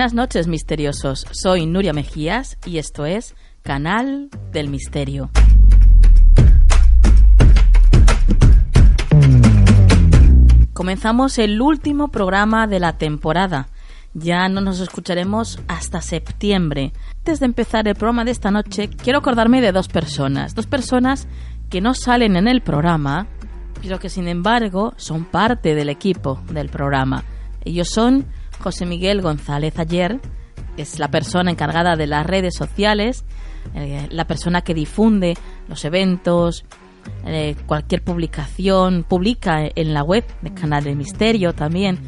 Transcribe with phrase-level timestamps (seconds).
[0.00, 1.26] Buenas noches, misteriosos.
[1.30, 5.28] Soy Nuria Mejías y esto es Canal del Misterio.
[10.72, 13.68] Comenzamos el último programa de la temporada.
[14.14, 16.94] Ya no nos escucharemos hasta septiembre.
[17.18, 20.54] Antes de empezar el programa de esta noche, quiero acordarme de dos personas.
[20.54, 21.28] Dos personas
[21.68, 23.26] que no salen en el programa,
[23.82, 27.22] pero que sin embargo son parte del equipo del programa.
[27.66, 28.24] Ellos son
[28.60, 30.20] José Miguel González Ayer,
[30.76, 33.24] es la persona encargada de las redes sociales,
[33.74, 35.36] eh, la persona que difunde
[35.68, 36.64] los eventos,
[37.26, 41.98] eh, cualquier publicación, publica en la web del Canal del Misterio también.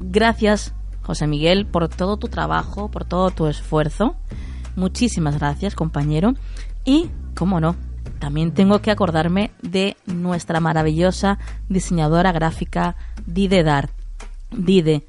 [0.00, 4.16] Gracias, José Miguel, por todo tu trabajo, por todo tu esfuerzo.
[4.76, 6.34] Muchísimas gracias, compañero.
[6.84, 7.76] Y, cómo no,
[8.18, 12.96] también tengo que acordarme de nuestra maravillosa diseñadora gráfica
[13.26, 15.04] Dide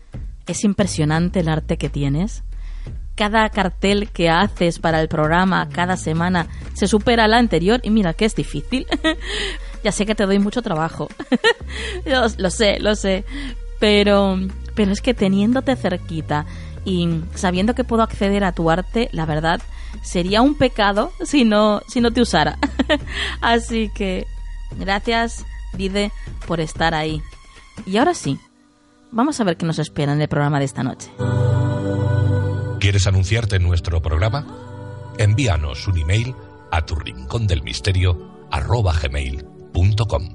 [0.48, 2.44] es impresionante el arte que tienes.
[3.16, 8.14] Cada cartel que haces para el programa cada semana se supera al anterior y mira
[8.14, 8.88] que es difícil.
[9.84, 11.08] ya sé que te doy mucho trabajo.
[12.06, 13.24] lo, sé, lo sé.
[13.80, 14.40] Pero,
[14.76, 16.46] pero es que teniéndote cerquita
[16.86, 19.62] y sabiendo que puedo acceder a tu arte, la verdad,
[20.02, 22.58] sería un pecado si no, si no te usara.
[23.42, 24.26] Así que
[24.78, 26.12] gracias, Dide,
[26.48, 27.22] por estar ahí.
[27.86, 28.40] Y ahora sí,
[29.16, 31.12] Vamos a ver qué nos espera en el programa de esta noche.
[32.80, 34.44] ¿Quieres anunciarte en nuestro programa?
[35.20, 36.34] Envíanos un email
[36.72, 40.30] a tu rincón del misterio gmail.com.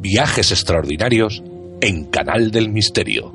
[0.00, 1.42] Viajes extraordinarios
[1.80, 3.32] en Canal del Misterio.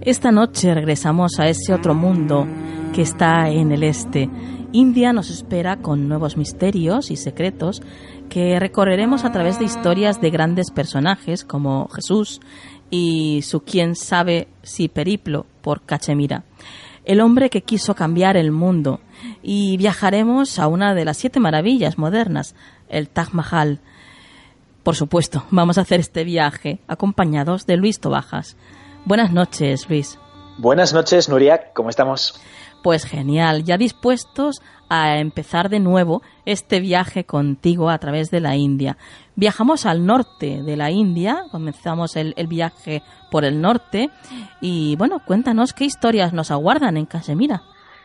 [0.00, 2.46] Esta noche regresamos a ese otro mundo
[2.92, 4.28] que está en el este.
[4.72, 7.80] India nos espera con nuevos misterios y secretos
[8.28, 12.40] que recorreremos a través de historias de grandes personajes como Jesús,
[12.90, 16.44] y su quién sabe si periplo por Cachemira.
[17.04, 19.00] El hombre que quiso cambiar el mundo.
[19.42, 22.54] Y viajaremos a una de las siete maravillas modernas,
[22.88, 23.80] el Taj Mahal.
[24.82, 28.56] Por supuesto, vamos a hacer este viaje acompañados de Luis Tobajas.
[29.04, 30.18] Buenas noches, Luis.
[30.58, 31.72] Buenas noches, Nuria.
[31.74, 32.40] ¿Cómo estamos?
[32.82, 38.56] Pues genial, ya dispuestos a empezar de nuevo este viaje contigo a través de la
[38.56, 38.96] India.
[39.36, 43.02] Viajamos al norte de la India, comenzamos el, viaje
[43.32, 44.10] por el norte
[44.60, 47.62] y bueno, cuéntanos qué historias nos aguardan en Casemira.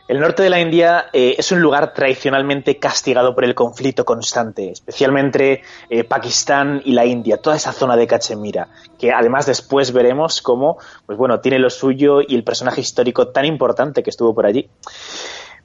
[0.08, 4.72] El norte de la India eh, es un lugar tradicionalmente castigado por el conflicto constante,
[4.72, 8.66] especialmente eh, Pakistán y la India, toda esa zona de Cachemira,
[8.98, 13.44] que además después veremos cómo, pues bueno, tiene lo suyo y el personaje histórico tan
[13.44, 14.68] importante que estuvo por allí.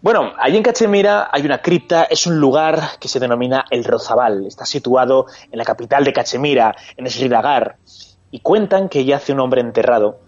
[0.06, 4.46] Bueno, allí en Cachemira hay una cripta, es un lugar que se denomina el Rozabal,
[4.46, 7.78] está situado en la capital de Cachemira, en Srinagar,
[8.30, 10.19] y cuentan que hace un hombre enterrado,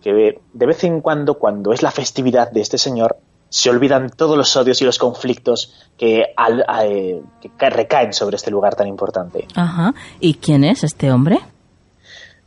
[0.00, 3.18] que de vez en cuando, cuando es la festividad de este señor,
[3.50, 6.32] se olvidan todos los odios y los conflictos que,
[6.84, 7.22] eh,
[7.58, 9.46] recaen sobre este lugar tan importante.
[9.54, 9.92] Ajá.
[10.18, 11.40] ¿Y quién es este hombre?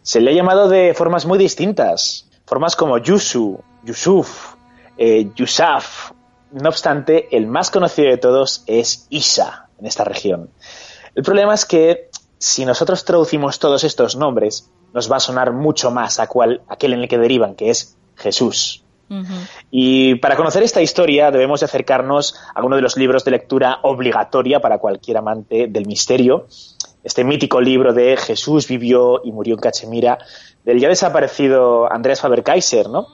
[0.02, 2.28] Se le ha llamado de formas muy distintas.
[2.48, 4.56] Formas como Yusu, Yusuf,
[4.98, 6.14] eh, Yusaf.
[6.52, 10.50] No obstante, el más conocido de todos es Isa en esta región.
[11.16, 15.92] El problema es que si nosotros traducimos todos estos nombres, nos va a sonar mucho
[15.92, 18.84] más a cual, aquel en el que derivan, que es Jesús.
[19.72, 24.60] Y para conocer esta historia debemos acercarnos a uno de los libros de lectura obligatoria
[24.60, 26.46] para cualquier amante del misterio,
[27.04, 30.18] este mítico libro de Jesús vivió y murió en Cachemira,
[30.66, 33.08] del ya desaparecido Andrés Faber-Kaiser, ¿no?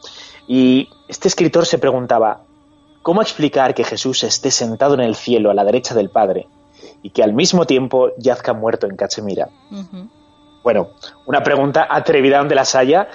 [0.48, 2.42] Y este escritor se preguntaba,
[3.06, 6.48] ¿cómo explicar que Jesús esté sentado en el cielo a la derecha del Padre
[7.04, 9.48] y que al mismo tiempo yazca muerto en Cachemira?
[10.64, 10.90] Bueno,
[11.28, 13.08] una pregunta atrevida donde las haya,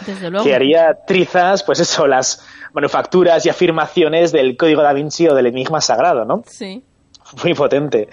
[0.44, 5.46] que haría trizas, pues eso, las manufacturas y afirmaciones del Código da Vinci o del
[5.46, 6.44] Enigma Sagrado, ¿no?
[6.46, 6.84] Sí.
[7.42, 8.08] Muy potente.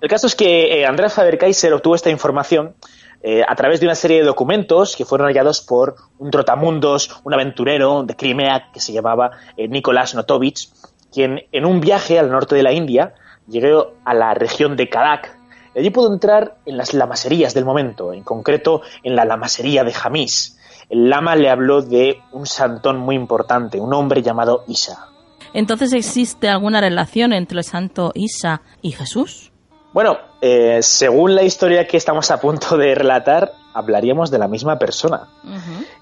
[0.00, 2.76] El caso es que eh, Andrea Faber-Kaiser obtuvo esta información
[3.22, 7.34] eh, a través de una serie de documentos que fueron hallados por un trotamundos, un
[7.34, 10.70] aventurero de Crimea que se llamaba eh, Nicolás Notovich,
[11.12, 13.14] quien en un viaje al norte de la India
[13.48, 15.36] llegó a la región de Kadak
[15.74, 19.92] y allí pudo entrar en las lamaserías del momento, en concreto en la lamasería de
[19.92, 20.58] Jamis.
[20.88, 25.06] El lama le habló de un santón muy importante, un hombre llamado Isa.
[25.52, 29.52] Entonces, ¿existe alguna relación entre el santo Isa y Jesús?
[29.92, 34.78] Bueno, eh, según la historia que estamos a punto de relatar, hablaríamos de la misma
[34.78, 35.28] persona.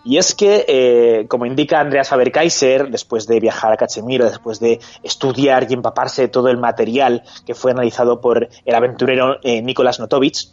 [0.05, 4.81] Y es que, eh, como indica Andreas Faber-Kaiser, después de viajar a Cachemira, después de
[5.03, 10.01] estudiar y empaparse de todo el material que fue analizado por el aventurero eh, Nicolás
[10.01, 10.49] Notovich,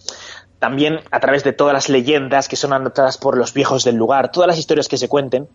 [0.60, 4.32] también a través de todas las leyendas que son anotadas por los viejos del lugar,
[4.32, 5.48] todas las historias que se cuenten,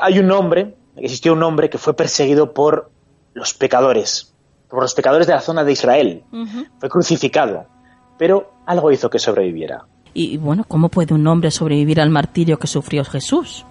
[0.00, 2.90] hay un hombre existió un hombre que fue perseguido por
[3.34, 4.34] los pecadores,
[4.68, 6.24] por los pecadores de la zona de Israel.
[6.78, 7.66] Fue crucificado,
[8.18, 9.86] pero algo hizo que sobreviviera.
[10.14, 13.64] Y bueno, ¿cómo puede un hombre sobrevivir al martirio que sufrió Jesús?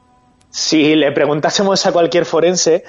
[0.50, 2.84] Si le preguntásemos a cualquier forense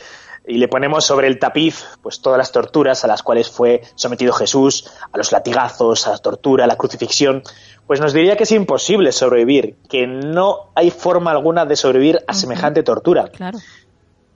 [0.46, 4.32] y le ponemos sobre el tapiz pues todas las torturas a las cuales fue sometido
[4.32, 7.42] Jesús, a los latigazos, a la tortura, a la crucifixión,
[7.86, 12.34] pues nos diría que es imposible sobrevivir, que no hay forma alguna de sobrevivir a
[12.34, 13.28] semejante tortura.
[13.28, 13.58] Claro.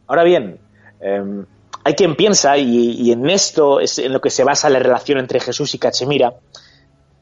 [0.07, 0.59] Ahora bien,
[1.01, 1.47] em,
[1.85, 5.39] hay quien piensa, y, en esto es en lo que se basa la relación entre
[5.39, 6.35] Jesús y Cachemira,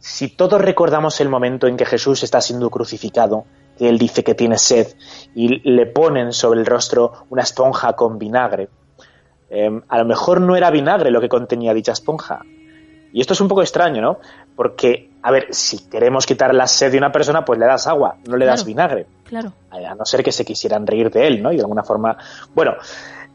[0.02, 3.44] si todos recordamos el momento en que Jesús está siendo crucificado,
[3.78, 4.88] que él dice que tiene sed
[5.32, 8.68] y le ponen sobre el rostro una esponja con vinagre,
[9.48, 12.40] em, a lo mejor no era vinagre lo que contenía dicha esponja.
[13.12, 14.18] Y esto es un poco extraño, ¿no?
[14.56, 18.16] Porque, a ver, si queremos quitar la sed de una persona, pues le das agua,
[18.26, 19.06] no le das vinagre.
[19.22, 19.52] Claro.
[19.70, 21.52] A no ser que se quisieran reír de él, ¿no?
[21.52, 22.16] Y de alguna forma.
[22.52, 22.72] Bueno,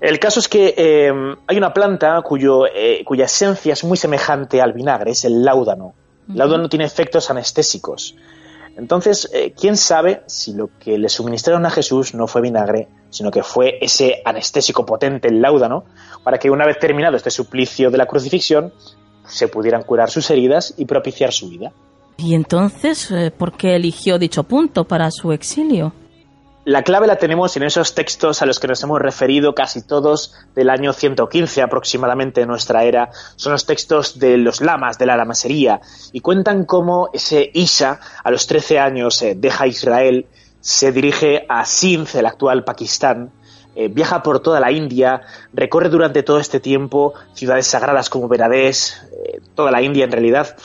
[0.02, 1.14] el caso es que eh,
[1.48, 5.94] hay una planta cuyo, eh, cuya esencia es muy semejante al vinagre, es el láudano.
[6.29, 8.15] El láudano tiene efectos anestésicos.
[8.77, 13.31] Entonces, eh, ¿quién sabe si lo que le suministraron a Jesús no fue vinagre, sino
[13.31, 15.85] que fue ese anestésico potente, el láudano,
[16.24, 18.71] para que una vez terminado este suplicio de la crucifixión,
[19.25, 21.71] se pudieran curar sus heridas y propiciar su vida.
[22.18, 25.94] ¿Y entonces eh, por qué eligió dicho punto para su exilio?
[26.68, 30.36] La clave la tenemos en esos textos a los que nos hemos referido casi todos
[30.54, 33.09] del año 115 aproximadamente de nuestra era.
[33.38, 35.80] Son los textos de los lamas, de la lamasería,
[36.12, 40.26] y cuentan cómo ese Isa, a los 13 años, eh, deja Israel,
[40.59, 43.31] se dirige a Sindh, el actual Pakistán,
[43.74, 45.21] eh, viaja por toda la India,
[45.54, 49.07] recorre durante todo este tiempo ciudades sagradas como Beradés,
[49.56, 50.57] toda la India en realidad,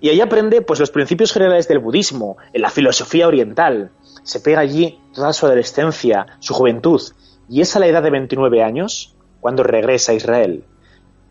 [0.00, 3.90] y ahí aprende pues los principios generales del budismo, en la filosofía oriental.
[4.28, 7.00] Se pega allí toda su adolescencia, su juventud,
[7.48, 10.64] y es a la edad de 29 años cuando regresa a Israel.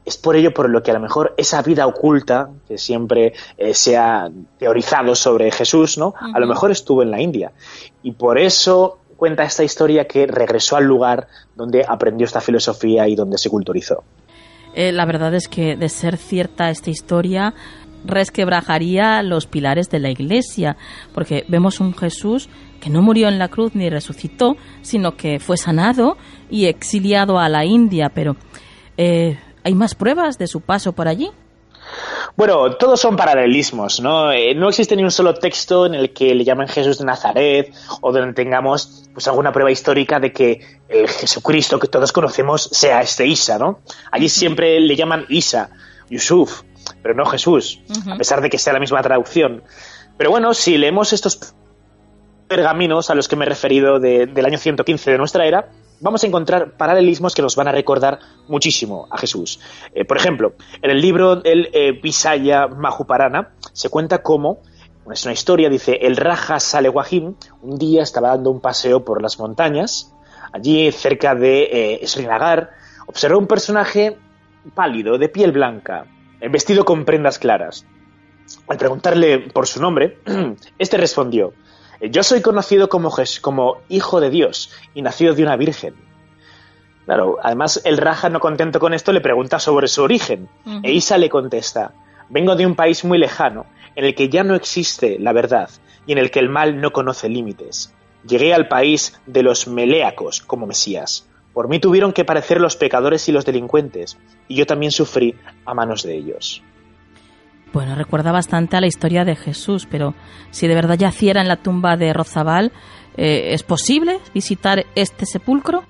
[0.04, 3.76] Es por ello por lo que a lo mejor esa vida oculta que siempre eh,
[3.76, 6.16] se ha teorizado sobre Jesús, ¿no?
[6.34, 7.52] A lo mejor estuvo en la India.
[8.02, 13.14] Y por eso cuenta esta historia que regresó al lugar donde aprendió esta filosofía y
[13.14, 14.04] donde se culturizó.
[14.74, 17.54] Eh, la verdad es que de ser cierta esta historia,
[18.06, 20.78] resquebrajaría los pilares de la Iglesia,
[21.14, 22.50] porque vemos un Jesús
[22.80, 26.18] que no murió en la cruz ni resucitó, sino que fue sanado
[26.50, 28.10] y exiliado a la India.
[28.14, 28.36] Pero,
[28.98, 31.32] eh, ¿hay más pruebas de su paso por allí?
[32.36, 34.32] Bueno, todos son paralelismos, ¿no?
[34.32, 37.74] Eh, no existe ni un solo texto en el que le llamen Jesús de Nazaret
[38.02, 43.02] o donde tengamos pues alguna prueba histórica de que el Jesucristo que todos conocemos sea
[43.02, 43.80] este Isa, ¿no?
[44.12, 45.72] Allí siempre le llaman Isa,
[46.10, 46.62] Yusuf,
[47.02, 49.64] pero no Jesús, a pesar de que sea la misma traducción.
[50.18, 51.56] Pero bueno, si leemos estos
[52.48, 56.28] pergaminos a los que me he referido del año 115 de nuestra era, vamos a
[56.28, 59.60] encontrar paralelismos que nos van a recordar muchísimo a Jesús.
[59.94, 64.60] Eh, por ejemplo, en el libro El eh, Visaya Mahuparana se cuenta cómo,
[65.12, 69.40] es una historia, dice, el Raja Salewahim un día estaba dando un paseo por las
[69.40, 70.14] montañas,
[70.52, 71.70] allí cerca de
[72.02, 72.72] eh, Srinagar,
[73.08, 74.18] observó un personaje
[74.74, 76.06] pálido, de piel blanca,
[76.40, 77.86] eh, vestido con prendas claras.
[78.68, 80.20] Al preguntarle por su nombre,
[80.80, 81.54] este respondió,
[82.02, 85.96] yo soy conocido como, como hijo de Dios y nacido de una virgen.
[87.06, 90.50] Claro, además el Raja, no contento con esto, le pregunta sobre su origen.
[90.84, 91.94] E Isa le contesta,
[92.30, 95.70] vengo de un país muy lejano, en el que ya no existe la verdad
[96.06, 97.94] y en el que el mal no conoce límites.
[98.28, 101.28] Llegué al país de los meleacos como Mesías.
[101.54, 105.36] Por mí tuvieron que parecer los pecadores y los delincuentes, y yo también sufrí
[105.66, 106.62] a manos de ellos.
[107.74, 110.14] Bueno, recuerda bastante a la historia de Jesús, pero
[110.52, 112.72] si de verdad yaciera en la tumba de Rozabal,
[113.18, 115.84] eh, ¿es posible visitar este sepulcro?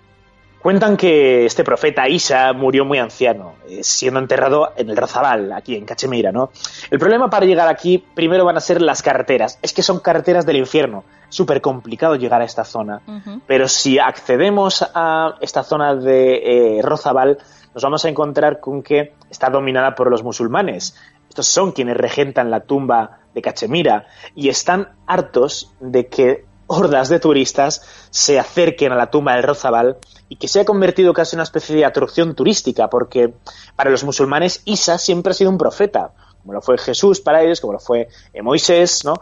[0.68, 5.76] Cuentan que este profeta Isa murió muy anciano, eh, siendo enterrado en el Rozabal, aquí
[5.76, 6.50] en Cachemira, ¿no?
[6.90, 9.60] El problema para llegar aquí primero van a ser las carreteras.
[9.62, 11.06] Es que son carreteras del infierno.
[11.30, 13.02] Súper complicado llegar a esta zona.
[13.46, 17.38] Pero si accedemos a esta zona de eh, Rozabal,
[17.74, 20.96] nos vamos a encontrar con que está dominada por los musulmanes.
[21.38, 27.20] Estos son quienes regentan la tumba de Cachemira y están hartos de que hordas de
[27.20, 29.98] turistas se acerquen a la tumba del Rozabal
[30.30, 33.36] y que se ha convertido casi en una especie de atracción turística, porque
[33.76, 36.10] para los musulmanes Isa siempre ha sido un profeta,
[36.42, 39.14] como lo fue Jesús para ellos, como lo fue eh, Moisés, ¿no?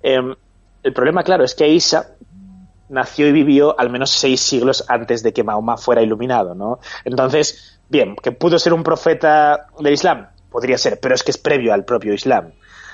[0.00, 0.32] Em,
[0.84, 2.14] el problema, claro, es que Isa
[2.88, 6.78] nació y vivió al menos seis siglos antes de que Mahoma fuera iluminado, ¿no?
[7.04, 11.36] Entonces, bien, que pudo ser un profeta del Islam, podría ser, pero es que es
[11.36, 12.52] previo al propio Islam.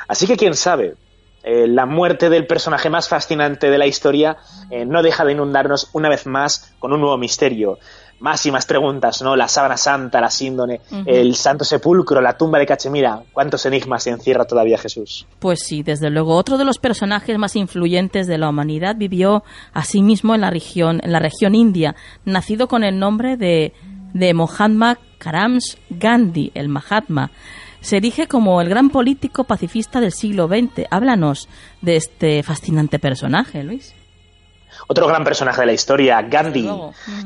[0.09, 0.95] Así que quién sabe,
[1.43, 4.39] eh, la muerte del personaje más fascinante de la historia
[4.71, 7.79] eh, no deja de inundarnos una vez más con un nuevo misterio.
[8.19, 9.37] Más y más preguntas, ¿no?
[9.37, 13.23] La sábana santa, la síndone, el santo sepulcro, la tumba de Cachemira.
[13.33, 15.27] ¿Cuántos enigmas se encierra todavía Jesús?
[15.39, 16.37] Pues sí, desde luego.
[16.37, 21.13] Otro de los personajes más influyentes de la humanidad vivió asimismo en la región, en
[21.13, 23.73] la región india, nacido con el nombre de,
[24.13, 27.31] de Mohammad Karams Gandhi, el Mahatma
[27.81, 30.87] se erige como el gran político pacifista del siglo XX.
[30.91, 31.49] Háblanos
[31.81, 33.95] de este fascinante personaje, Luis.
[34.87, 36.69] Otro gran personaje de la historia, Gandhi,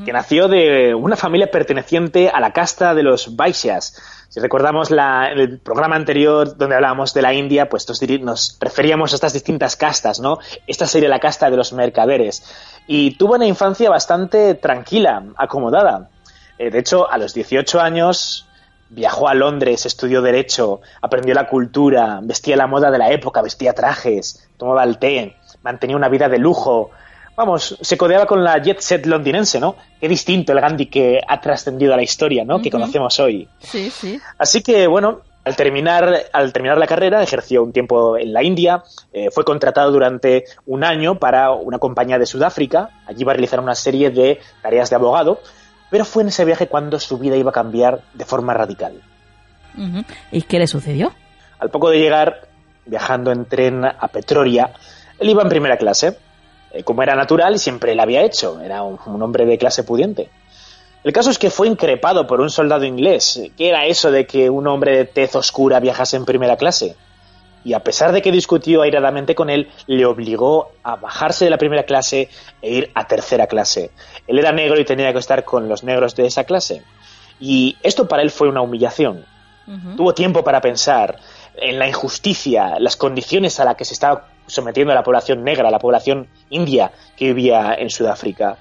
[0.04, 4.26] que nació de una familia perteneciente a la casta de los Vaishyas.
[4.28, 7.86] Si recordamos la, el programa anterior donde hablábamos de la India, pues
[8.20, 10.38] nos referíamos a estas distintas castas, ¿no?
[10.66, 12.44] Esta sería la casta de los mercaderes.
[12.86, 16.10] Y tuvo una infancia bastante tranquila, acomodada.
[16.58, 18.46] Eh, de hecho, a los 18 años
[18.94, 23.72] Viajó a Londres, estudió Derecho, aprendió la cultura, vestía la moda de la época, vestía
[23.72, 26.90] trajes, tomaba el té, mantenía una vida de lujo.
[27.34, 29.74] Vamos, se codeaba con la jet set londinense, ¿no?
[30.00, 32.62] Qué distinto el Gandhi que ha trascendido a la historia, ¿no?
[32.62, 33.48] Que conocemos hoy.
[33.58, 34.20] Sí, sí.
[34.38, 38.84] Así que, bueno, al terminar, al terminar la carrera, ejerció un tiempo en la India,
[39.12, 43.58] eh, fue contratado durante un año para una compañía de Sudáfrica, allí va a realizar
[43.58, 45.40] una serie de tareas de abogado,
[45.94, 49.00] pero fue en ese viaje cuando su vida iba a cambiar de forma radical.
[50.32, 51.12] ¿Y qué le sucedió?
[51.60, 52.48] Al poco de llegar,
[52.84, 54.72] viajando en tren a Petroria,
[55.20, 56.18] él iba en primera clase,
[56.72, 59.84] eh, como era natural y siempre lo había hecho, era un, un, hombre de clase
[59.84, 60.30] pudiente.
[61.04, 63.40] El caso es que fue increpado por un soldado inglés.
[63.56, 66.96] ¿Qué era eso de que un hombre de tez oscura viajase en primera clase?
[67.64, 71.58] Y a pesar de que discutió airadamente con él, le obligó a bajarse de la
[71.58, 72.28] primera clase
[72.60, 73.90] e ir a tercera clase.
[74.26, 76.82] Él era negro y tenía que estar con los negros de esa clase.
[77.40, 79.24] Y esto para él fue una humillación.
[79.96, 81.18] Tuvo tiempo para pensar
[81.56, 85.70] en la injusticia, las condiciones a las que se estaba sometiendo a la población negra,
[85.70, 88.58] la población india que vivía en Sudáfrica.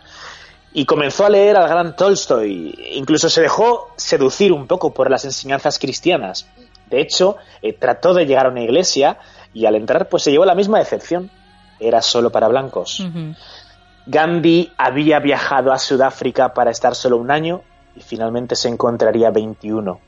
[0.72, 2.94] Y comenzó a leer al gran Tolstoy.
[2.94, 6.48] Incluso se dejó seducir un poco por las enseñanzas cristianas.
[6.90, 9.18] De hecho, eh, trató de llegar a una iglesia
[9.54, 11.30] y al entrar pues se llevó la misma decepción.
[11.80, 13.04] Era solo para blancos.
[14.06, 17.62] Gandhi había viajado a Sudáfrica para estar solo un año
[17.96, 20.00] y finalmente se encontraría 21.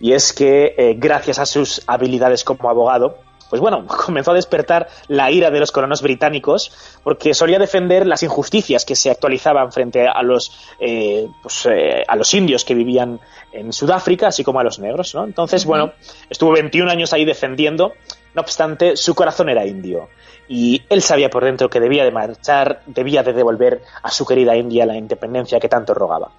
[0.00, 3.18] Y es que, eh, gracias a sus habilidades como abogado,
[3.50, 8.22] pues bueno, comenzó a despertar la ira de los colonos británicos porque solía defender las
[8.22, 13.20] injusticias que se actualizaban frente a los, eh, pues, eh, a los indios que vivían
[13.52, 15.24] en Sudáfrica, así como a los negros, ¿no?
[15.24, 15.92] Entonces, bueno,
[16.28, 17.92] estuvo 21 años ahí defendiendo,
[18.34, 20.08] no obstante, su corazón era indio
[20.48, 24.56] y él sabía por dentro que debía de marchar, debía de devolver a su querida
[24.56, 26.30] India la independencia que tanto rogaba.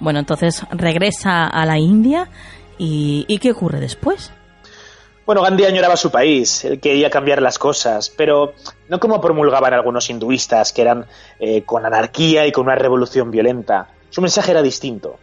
[0.00, 2.28] Bueno, entonces regresa a la India
[2.78, 4.32] y, ¿y qué ocurre después?
[5.26, 8.52] Bueno, Gandhi añoraba su país, él quería cambiar las cosas, pero
[8.88, 11.06] no como promulgaban algunos hinduistas, que eran
[11.40, 13.88] eh, con anarquía y con una revolución violenta.
[14.10, 15.18] Su mensaje era distinto.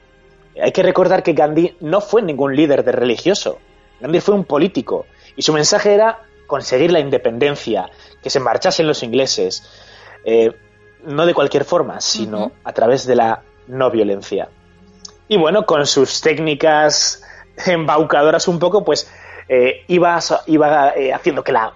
[0.61, 3.59] Hay que recordar que Gandhi no fue ningún líder de religioso.
[3.99, 7.89] Gandhi fue un político y su mensaje era conseguir la independencia,
[8.21, 9.63] que se marchasen los ingleses,
[10.25, 10.51] eh,
[11.05, 14.49] no de cualquier forma, sino a través de la no violencia.
[15.27, 17.23] Y bueno, con sus técnicas
[17.65, 19.09] embaucadoras un poco, pues
[19.47, 21.73] eh, iba, iba eh, haciendo que la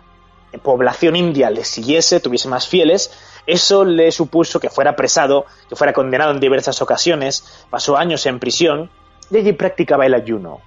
[0.62, 3.12] población india le siguiese, tuviese más fieles,
[3.48, 8.40] Eso le supuso que fuera apresado, que fuera condenado en diversas ocasiones, pasó años en
[8.40, 8.90] prisión
[9.30, 10.62] y allí practicaba el ayuno.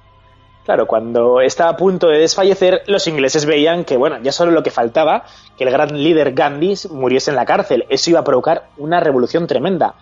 [0.65, 4.63] Claro, cuando estaba a punto de desfallecer, los ingleses veían que, bueno, ya solo lo
[4.63, 5.25] que faltaba,
[5.57, 7.87] que el gran líder Gandhi muriese en la cárcel.
[7.89, 9.95] Eso iba a provocar una revolución tremenda.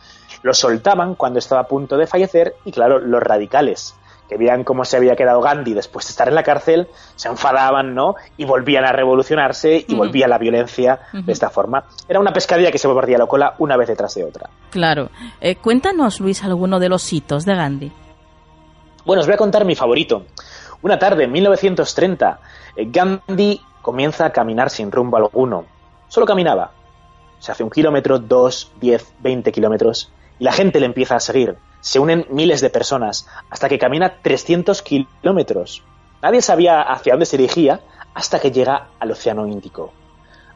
[0.42, 3.94] Lo soltaban cuando estaba a punto de fallecer y, claro, los radicales,
[4.28, 7.94] que veían cómo se había quedado Gandhi después de estar en la cárcel, se enfadaban,
[7.94, 8.14] ¿no?
[8.36, 11.84] Y volvían a revolucionarse y volvía la violencia de esta forma.
[12.08, 14.50] Era una pescadilla que se volvía la cola una vez detrás de otra.
[14.70, 15.10] Claro.
[15.40, 17.92] Eh, cuéntanos, Luis, alguno de los hitos de Gandhi.
[19.04, 20.24] Bueno, os voy a contar mi favorito.
[20.82, 22.40] Una tarde en 1930,
[22.76, 25.64] eh, Gandhi comienza a caminar sin rumbo alguno.
[26.08, 26.72] Solo caminaba.
[27.38, 31.56] Se hace un kilómetro, dos, diez, veinte kilómetros, y la gente le empieza a seguir.
[31.86, 35.84] Se unen miles de personas, hasta que camina 300 kilómetros.
[36.20, 37.78] Nadie sabía hacia dónde se dirigía
[38.12, 39.92] hasta que llega al Océano Índico.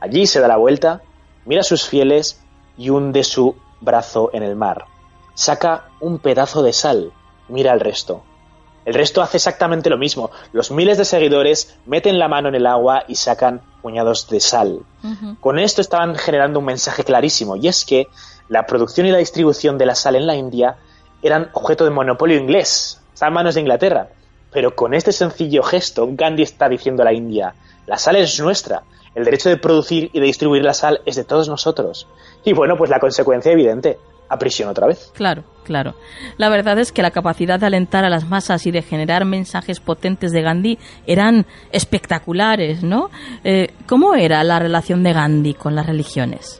[0.00, 1.02] Allí se da la vuelta,
[1.44, 2.42] mira a sus fieles
[2.76, 4.86] y hunde su brazo en el mar.
[5.34, 7.12] Saca un pedazo de sal,
[7.48, 8.24] mira al resto.
[8.84, 10.32] El resto hace exactamente lo mismo.
[10.52, 14.80] Los miles de seguidores meten la mano en el agua y sacan puñados de sal.
[15.38, 18.08] Con esto estaban generando un mensaje clarísimo, y es que
[18.48, 20.76] la producción y la distribución de la sal en la India
[21.22, 24.08] eran objeto de monopolio inglés, en manos de Inglaterra.
[24.52, 27.54] Pero con este sencillo gesto, Gandhi está diciendo a la India,
[27.86, 28.82] la sal es nuestra,
[29.14, 32.06] el derecho de producir y de distribuir la sal es de todos nosotros.
[32.44, 35.10] Y bueno, pues la consecuencia evidente, a prisión otra vez.
[35.14, 35.94] Claro, claro.
[36.38, 39.80] La verdad es que la capacidad de alentar a las masas y de generar mensajes
[39.80, 43.10] potentes de Gandhi eran espectaculares, ¿no?
[43.44, 46.59] Eh, ¿Cómo era la relación de Gandhi con las religiones?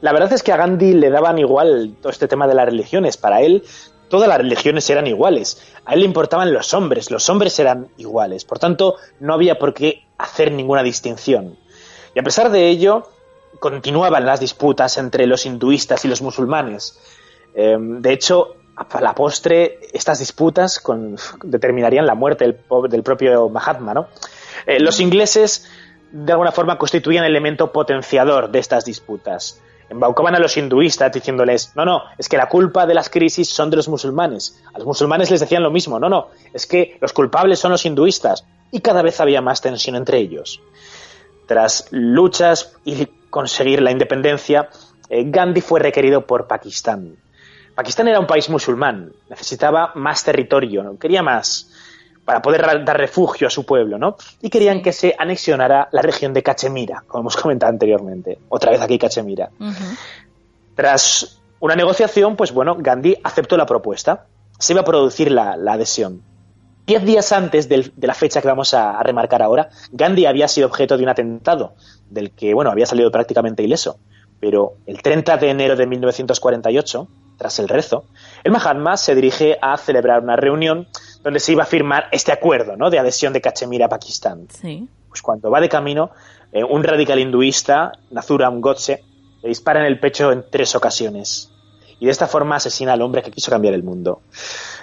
[0.00, 3.16] La verdad es que a Gandhi le daban igual todo este tema de las religiones.
[3.16, 3.64] Para él,
[4.08, 5.62] todas las religiones eran iguales.
[5.84, 8.44] A él le importaban los hombres, los hombres eran iguales.
[8.44, 11.56] Por tanto, no había por qué hacer ninguna distinción.
[12.14, 13.08] Y a pesar de ello,
[13.58, 16.98] continuaban las disputas entre los hinduistas y los musulmanes.
[17.54, 20.82] Em, de hecho, a la postre, estas disputas
[21.44, 23.92] determinarían la muerte del, propio Mahatma.
[23.92, 24.08] ¿no?
[24.66, 25.70] Eh, los ingleses,
[26.10, 29.60] de alguna forma, constituían el elemento potenciador de estas disputas.
[29.90, 33.70] Embaucaban a los hinduistas diciéndoles, no, no, es que la culpa de las crisis son
[33.70, 34.62] de los musulmanes.
[34.72, 37.84] A los musulmanes les decían lo mismo, no, no, es que los culpables son los
[37.84, 38.46] hinduistas.
[38.70, 40.60] Y cada vez había más tensión entre ellos.
[41.46, 44.70] Tras luchas y conseguir la independencia,
[45.08, 47.16] eh, Gandhi fue requerido por Pakistán.
[47.74, 51.70] Pakistán era un país musulmán, necesitaba más territorio, quería más
[52.30, 54.16] para poder dar refugio a su pueblo, ¿no?
[54.40, 58.38] Y querían que se anexionara la región de Cachemira, como hemos comentado anteriormente.
[58.48, 59.50] Otra vez aquí Cachemira.
[60.76, 64.26] Tras una negociación, pues bueno, Gandhi aceptó la propuesta.
[64.60, 66.22] Se iba a producir la, adhesión.
[66.86, 70.96] Diez días antes de la fecha que vamos a, remarcar ahora, Gandhi había sido objeto
[70.96, 71.74] de un atentado,
[72.10, 73.98] del que, bueno, había salido prácticamente ileso.
[74.38, 78.04] Pero el 30 de enero de 1948, tras el rezo,
[78.44, 80.86] el Mahatma se dirige a celebrar una reunión
[81.22, 82.90] donde se iba a firmar este acuerdo ¿no?
[82.90, 84.46] de adhesión de Cachemira a Pakistán.
[85.08, 86.10] Pues cuando va de camino,
[86.52, 89.02] eh, un radical hinduista, Nazuram Godse,
[89.42, 91.50] le dispara en el pecho en tres ocasiones.
[91.98, 94.22] Y de esta forma asesina al hombre que quiso cambiar el mundo.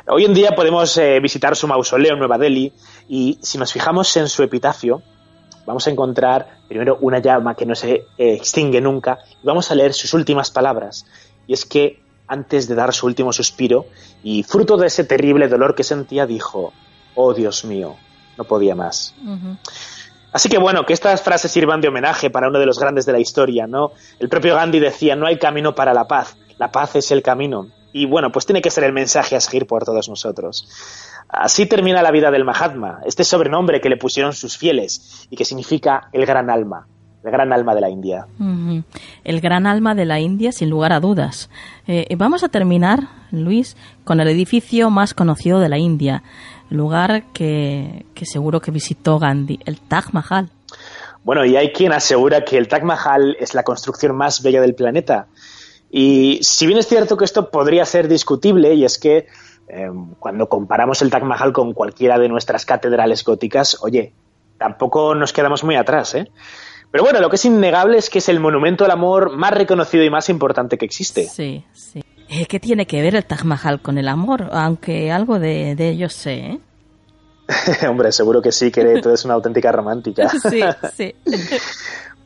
[0.08, 2.72] Hoy en día podemos eh, visitar su mausoleo en Nueva Delhi
[3.10, 5.02] y si nos fijamos en su epitafio,
[5.66, 9.76] vamos a encontrar primero una llama que no se eh, extingue nunca y vamos a
[9.76, 11.06] leer sus últimas palabras.
[11.48, 13.86] Y es que antes de dar su último suspiro,
[14.24, 16.74] y fruto de ese terrible dolor que sentía, dijo,
[17.16, 17.96] oh Dios mío,
[18.38, 19.16] no podía más.
[20.32, 23.14] Así que bueno, que estas frases sirvan de homenaje para uno de los grandes de
[23.14, 23.92] la historia, ¿no?
[24.20, 27.68] El propio Gandhi decía, no hay camino para la paz, la paz es el camino.
[27.94, 30.68] Y bueno, pues tiene que ser el mensaje a seguir por todos nosotros.
[31.30, 35.46] Así termina la vida del Mahatma, este sobrenombre que le pusieron sus fieles y que
[35.46, 36.88] significa el gran alma
[37.24, 38.28] el gran alma de la India.
[39.24, 41.50] El gran alma de la India, sin lugar a dudas.
[41.88, 46.24] Eh, vamos a terminar, Luis, con el edificio más conocido de la India,
[46.70, 50.50] lugar que, seguro que visitó Gandhi, el Taj Mahal.
[51.24, 54.76] Bueno, y hay quien asegura que el Taj Mahal es la construcción más bella del
[54.76, 55.28] planeta.
[55.90, 59.28] Y si bien es cierto que esto podría ser discutible, y es que
[59.68, 64.14] eh, cuando comparamos el Taj Mahal con cualquiera de nuestras catedrales góticas, oye,
[64.58, 66.32] tampoco nos quedamos muy atrás, ¿eh?
[66.92, 70.04] Pero bueno, lo que es innegable es que es el monumento al amor más reconocido
[70.04, 71.26] y más importante que existe.
[71.26, 72.04] Sí, sí.
[72.30, 74.50] Eh, ¿Qué tiene que ver el Taj Mahal con el amor?
[74.52, 76.60] Aunque algo de, ello sé, ¿eh?
[77.88, 80.30] Hombre, seguro que sí, que tú eres una auténtica romántica.
[80.50, 80.62] sí,
[80.96, 81.16] sí.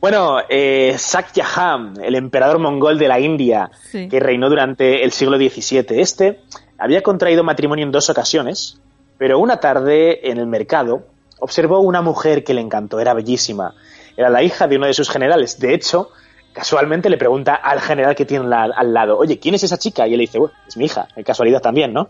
[0.02, 6.00] Bueno, eh, Sakyaham, el emperador mongol de la India, que reinó durante el siglo XVII,
[6.00, 6.40] este
[6.76, 8.80] había contraído matrimonio en dos ocasiones,
[9.16, 11.06] pero una tarde en el mercado
[11.38, 13.76] observó una mujer que le encantó, era bellísima,
[14.16, 15.58] era la hija de uno de sus generales.
[15.58, 16.10] De hecho,
[16.52, 20.06] casualmente le pregunta al general que tiene al lado, oye, ¿quién es esa chica?
[20.06, 22.08] Y él le dice, bueno, es mi hija, en casualidad también, ¿no?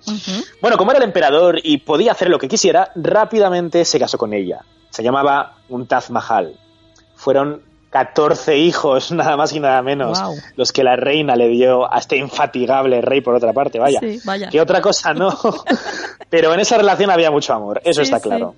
[0.61, 4.33] Bueno, como era el emperador y podía hacer lo que quisiera, rápidamente se casó con
[4.33, 4.61] ella.
[4.91, 6.59] Se llamaba Muntaz Mahal.
[7.15, 10.19] Fueron 14 hijos, nada más y nada menos,
[10.57, 14.01] los que la reina le dio a este infatigable rey, por otra parte, vaya.
[14.25, 14.49] vaya.
[14.49, 15.39] Que otra cosa no.
[16.31, 18.57] Pero en esa relación había mucho amor, eso está claro.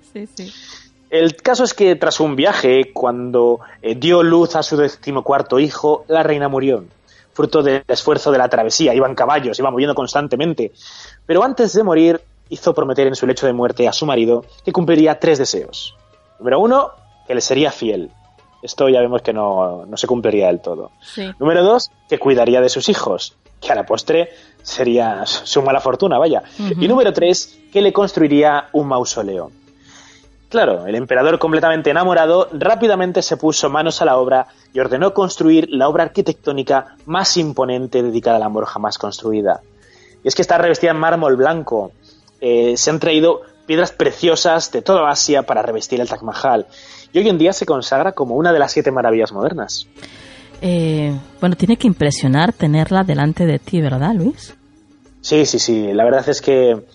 [1.15, 6.03] El caso es que tras un viaje, cuando eh, dio luz a su decimocuarto hijo,
[6.09, 6.83] la reina murió,
[7.31, 8.93] fruto del esfuerzo de la travesía.
[8.93, 10.73] Iban caballos, iban moviendo constantemente.
[11.25, 14.73] Pero antes de morir, hizo prometer en su lecho de muerte a su marido que
[14.73, 15.95] cumpliría tres deseos.
[16.39, 16.91] Número uno,
[17.25, 18.11] que le sería fiel.
[18.61, 20.91] Esto ya vemos que no, se cumpliría del todo.
[21.39, 24.31] Número dos, que cuidaría de sus hijos, que a la postre
[24.63, 26.43] sería su mala fortuna, vaya.
[26.59, 29.51] Y número tres, que le construiría un mausoleo.
[30.49, 35.67] Claro, el emperador completamente enamorado rápidamente se puso manos a la obra y ordenó construir
[35.69, 39.61] la obra arquitectónica más imponente dedicada al amor jamás construida.
[40.23, 41.91] Y es que está revestida en mármol blanco.
[42.41, 46.67] Eh, se han traído piedras preciosas de toda Asia para revestir el Taj Mahal.
[47.11, 49.87] Y hoy en día se consagra como una de las siete maravillas modernas.
[50.61, 54.55] Eh, bueno, tiene que impresionar tenerla delante de ti, ¿verdad, Luis?
[55.21, 55.93] Sí, sí, sí.
[55.93, 56.85] La verdad es que,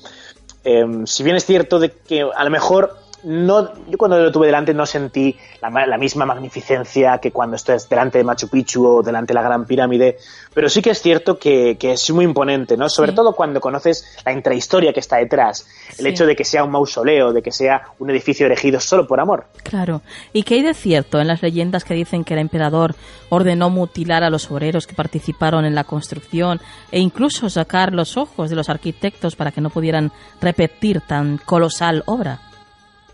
[0.64, 4.46] eh, si bien es cierto de que a lo mejor no, yo cuando lo tuve
[4.46, 9.32] delante no sentí la, misma magnificencia que cuando estás delante de Machu Picchu o delante
[9.32, 10.18] de la Gran Pirámide,
[10.54, 12.88] pero sí que es cierto que, es muy imponente, ¿no?
[12.88, 15.66] Sobre todo cuando conoces la intrahistoria que está detrás,
[15.98, 19.20] el hecho de que sea un mausoleo, de que sea un edificio erigido solo por
[19.20, 19.46] amor.
[19.62, 20.02] Claro.
[20.32, 22.94] ¿Y qué hay de cierto en las leyendas que dicen que el emperador
[23.28, 28.50] ordenó mutilar a los obreros que participaron en la construcción e incluso sacar los ojos
[28.50, 32.49] de los arquitectos para que no pudieran repetir tan colosal obra?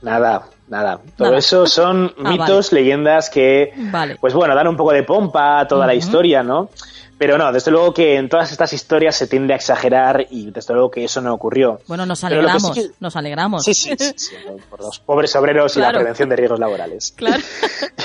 [0.06, 1.00] Nada, nada.
[1.16, 3.72] Todo eso son ah, mitos, leyendas que,
[4.20, 6.70] pues bueno, dan un poco de pompa a toda la historia, ¿no?
[7.18, 10.74] Pero no, desde luego que en todas estas historias se tiende a exagerar y desde
[10.74, 11.80] luego que eso no ocurrió.
[11.88, 13.64] Bueno, nos alegramos, nos alegramos.
[13.64, 13.94] Sí, sí,
[14.70, 17.14] por los pobres obreros y la prevención de riesgos laborales.
[17.16, 17.42] Claro.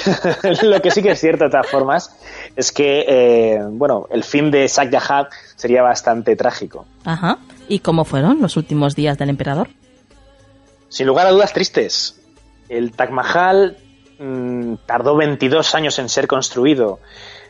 [0.64, 2.18] lo que sí que es cierto de todas formas
[2.56, 6.86] es que, eh, bueno, el fin de Sakyajat sería bastante trágico.
[7.04, 7.38] Ajá.
[7.68, 9.68] ¿Y cómo fueron los últimos días del emperador?
[10.91, 12.19] Sin lugar a dudas tristes.
[12.67, 13.77] El Taj Mahal
[14.19, 16.99] mm, tardó 22 años en ser construido.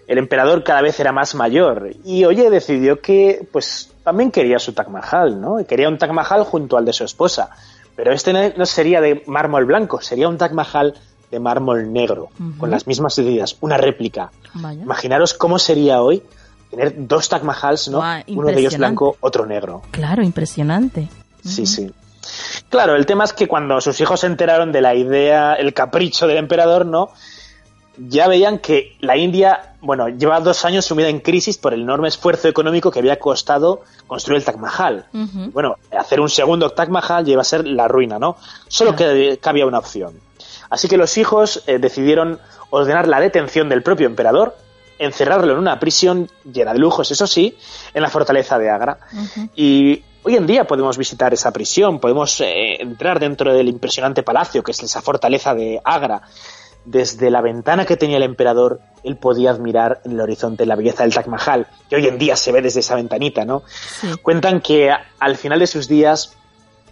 [0.08, 4.74] El emperador cada vez era más mayor y oye decidió que pues también quería su
[4.74, 5.58] Taj Mahal, ¿no?
[5.68, 7.50] Quería un Taj Mahal junto al de su esposa,
[7.96, 10.94] pero este no sería de mármol blanco, sería un Taj Mahal
[11.32, 14.32] de mármol negro, con las mismas medidas, una réplica.
[14.54, 16.22] Imaginaros cómo sería hoy
[16.70, 18.04] tener dos Taj Mahals, ¿no?
[18.28, 19.82] Uno de ellos blanco, otro negro.
[19.90, 21.10] Claro, impresionante.
[21.44, 21.92] Sí, sí.
[22.70, 26.28] Claro, el tema es que cuando sus hijos se enteraron de la idea, el capricho
[26.28, 27.10] del emperador, ¿no?
[27.98, 32.08] Ya veían que la India, bueno, lleva dos años sumida en crisis por el enorme
[32.08, 35.06] esfuerzo económico que había costado construir el Taj Mahal.
[35.52, 38.38] Bueno, hacer un segundo Taj Mahal lleva a ser la ruina, ¿no?
[38.68, 40.20] Solo que cabía una opción.
[40.70, 44.56] Así que los hijos eh, decidieron ordenar la detención del propio emperador,
[44.98, 47.58] encerrarlo en una prisión llena de lujos, eso sí,
[47.94, 48.98] en la fortaleza de Agra.
[49.54, 54.62] Y Hoy en día podemos visitar esa prisión, podemos eh, entrar dentro del impresionante palacio
[54.62, 56.22] que es esa fortaleza de Agra.
[56.86, 61.04] Desde la ventana que tenía el emperador, él podía admirar en el horizonte la belleza
[61.04, 63.64] del Taj Mahal, que hoy en día se ve desde esa ventanita, ¿no?
[64.22, 66.36] Cuentan que al final de sus días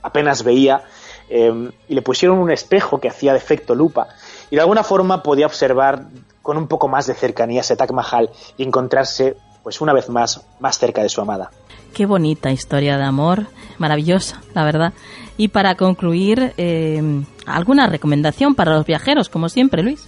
[0.02, 0.84] apenas veía
[1.30, 4.08] em, y le pusieron un espejo que hacía de efecto lupa
[4.50, 6.06] y de alguna forma podía observar
[6.42, 10.42] con un poco más de cercanía ese Taj Mahal y encontrarse, pues una vez más,
[10.60, 11.52] más cerca de su amada.
[11.94, 13.48] Qué bonita historia de amor,
[13.78, 14.94] maravillosa, la verdad.
[15.38, 17.02] Y para concluir, eh,
[17.46, 20.08] ¿alguna recomendación para los viajeros, como siempre, Luis?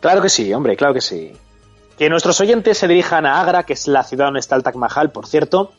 [0.00, 1.32] Claro que sí, hombre, claro que sí.
[1.98, 4.76] Que nuestros oyentes se dirijan a Agra, que es la ciudad donde está el Taj
[4.76, 5.72] Mahal, por cierto.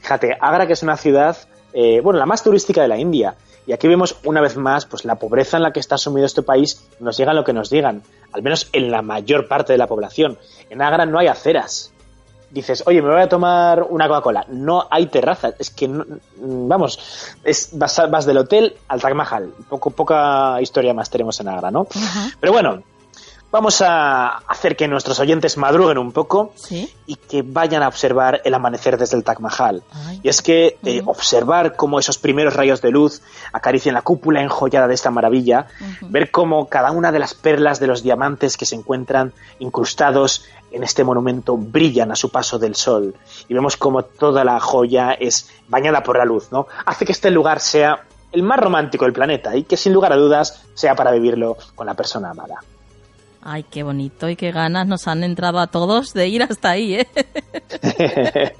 [0.00, 1.36] Fíjate, Agra, que es una ciudad,
[1.72, 3.36] eh, bueno, la más turística de la India.
[3.66, 6.42] Y aquí vemos una vez más pues la pobreza en la que está sumido este
[6.42, 8.02] país, nos digan lo que nos digan,
[8.32, 10.36] al menos en la mayor parte de la población.
[10.68, 11.91] En Agra no hay aceras,
[12.52, 14.44] dices, oye, me voy a tomar una Coca-Cola.
[14.48, 15.52] No hay terraza.
[15.58, 15.90] Es que,
[16.36, 16.98] vamos,
[17.44, 19.52] es, vas, del hotel al Taj Mahal.
[19.68, 21.86] Poco, poca historia más tenemos en Agra, ¿no?
[22.40, 22.82] Pero bueno,
[23.52, 26.54] vamos a hacer que nuestros oyentes madruguen un poco
[27.06, 29.82] y que vayan a observar el amanecer desde el Taj Mahal.
[30.22, 33.20] Y es que eh, observar cómo esos primeros rayos de luz
[33.52, 35.66] acarician la cúpula enjollada de esta maravilla,
[36.00, 40.82] ver cómo cada una de las perlas de los diamantes que se encuentran incrustados en
[40.82, 43.14] este monumento brillan a su paso del sol
[43.46, 46.66] y vemos cómo toda la joya es bañada por la luz, ¿no?
[46.86, 50.16] Hace que este lugar sea el más romántico del planeta y que sin lugar a
[50.16, 52.62] dudas sea para vivirlo con la persona amada.
[53.44, 56.94] Ay, qué bonito y qué ganas nos han entrado a todos de ir hasta ahí,
[56.94, 57.08] ¿eh?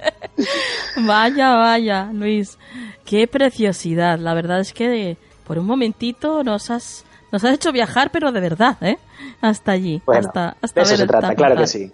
[1.05, 2.57] vaya, vaya, Luis.
[3.05, 4.19] Qué preciosidad.
[4.19, 5.17] La verdad es que
[5.47, 8.97] por un momentito nos has, nos has hecho viajar, pero de verdad, ¿eh?
[9.39, 10.01] Hasta allí.
[10.05, 11.89] Bueno, hasta, hasta de eso se trata, claro que sí.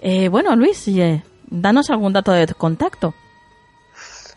[0.00, 3.12] Eh, bueno, Luis, eh, danos algún dato de contacto.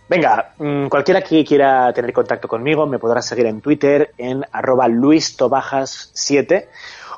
[0.09, 4.87] Venga, mm, cualquiera que quiera tener contacto conmigo me podrá seguir en Twitter en arroba
[4.87, 6.67] luistobajas7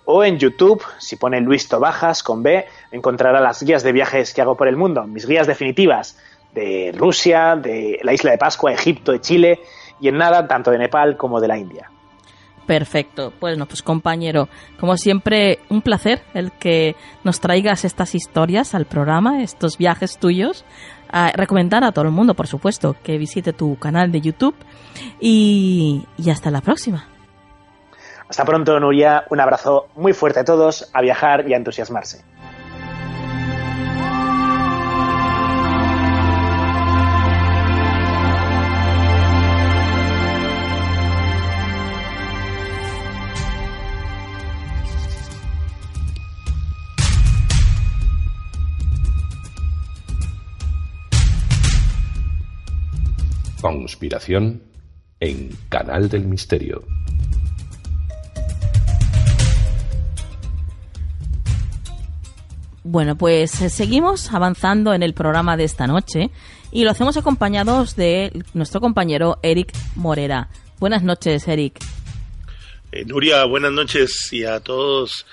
[0.05, 4.41] o en YouTube, si pone Luis Tobajas con B, encontrará las guías de viajes que
[4.41, 6.17] hago por el mundo, mis guías definitivas
[6.53, 9.59] de Rusia, de la isla de Pascua, Egipto, de Chile
[9.99, 11.91] y en nada tanto de Nepal como de la India.
[12.65, 13.31] Perfecto.
[13.39, 19.43] Bueno, pues compañero, como siempre, un placer el que nos traigas estas historias al programa,
[19.43, 20.65] estos viajes tuyos.
[21.07, 24.55] A recomendar a todo el mundo, por supuesto, que visite tu canal de YouTube
[25.21, 27.07] y, y hasta la próxima.
[28.27, 29.25] Hasta pronto, Nuria.
[29.29, 32.23] Un abrazo muy fuerte a todos, a viajar y a entusiasmarse.
[53.61, 54.61] Conspiración
[55.19, 56.83] en Canal del Misterio.
[62.87, 66.29] Bueno, pues eh, seguimos avanzando en el programa de esta noche
[66.71, 70.49] y lo hacemos acompañados de nuestro compañero Eric Morera.
[70.79, 71.79] Buenas noches, Eric.
[72.91, 75.25] Eh, Nuria, buenas noches y a todos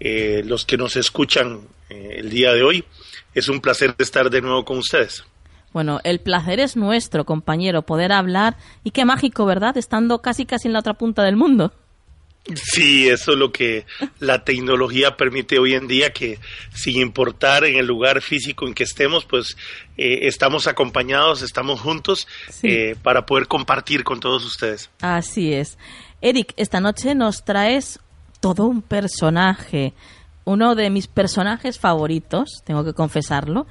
[0.00, 2.84] eh, los que nos escuchan el día de hoy.
[3.32, 5.24] Es un placer estar de nuevo con ustedes.
[5.72, 9.78] Bueno, el placer es nuestro, compañero, poder hablar y qué mágico, ¿verdad?
[9.78, 11.72] Estando casi casi en la otra punta del mundo.
[12.54, 13.84] Sí, eso es lo que
[14.20, 16.38] la tecnología permite hoy en día, que
[16.72, 19.56] sin importar en el lugar físico en que estemos, pues
[19.98, 22.26] eh, estamos acompañados, estamos juntos
[22.62, 24.88] eh, para poder compartir con todos ustedes.
[25.00, 25.76] Así es.
[26.22, 28.00] Eric, esta noche nos traes
[28.40, 29.92] todo un personaje,
[30.44, 33.66] uno de mis personajes favoritos, tengo que confesarlo,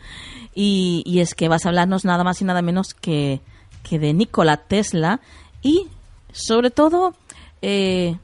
[0.54, 3.42] y, y es que vas a hablarnos nada más y nada menos que,
[3.90, 5.20] que de Nikola Tesla
[5.64, 5.88] y
[6.32, 7.16] sobre todo...
[7.64, 8.18] Eh,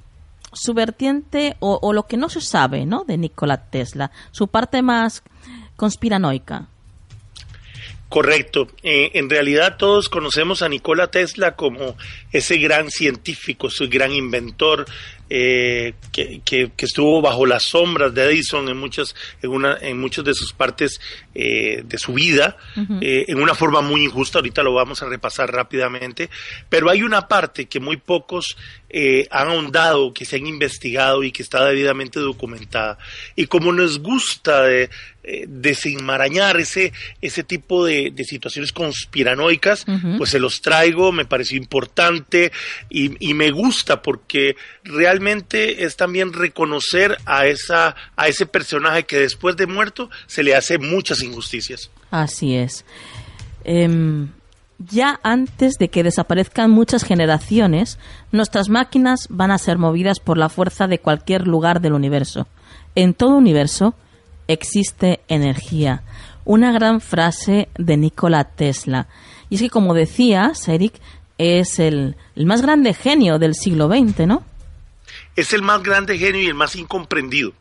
[0.54, 3.04] su vertiente o, lo que no se sabe ¿no?
[3.06, 5.24] de Nikola Tesla, su parte más
[5.76, 6.68] conspiranoica.
[8.14, 8.68] Correcto.
[8.84, 11.96] Eh, en realidad todos conocemos a Nikola Tesla como
[12.32, 14.86] ese gran científico, su gran inventor,
[15.30, 20.24] eh, que, que, estuvo bajo las sombras de Edison en muchas, en una, en muchas
[20.26, 21.00] de sus partes
[21.34, 22.58] eh, de su vida,
[23.02, 24.40] eh, en una forma muy injusta.
[24.40, 26.30] Ahorita lo vamos a repasar rápidamente,
[26.70, 28.58] pero hay una parte que muy pocos
[29.32, 33.00] han ahondado, que se han investigado y que está debidamente documentada.
[33.36, 34.92] Y como nos gusta de,
[35.48, 39.88] desenmarañar ese, ese tipo de, situaciones conspiranoicas,
[40.20, 42.52] pues se los traigo, me pareció importante
[42.88, 49.20] y, y me gusta porque realmente es también reconocer a, esa, a ese personaje que
[49.20, 51.90] después de muerto se le hace muchas injusticias.
[52.12, 52.86] Así es.
[53.64, 54.30] Em,
[54.80, 58.00] ya antes de que desaparezcan muchas generaciones,
[58.32, 62.48] nuestras máquinas van a ser movidas por la fuerza de cualquier lugar del universo.
[62.96, 63.96] En todo universo
[64.48, 66.04] existe energía.
[66.46, 69.08] Una gran frase de Nikola Tesla.
[69.50, 71.00] Y es que, como decías, Eric,
[71.38, 74.44] es el, el más grande genio del siglo XX, ¿no?
[75.36, 77.54] Es el más grande genio y el más incomprendido.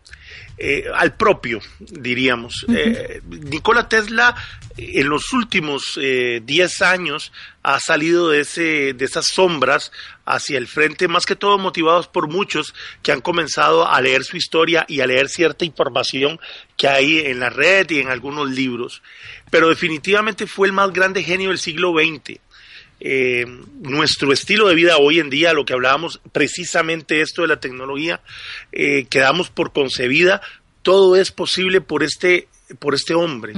[0.59, 2.67] Eh, al propio, diríamos.
[2.69, 4.37] Eh, Nikola Tesla
[4.77, 7.33] en los últimos 10 eh, años
[7.63, 9.91] ha salido de, ese, de esas sombras
[10.25, 14.37] hacia el frente, más que todo motivados por muchos que han comenzado a leer su
[14.37, 16.39] historia y a leer cierta información
[16.77, 19.03] que hay en la red y en algunos libros.
[19.51, 22.39] Pero definitivamente fue el más grande genio del siglo XX
[23.05, 23.45] eh,
[23.81, 28.21] nuestro estilo de vida hoy en día, lo que hablábamos precisamente esto de la tecnología,
[28.71, 30.41] eh, quedamos por concebida,
[30.83, 32.47] todo es posible por este,
[32.79, 33.55] por este hombre.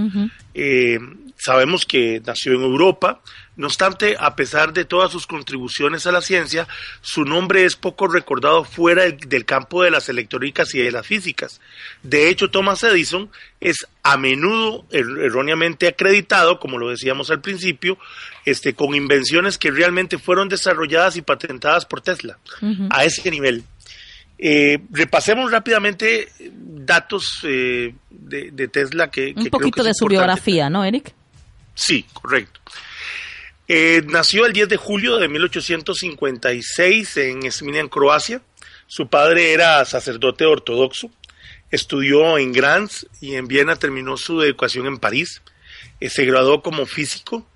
[0.55, 0.99] Eh,
[1.37, 3.21] sabemos que nació en Europa,
[3.57, 6.67] no obstante, a pesar de todas sus contribuciones a la ciencia,
[7.03, 11.61] su nombre es poco recordado fuera del campo de las electrónicas y de las físicas.
[12.03, 17.97] De hecho, Thomas Edison es a menudo er, erróneamente acreditado, como lo decíamos al principio,
[18.45, 22.39] este, con invenciones que realmente fueron desarrolladas y patentadas por Tesla,
[22.91, 23.65] a ese nivel.
[24.37, 29.33] Eh, repasemos rápidamente datos eh, de, Tesla que...
[29.37, 31.15] Un poquito de su biografía, ¿no, Eric?
[31.75, 32.61] Sí, correcto.
[33.67, 38.43] Eh, nació el 10 de julio de 1856 en Smiljan, Croacia.
[38.87, 41.11] Su padre era sacerdote ortodoxo.
[41.71, 45.43] Estudió en Graz y en Viena terminó su educación en París.
[46.01, 47.47] Eh, se graduó como físico.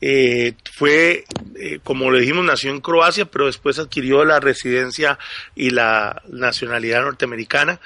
[0.00, 1.24] Eh, fue,
[1.60, 5.18] eh, como le dijimos, nació en Croacia, pero después adquirió la residencia
[5.54, 7.80] y la nacionalidad norteamericana.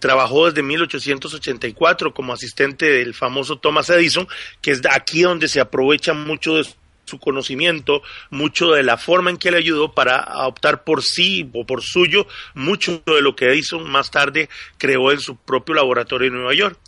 [0.00, 4.26] trabajó desde 1884 como asistente del famoso Thomas Edison,
[4.62, 6.64] que es aquí donde se aprovecha mucho de
[7.08, 11.66] su conocimiento, mucho de la forma en que le ayudó para optar por sí o
[11.66, 16.34] por suyo, mucho de lo que Edison más tarde creó en su propio laboratorio en
[16.34, 16.78] Nueva York.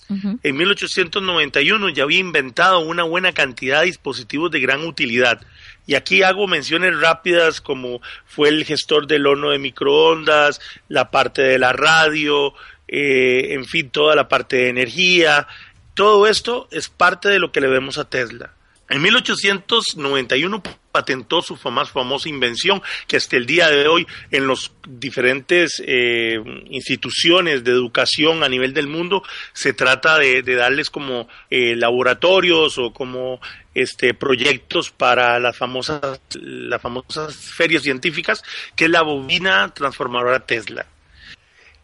[0.43, 5.41] En 1891 ya había inventado una buena cantidad de dispositivos de gran utilidad.
[5.87, 11.43] Y aquí hago menciones rápidas como fue el gestor del horno de microondas, la parte
[11.43, 12.55] de la radio,
[12.89, 15.47] eh, en fin, toda la parte de energía.
[15.95, 18.53] Todo esto es parte de lo que le vemos a Tesla.
[18.91, 24.73] En 1891 patentó su más famosa invención, que hasta el día de hoy en las
[24.89, 29.23] diferentes eh, instituciones de educación a nivel del mundo
[29.53, 33.41] se trata de, darles como eh, laboratorios o como
[33.77, 38.43] este proyectos para las famosas las famosas ferias científicas,
[38.75, 40.85] que es la bobina transformadora Tesla.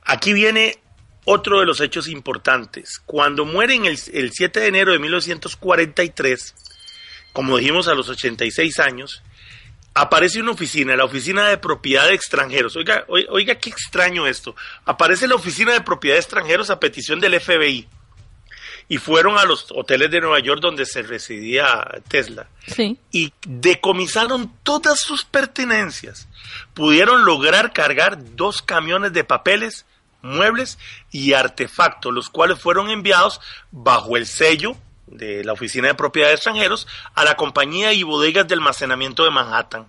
[0.03, 0.81] Aquí viene
[1.25, 3.01] otro de los hechos importantes.
[3.07, 6.55] Cuando muere el, el 7 de enero de 1943,
[7.37, 9.23] como dijimos a los 86 años,
[9.93, 12.75] aparece una oficina, la oficina de propiedad de extranjeros.
[12.77, 14.57] Oiga, oiga, qué extraño esto.
[14.87, 17.87] Aparece la oficina de propiedad de extranjeros a petición del FBI.
[18.89, 22.49] Y fueron a los hoteles de Nueva York donde se residía Tesla.
[22.69, 22.97] Sí.
[23.13, 26.29] Y decomisaron todas sus pertenencias.
[26.73, 29.85] Pudieron lograr cargar dos camiones de papeles,
[30.23, 30.79] muebles
[31.11, 34.75] y artefactos, los cuales fueron enviados bajo el sello
[35.07, 39.31] de la Oficina de Propiedad de Extranjeros a la compañía y bodegas de almacenamiento de
[39.31, 39.87] Manhattan.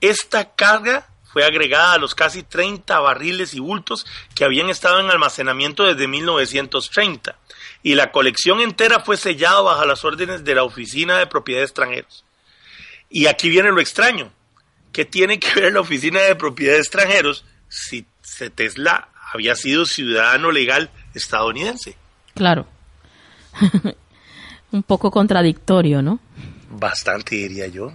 [0.00, 5.10] Esta carga fue agregada a los casi 30 barriles y bultos que habían estado en
[5.10, 7.36] almacenamiento desde 1930
[7.82, 11.66] y la colección entera fue sellada bajo las órdenes de la Oficina de Propiedad de
[11.66, 12.24] Extranjeros.
[13.08, 14.32] Y aquí viene lo extraño.
[14.92, 18.06] ¿Qué tiene que ver la Oficina de Propiedad de Extranjeros si
[18.54, 21.96] Tesla había sido ciudadano legal estadounidense?
[22.34, 22.66] Claro.
[24.72, 26.20] un poco contradictorio, ¿no?
[26.70, 27.92] Bastante, diría yo.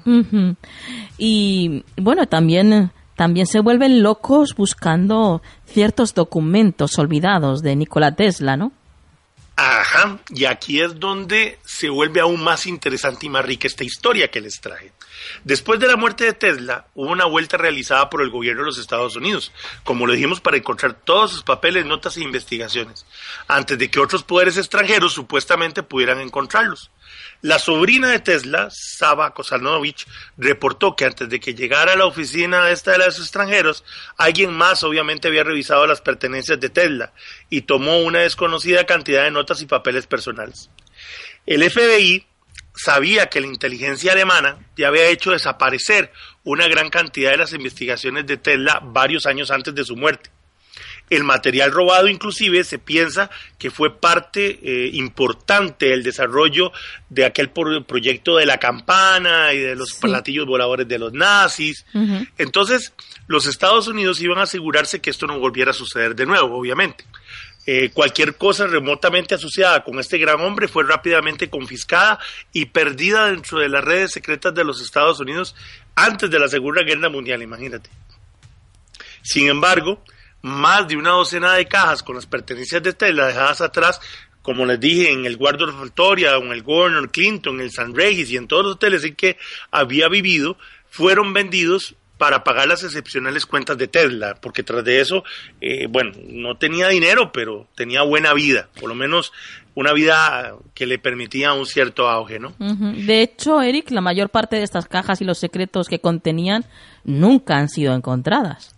[1.18, 8.72] Y bueno, también, también se vuelven locos buscando ciertos documentos olvidados de Nikola Tesla, ¿no?
[9.58, 14.28] Ajá, y aquí es donde se vuelve aún más interesante y más rica esta historia
[14.30, 14.92] que les traje.
[15.44, 18.78] Después de la muerte de Tesla, hubo una vuelta realizada por el gobierno de los
[18.78, 19.52] Estados Unidos,
[19.84, 23.06] como lo dijimos, para encontrar todos sus papeles, notas e investigaciones,
[23.48, 26.92] antes de que otros poderes extranjeros supuestamente pudieran encontrarlos.
[27.42, 30.08] La sobrina de Tesla, Saba Kosanovich,
[30.38, 33.84] reportó que antes de que llegara a la oficina esta de los extranjeros,
[34.18, 37.14] alguien más obviamente había revisado las pertenencias de Tesla
[37.50, 40.70] y tomó una desconocida cantidad de notas y papeles personales.
[41.46, 42.26] El FBI
[42.76, 46.12] sabía que la inteligencia alemana ya había hecho desaparecer
[46.44, 50.30] una gran cantidad de las investigaciones de Tesla varios años antes de su muerte.
[51.10, 56.72] El material robado inclusive se piensa que fue parte eh, importante del desarrollo
[57.10, 61.86] de aquel proyecto de la campana y de los platillos voladores de los nazis.
[62.40, 62.94] Entonces,
[63.28, 67.06] los Estados Unidos iban a asegurarse que esto no volviera a suceder de nuevo, obviamente.
[67.68, 72.20] Eh, cualquier cosa remotamente asociada con este gran hombre fue rápidamente confiscada
[72.54, 75.56] y perdida dentro de las redes secretas de los Estados Unidos
[75.96, 77.90] antes de la Segunda Guerra Mundial, imagínate.
[79.24, 80.04] Sin embargo,
[80.44, 84.00] más de una docena de cajas con las pertenencias de Tesla dejadas atrás,
[84.44, 88.30] como les dije, en el Waldorf Astoria, en el Governor Clinton, en el San Regis
[88.30, 89.40] y en todos los hoteles en que
[89.72, 90.56] había vivido,
[90.92, 95.24] fueron vendidos para pagar las excepcionales cuentas de Tesla, porque tras de eso,
[95.62, 99.34] eh, bueno, no tenía dinero, pero tenía buena vida, por lo menos
[99.74, 102.54] una vida que le permitía un cierto auge, ¿no?
[102.58, 106.66] De hecho, Eric, la mayor parte de estas cajas y los secretos que contenían
[107.04, 108.74] nunca han sido encontradas.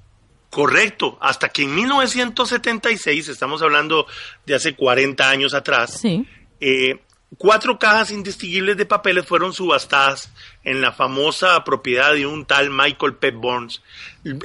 [0.49, 4.07] Correcto, hasta que en 1976, estamos hablando
[4.45, 6.25] de hace 40 años atrás, sí.
[6.59, 6.99] eh,
[7.35, 10.31] Cuatro cajas indistinguibles de papeles fueron subastadas
[10.63, 13.31] en la famosa propiedad de un tal Michael P.
[13.31, 13.81] Burns.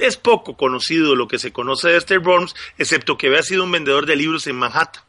[0.01, 3.71] Es poco conocido lo que se conoce de este Burns, excepto que había sido un
[3.71, 5.01] vendedor de libros en Manhattan.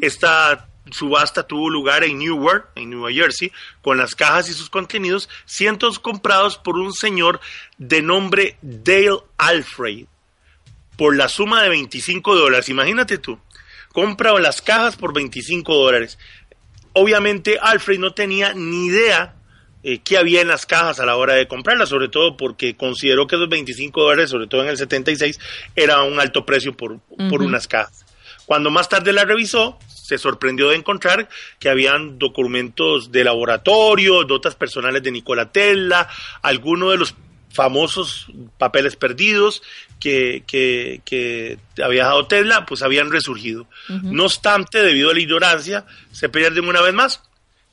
[0.00, 3.50] Esta subasta tuvo lugar en Newark, en Nueva Jersey,
[3.82, 7.40] con las cajas y sus contenidos, cientos comprados por un señor
[7.76, 10.06] de nombre Dale Alfred,
[10.96, 12.68] por la suma de 25 dólares.
[12.68, 13.40] Imagínate tú,
[13.92, 16.18] compra las cajas por 25 dólares
[16.96, 19.34] obviamente Alfred no tenía ni idea
[19.82, 23.26] eh, qué había en las cajas a la hora de comprarlas, sobre todo porque consideró
[23.26, 25.38] que esos 25 dólares, sobre todo en el 76,
[25.76, 26.98] era un alto precio por,
[27.30, 28.04] por unas cajas.
[28.46, 31.28] Cuando más tarde la revisó, se sorprendió de encontrar
[31.58, 36.08] que habían documentos de laboratorio, notas personales de Nikola Tesla,
[36.42, 37.14] algunos de los
[37.52, 38.26] famosos
[38.58, 39.62] papeles perdidos
[40.00, 43.66] que, que, había dejado Tesla, pues habían resurgido.
[43.88, 47.22] No obstante, debido a la ignorancia, se pierden una vez más.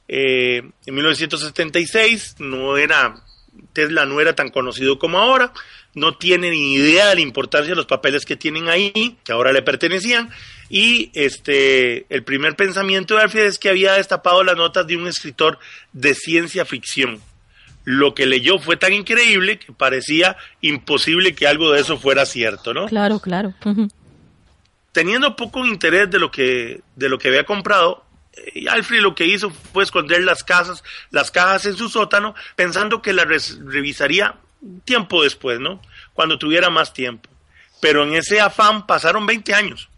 [0.08, 3.24] Eh, en 1976 no era
[3.72, 5.54] Tesla no era tan conocido como ahora,
[5.94, 9.54] no tiene ni idea de la importancia de los papeles que tienen ahí, que ahora
[9.54, 10.30] le pertenecían,
[10.70, 15.08] y este el primer pensamiento de Alfred es que había destapado las notas de un
[15.08, 15.60] escritor
[15.92, 17.22] de ciencia ficción.
[17.86, 22.74] Lo que leyó fue tan increíble que parecía imposible que algo de eso fuera cierto,
[22.74, 22.88] ¿no?
[22.88, 23.54] Claro, claro.
[24.92, 28.06] Teniendo poco interés de lo que de lo que había comprado,
[28.54, 33.02] y Alfred lo que hizo fue esconder las casas, las cajas en su sótano, pensando
[33.02, 34.36] que las revisaría
[34.86, 35.82] tiempo después, ¿no?
[36.14, 37.30] Cuando tuviera más tiempo.
[37.82, 39.90] Pero en ese afán pasaron 20 años,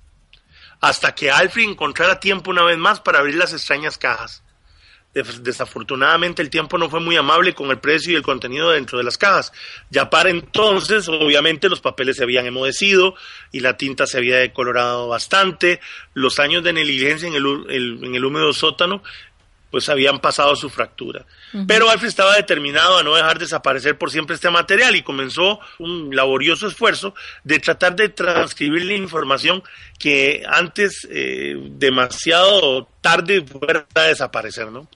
[0.82, 4.44] hasta que Alfred encontrara tiempo una vez más para abrir las extrañas cajas.
[5.42, 9.06] Desafortunadamente el tiempo no fue muy amable con el precio y el contenido dentro de
[9.06, 9.54] las cajas.
[9.90, 13.16] Ya para entonces, obviamente, los papeles se habían emudecido
[13.52, 15.80] y la tinta se había decolorado bastante.
[16.14, 19.02] Los años de negligencia en el, en el húmedo sótano
[19.76, 21.26] pues habían pasado su fractura.
[21.68, 26.16] Pero Alfred estaba determinado a no dejar desaparecer por siempre este material y comenzó un
[26.16, 27.14] laborioso esfuerzo
[27.44, 29.64] de tratar de transcribir la información
[30.00, 34.88] que antes eh, demasiado tarde fuera a desaparecer, ¿no?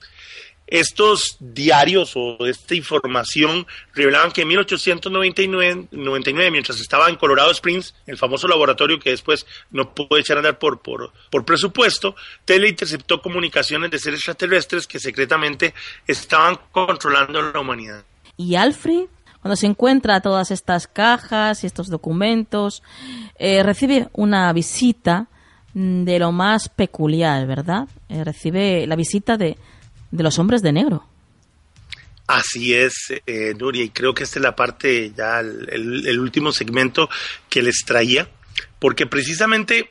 [0.70, 7.94] Estos diarios o esta información revelaban que en 1899, 99, mientras estaba en Colorado Springs,
[8.06, 12.14] el famoso laboratorio que después no pudo echar a andar por, por, por presupuesto,
[12.44, 15.74] Tele interceptó comunicaciones de seres extraterrestres que secretamente
[16.06, 18.04] estaban controlando la humanidad.
[18.36, 19.06] ¿Y Alfred?
[19.42, 22.82] Cuando se encuentra todas estas cajas y estos documentos,
[23.38, 25.28] eh, recibe una visita
[25.72, 27.88] de lo más peculiar, ¿verdad?
[28.08, 29.56] Eh, recibe la visita de,
[30.10, 31.06] de los hombres de negro.
[32.26, 32.94] Así es,
[33.26, 37.10] eh, Nuria, y creo que esta es la parte, ya el, último segmento
[37.48, 38.30] que les traía,
[38.78, 39.90] porque precisamente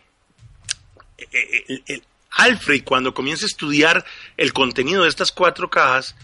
[1.18, 2.02] eh,
[2.32, 4.06] Alfred, cuando comienza a estudiar
[4.38, 6.16] el contenido de estas cuatro cajas,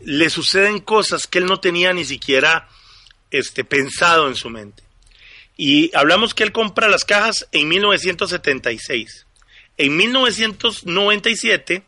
[0.00, 2.68] le suceden cosas que él no tenía ni siquiera
[3.30, 4.82] este, pensado en su mente.
[5.56, 9.26] Y hablamos que él compra las cajas en 1976.
[9.78, 11.84] En 1997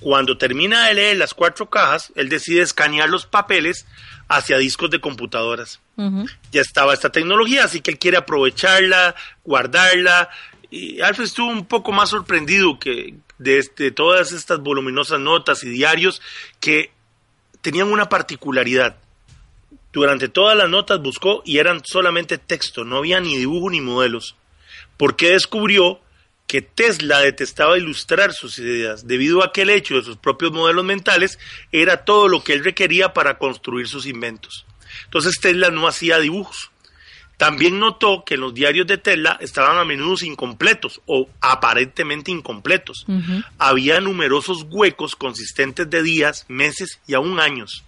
[0.00, 3.86] cuando termina de leer las cuatro cajas, él decide escanear los papeles
[4.28, 5.80] hacia discos de computadoras.
[6.52, 10.28] Ya estaba esta tecnología, así que él quiere aprovecharla, guardarla.
[10.70, 15.70] Y Alfred estuvo un poco más sorprendido que de, de todas estas voluminosas notas y
[15.70, 16.20] diarios
[16.60, 16.90] que
[17.62, 18.96] tenían una particularidad.
[19.92, 24.36] Durante todas las notas buscó y eran solamente texto, no había ni dibujo ni modelos.
[24.98, 26.00] Porque descubrió
[26.46, 30.84] que Tesla detestaba ilustrar sus ideas, debido a que el hecho de sus propios modelos
[30.84, 31.38] mentales
[31.72, 34.64] era todo lo que él requería para construir sus inventos.
[35.04, 36.70] Entonces Tesla no hacía dibujos.
[37.36, 43.04] También notó que los diarios de Tesla estaban a menudo incompletos o aparentemente incompletos.
[43.58, 47.84] Había numerosos huecos consistentes de días, meses y aún años.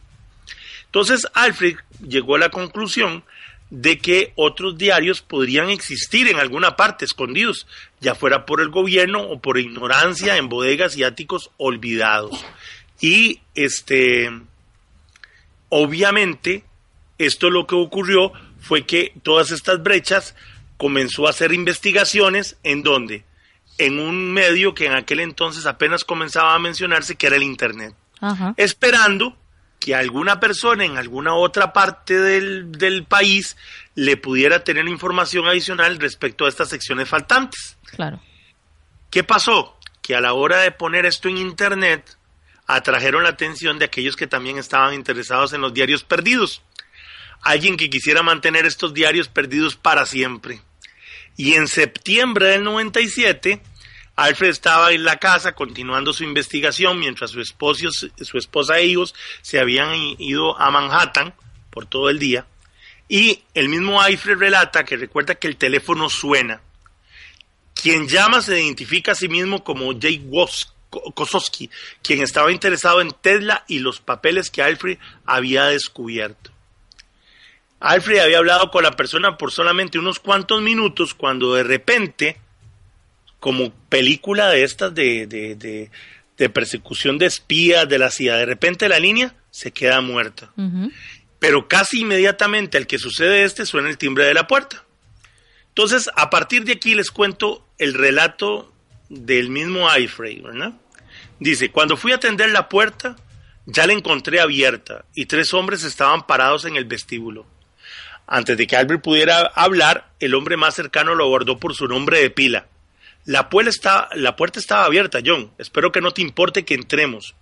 [0.84, 3.24] Entonces Alfred llegó a la conclusión
[3.70, 7.66] de que otros diarios podrían existir en alguna parte escondidos,
[8.00, 12.44] ya fuera por el gobierno o por ignorancia en bodegas y áticos olvidados.
[13.00, 14.30] Y este
[15.68, 16.64] obviamente
[17.18, 20.34] esto lo que ocurrió fue que todas estas brechas
[20.76, 23.24] comenzó a hacer investigaciones en donde
[23.76, 27.94] en un medio que en aquel entonces apenas comenzaba a mencionarse que era el internet.
[28.56, 29.36] Esperando
[29.78, 33.56] que alguna persona en alguna otra parte del, del, país
[33.94, 37.76] le pudiera tener información adicional respecto a estas secciones faltantes.
[37.94, 38.20] Claro.
[39.10, 39.78] ¿Qué pasó?
[40.02, 42.18] Que a la hora de poner esto en internet,
[42.68, 46.62] atrajeron la atención de aquellos que también estaban interesados en los diarios perdidos.
[47.40, 50.60] Alguien que quisiera mantener estos diarios perdidos para siempre.
[51.36, 53.62] Y en septiembre del 97,
[54.18, 59.14] Alfred estaba en la casa continuando su investigación mientras su, esposo, su esposa e hijos
[59.42, 61.34] se habían ido a Manhattan
[61.70, 62.44] por todo el día.
[63.08, 66.60] Y el mismo Alfred relata que recuerda que el teléfono suena.
[67.80, 70.20] Quien llama se identifica a sí mismo como Jay
[71.14, 71.70] Kosowski,
[72.02, 76.50] quien estaba interesado en Tesla y los papeles que Alfred había descubierto.
[77.78, 82.47] Alfred había hablado con la persona por solamente unos cuantos minutos cuando de repente
[83.40, 85.90] como película de estas de, de,
[86.36, 88.36] de, persecución de espías de la CIA.
[88.36, 90.52] De repente la línea se queda muerta.
[91.38, 94.84] Pero casi inmediatamente al que sucede este suena el timbre de la puerta.
[95.68, 98.72] Entonces, a partir de aquí les cuento el relato
[99.08, 100.72] del mismo Alfred, ¿verdad?
[101.38, 103.14] Dice, cuando fui a atender la puerta,
[103.66, 107.46] ya la encontré abierta y tres hombres estaban parados en el vestíbulo.
[108.26, 112.20] Antes de que Albert pudiera hablar, el hombre más cercano lo abordó por su nombre
[112.20, 112.66] de pila.
[113.28, 115.50] La, está, la puerta estaba abierta, John.
[115.58, 117.34] Espero que no te importe que entremos.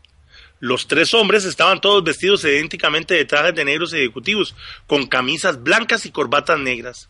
[0.58, 4.56] Los tres hombres estaban todos vestidos idénticamente de trajes de negros ejecutivos,
[4.88, 7.08] con camisas blancas y corbatas negras.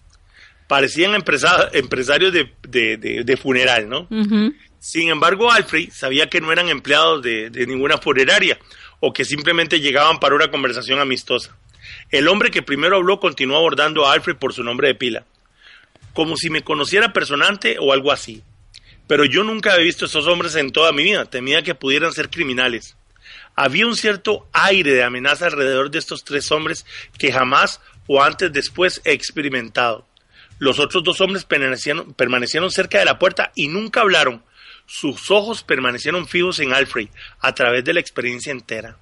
[0.69, 4.09] Parecían empresarios de, funeral, ¿no?
[4.79, 8.59] Sin embargo, Alfred sabía que no eran empleados de, de ninguna funeraria
[9.01, 11.57] o que simplemente llegaban para una conversación amistosa.
[12.11, 15.25] El hombre que primero habló continuó abordando a Alfred por su nombre de pila,
[16.13, 18.43] como si me conociera personalmente o algo así.
[19.07, 22.13] Pero yo nunca había visto a esos hombres en toda mi vida, temía que pudieran
[22.13, 22.97] ser criminales.
[23.55, 26.85] Había un cierto aire de amenaza alrededor de estos tres hombres
[27.19, 30.07] que jamás o antes después he experimentado.
[30.59, 34.43] Los otros dos hombres permanecieron, permanecieron cerca de la puerta y nunca hablaron.
[34.87, 37.09] Sus ojos permanecieron fijos en Alfred
[37.41, 38.97] a través de la experiencia entera.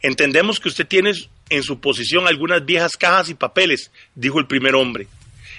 [0.00, 1.12] Entendemos que usted tiene
[1.48, 5.06] en su posición algunas viejas cajas y papeles, dijo el primer hombre.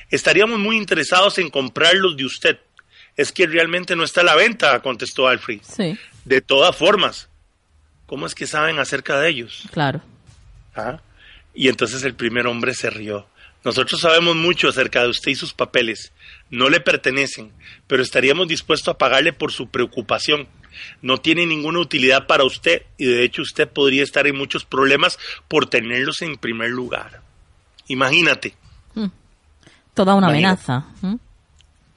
[0.09, 2.59] Estaríamos muy interesados en comprarlos de usted.
[3.16, 5.61] Es que realmente no está a la venta, contestó Alfred.
[5.61, 5.97] Sí.
[6.26, 7.30] De todas formas,
[8.05, 9.64] ¿cómo es que saben acerca de ellos?
[9.72, 10.01] Claro.
[10.76, 10.99] ¿Ah?
[11.53, 13.28] Y entonces el primer hombre se rió.
[13.64, 16.11] Nosotros sabemos mucho acerca de usted y sus papeles.
[16.49, 17.51] No le pertenecen,
[17.88, 20.47] pero estaríamos dispuestos a pagarle por su preocupación.
[21.01, 25.18] No tiene ninguna utilidad para usted y de hecho usted podría estar en muchos problemas
[25.47, 27.22] por tenerlos en primer lugar.
[27.88, 28.55] Imagínate.
[28.95, 29.07] Mm.
[29.93, 30.86] Toda una amenaza.
[31.01, 31.16] ¿Mm?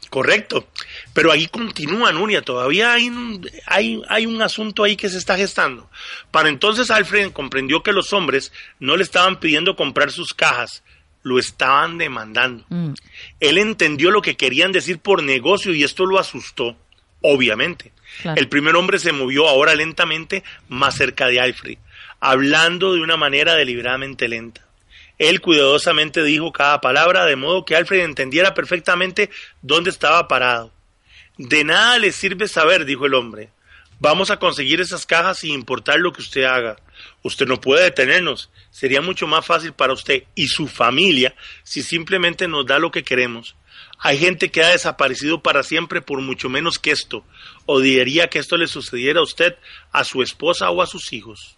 [0.08, 0.68] Correcto.
[1.16, 5.34] Pero ahí continúa, Nuria, todavía hay un, hay, hay un asunto ahí que se está
[5.34, 5.88] gestando.
[6.30, 10.82] Para entonces Alfred comprendió que los hombres no le estaban pidiendo comprar sus cajas,
[11.22, 12.66] lo estaban demandando.
[12.68, 12.92] Mm.
[13.40, 16.76] Él entendió lo que querían decir por negocio y esto lo asustó,
[17.22, 17.92] obviamente.
[18.36, 21.78] El primer hombre se movió ahora lentamente más cerca de Alfred,
[22.20, 24.66] hablando de una manera deliberadamente lenta.
[25.16, 29.30] Él cuidadosamente dijo cada palabra de modo que Alfred entendiera perfectamente
[29.62, 30.75] dónde estaba parado.
[31.38, 33.50] De nada le sirve saber, dijo el hombre.
[33.98, 36.76] Vamos a conseguir esas cajas sin importar lo que usted haga.
[37.22, 38.50] Usted no puede detenernos.
[38.70, 43.04] Sería mucho más fácil para usted y su familia si simplemente nos da lo que
[43.04, 43.56] queremos.
[43.98, 47.24] Hay gente que ha desaparecido para siempre por mucho menos que esto.
[47.64, 49.56] Odiaría que esto le sucediera a usted,
[49.92, 51.56] a su esposa o a sus hijos.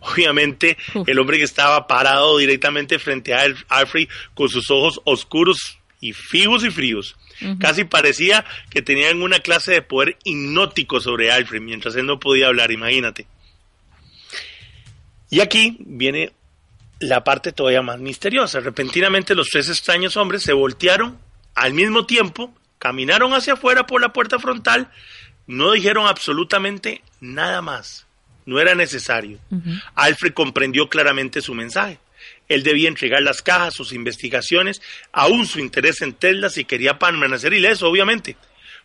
[0.00, 0.76] Obviamente,
[1.06, 6.64] el hombre que estaba parado directamente frente a Alfred con sus ojos oscuros y fijos
[6.64, 7.16] y fríos.
[7.58, 12.46] Casi parecía que tenían una clase de poder hipnótico sobre Alfred mientras él no podía
[12.46, 13.26] hablar, imagínate.
[15.30, 16.32] Y aquí viene
[16.98, 18.60] la parte todavía más misteriosa.
[18.60, 21.18] Repentinamente los tres extraños hombres se voltearon
[21.54, 24.90] al mismo tiempo, caminaron hacia afuera por la puerta frontal,
[25.46, 28.06] no dijeron absolutamente nada más.
[28.44, 29.40] No era necesario.
[29.96, 31.98] Alfred comprendió claramente su mensaje.
[32.48, 34.80] Él debía entregar las cajas, sus investigaciones,
[35.12, 38.36] aún su interés en Tesla si quería permanecer ileso, obviamente.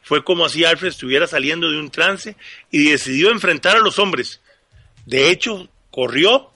[0.01, 2.35] Fue como si Alfred estuviera saliendo de un trance
[2.71, 4.41] y decidió enfrentar a los hombres.
[5.05, 6.51] De hecho, corrió,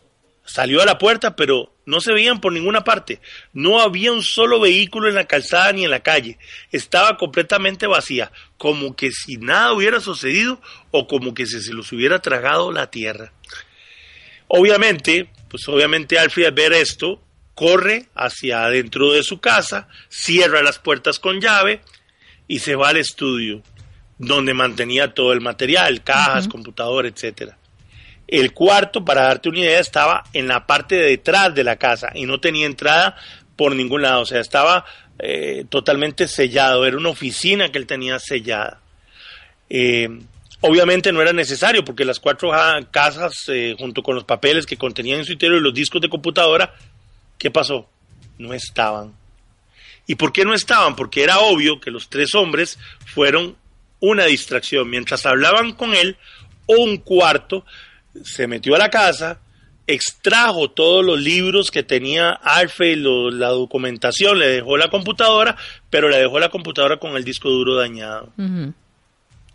[0.46, 3.20] salió a la puerta, pero no se veían por ninguna parte.
[3.54, 6.40] No había un solo vehículo en la calzada ni en la calle.
[6.72, 10.60] Estaba completamente vacía, como que si nada hubiera sucedido
[10.92, 13.32] o como que si se los hubiera tragado la tierra.
[14.48, 17.22] Obviamente, pues obviamente Alfred al ver esto,
[17.54, 21.80] corre hacia adentro de su casa, cierra las puertas con llave
[22.46, 23.64] y se va al estudio,
[24.18, 27.58] donde mantenía todo el material, cajas, computador, etcétera.
[28.28, 32.12] El cuarto, para darte una idea, estaba en la parte de detrás de la casa
[32.14, 33.16] y no tenía entrada
[33.56, 34.84] por ningún lado, o sea, estaba
[35.20, 38.82] eh, totalmente sellado, era una oficina que él tenía sellada.
[39.70, 40.10] Eh,
[40.62, 42.52] obviamente no era necesario porque las cuatro
[42.92, 46.10] casas, eh, junto con los papeles que contenían en su interior y los discos de
[46.10, 46.74] computadora,
[47.38, 47.90] ¿qué pasó?
[48.38, 49.14] No estaban.
[50.08, 50.96] ¿Y por qué no estaban?
[50.96, 53.56] Porque era obvio que los tres hombres fueron
[54.00, 54.90] una distracción.
[54.90, 56.18] Mientras hablaban con él,
[56.68, 57.66] un cuarto
[58.24, 59.40] se metió a la casa,
[59.88, 62.98] extrajo todos los libros que tenía Alfred,
[63.34, 65.58] la documentación, le dejó la computadora,
[65.90, 68.32] pero le dejó la computadora con el disco duro dañado.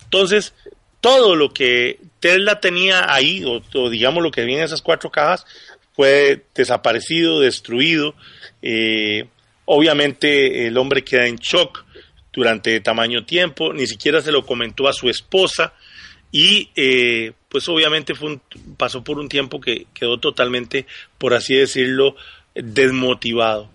[0.04, 0.54] Entonces,
[1.00, 5.46] todo lo que Tesla tenía ahí, o, digamos lo que había en esas cuatro cajas,
[5.92, 8.14] fue desaparecido, destruido.
[8.62, 9.26] Eh,
[9.64, 11.84] obviamente el hombre queda en shock
[12.32, 15.72] durante tamaño tiempo, ni siquiera se lo comentó a su esposa
[16.32, 18.42] y eh, pues obviamente fue un,
[18.76, 20.86] pasó por un tiempo que quedó totalmente,
[21.18, 22.14] por así decirlo,
[22.54, 23.70] desmotivado.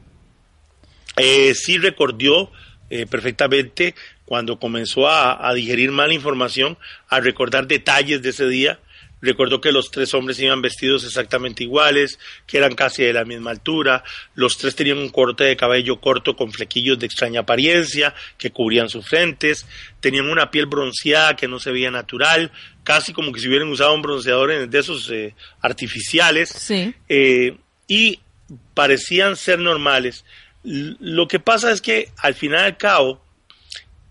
[1.17, 2.51] Eh, sí recordó
[2.89, 3.95] eh, perfectamente
[4.26, 6.78] cuando comenzó a, a digerir mala información,
[7.09, 8.80] a recordar detalles de ese día,
[9.26, 13.51] Recordó que los tres hombres iban vestidos exactamente iguales, que eran casi de la misma
[13.51, 14.03] altura,
[14.36, 18.88] los tres tenían un corte de cabello corto con flequillos de extraña apariencia que cubrían
[18.88, 19.65] sus frentes,
[19.99, 22.51] tenían una piel bronceada que no se veía natural,
[22.84, 26.69] casi como que si hubieran usado un bronceador de esos eh, artificiales,
[27.09, 27.57] eh,
[27.88, 28.19] y
[28.76, 30.23] parecían ser normales.
[30.63, 33.24] Lo que pasa es que al final y al cabo,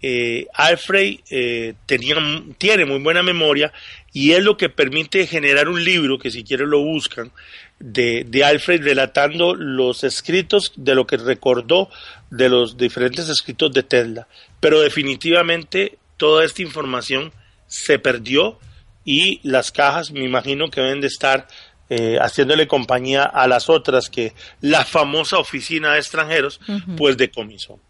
[0.07, 2.16] eh, Alfred eh, tenía,
[2.59, 3.72] tiene muy buena memoria
[4.12, 7.32] y es lo que permite generar un libro, que si quieren lo buscan,
[7.78, 11.88] de, de, Alfred relatando los escritos de lo que recordó
[12.30, 14.28] de los diferentes escritos de Tesla.
[14.61, 17.32] Pero definitivamente toda esta información
[17.66, 18.59] se perdió
[19.07, 21.48] y las cajas me imagino que deben de estar
[21.88, 26.61] eh, haciéndole compañía a las otras que la famosa oficina de extranjeros
[26.94, 27.80] pues decomisó.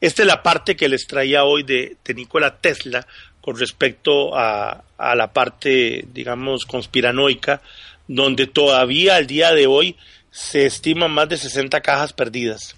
[0.00, 3.06] Esta es la parte que les traía hoy de, de Nikola Tesla
[3.40, 7.62] con respecto a, a la parte, digamos, conspiranoica,
[8.08, 9.96] donde todavía al día de hoy
[10.30, 12.76] se estiman más de 60 cajas perdidas.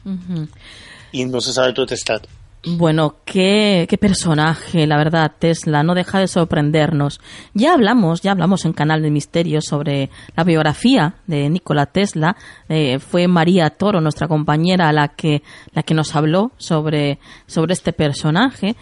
[1.10, 2.20] Y no se sabe dónde están.
[2.66, 7.20] Bueno, qué, qué, personaje, la verdad, Tesla, no deja de sorprendernos.
[7.54, 12.36] Ya hablamos, ya hablamos en Canal de Misterios sobre la biografía de Nikola Tesla.
[12.68, 17.92] Eh, fue María Toro, nuestra compañera, la que, la que nos habló sobre, sobre este
[17.92, 18.74] personaje.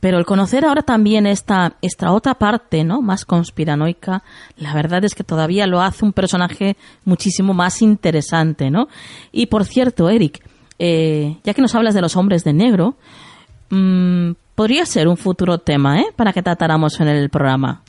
[0.00, 3.00] Pero el conocer ahora también esta, esta otra parte, ¿no?
[3.00, 4.22] Más conspiranoica,
[4.56, 6.76] la verdad es que todavía lo hace un personaje
[7.06, 8.88] muchísimo más interesante, ¿no?
[9.32, 10.44] Y por cierto, Eric,
[10.80, 12.96] eh, ya que nos hablas de los hombres de negro,
[13.68, 16.06] mmm, podría ser un futuro tema, ¿eh?
[16.16, 17.82] Para que tratáramos en el programa.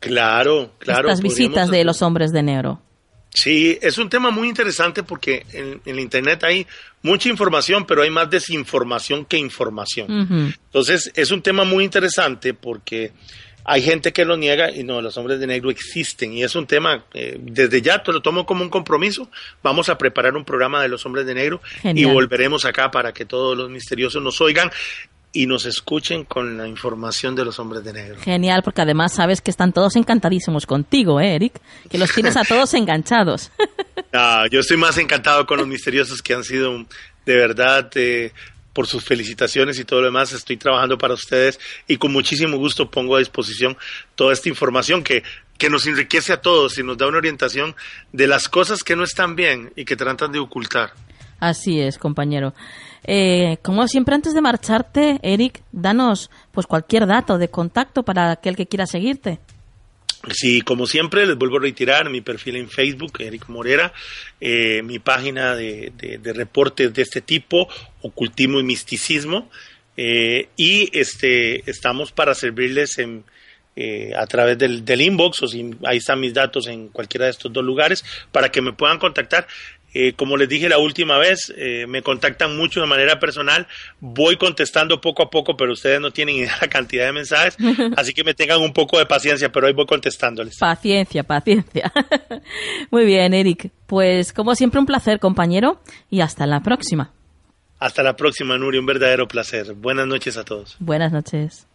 [0.00, 1.08] Claro, claro.
[1.08, 2.80] Estas visitas de los hombres de negro.
[3.34, 6.66] Sí, es un tema muy interesante porque en, en, Internet hay
[7.02, 10.10] mucha información, pero hay más desinformación que información.
[10.10, 10.56] Uh -huh.
[10.64, 13.12] Entonces, es un tema muy interesante porque
[13.68, 16.66] hay gente que lo niega y no, los hombres de negro existen y es un
[16.66, 19.28] tema, eh, desde ya te lo tomo como un compromiso,
[19.60, 22.10] vamos a preparar un programa de los hombres de negro Genial.
[22.10, 24.70] y volveremos acá para que todos los misteriosos nos oigan
[25.32, 28.20] y nos escuchen con la información de los hombres de negro.
[28.20, 31.60] Genial, porque además sabes que están todos encantadísimos contigo, ¿eh, Eric,
[31.90, 33.50] que los tienes a todos enganchados.
[34.12, 36.86] Ah, yo estoy más encantado con los misteriosos que han sido
[37.26, 38.32] de verdad eh,
[38.76, 40.34] por sus felicitaciones y todo lo demás.
[40.34, 41.58] Estoy trabajando para ustedes
[41.88, 43.74] y con muchísimo gusto pongo a disposición
[44.14, 45.22] toda esta información que,
[45.56, 47.74] que nos enriquece a todos y nos da una orientación
[48.12, 50.92] de las cosas que no están bien y que tratan de ocultar.
[51.40, 52.52] Así es, compañero.
[53.04, 58.56] Eh, como siempre, antes de marcharte, Eric, danos pues cualquier dato de contacto para aquel
[58.56, 59.40] que quiera seguirte.
[60.32, 63.92] Sí, como siempre, les vuelvo a retirar mi perfil en Facebook, Eric Morera,
[64.40, 65.92] eh, mi página de,
[66.34, 67.68] reportes de este tipo,
[68.02, 69.50] ocultismo y misticismo,
[69.96, 72.96] eh, y este, estamos para servirles
[73.76, 77.30] eh, a través del, del, inbox, o si ahí están mis datos en cualquiera de
[77.30, 79.46] estos dos lugares, para que me puedan contactar.
[79.98, 83.66] Eh, como les dije la última vez, eh, me contactan mucho de manera personal,
[83.98, 87.56] voy contestando poco a poco, pero ustedes no tienen idea la cantidad de mensajes,
[87.96, 90.58] así que me tengan un poco de paciencia, pero ahí voy contestándoles.
[90.58, 91.90] Paciencia, paciencia.
[92.90, 93.70] Muy bien, Eric.
[93.86, 95.80] Pues como siempre un placer, compañero,
[96.10, 97.12] y hasta la próxima.
[97.78, 99.72] Hasta la próxima, Nuri, un verdadero placer.
[99.72, 100.76] Buenas noches a todos.
[100.78, 101.66] Buenas noches.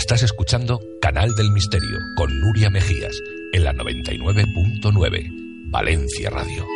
[0.00, 3.20] Estás escuchando Canal del Misterio con Nuria Mejías
[3.52, 6.66] en la 99.9 Valencia Radio.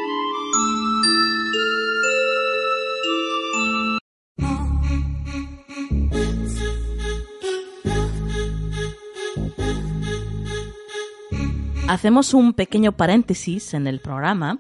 [11.89, 14.59] Hacemos un pequeño paréntesis en el programa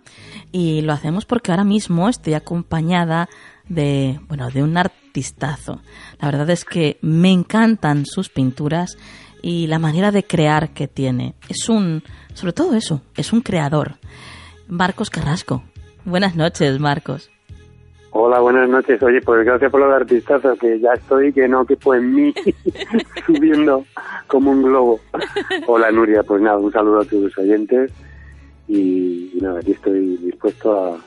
[0.52, 3.28] y lo hacemos porque ahora mismo estoy acompañada
[3.68, 4.72] de, bueno, de un
[5.14, 5.78] artistazo.
[6.20, 8.98] La verdad es que me encantan sus pinturas
[9.42, 11.34] y la manera de crear que tiene.
[11.48, 12.02] Es un,
[12.32, 13.92] sobre todo eso, es un creador.
[14.66, 15.62] Marcos Carrasco.
[16.04, 17.30] Buenas noches, Marcos.
[18.10, 19.00] Hola, buenas noches.
[19.04, 22.34] Oye, pues gracias por lo de artistazo, que ya estoy, que no quepo en mí,
[23.26, 23.84] subiendo
[24.26, 24.98] como un globo.
[25.68, 27.92] Hola, Nuria, pues nada, un saludo a tus oyentes
[28.66, 30.98] y, y nada, aquí estoy dispuesto a,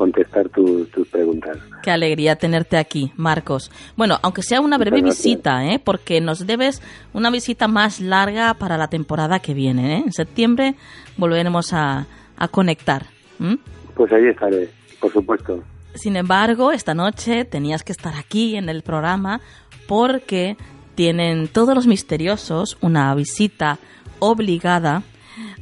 [0.00, 1.58] contestar tu, tus preguntas.
[1.82, 3.70] Qué alegría tenerte aquí, Marcos.
[3.98, 5.78] Bueno, aunque sea una breve visita, ¿eh?
[5.78, 6.80] porque nos debes
[7.12, 9.98] una visita más larga para la temporada que viene.
[9.98, 10.02] ¿eh?
[10.06, 10.74] En septiembre
[11.18, 12.06] volveremos a,
[12.38, 13.08] a conectar.
[13.38, 13.56] ¿Mm?
[13.94, 14.70] Pues ahí estaré,
[15.02, 15.62] por supuesto.
[15.92, 19.42] Sin embargo, esta noche tenías que estar aquí en el programa
[19.86, 20.56] porque
[20.94, 23.78] tienen todos los misteriosos una visita
[24.18, 25.02] obligada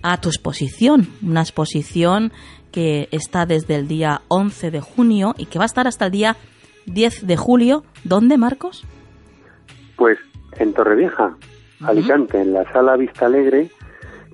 [0.03, 2.33] a tu exposición, una exposición
[2.71, 6.13] que está desde el día 11 de junio y que va a estar hasta el
[6.13, 6.37] día
[6.87, 7.85] 10 de julio.
[8.05, 8.85] ¿Dónde, Marcos?
[9.97, 10.19] Pues
[10.59, 11.37] en Torrevieja,
[11.81, 13.71] Alicante, en la sala Vista Alegre,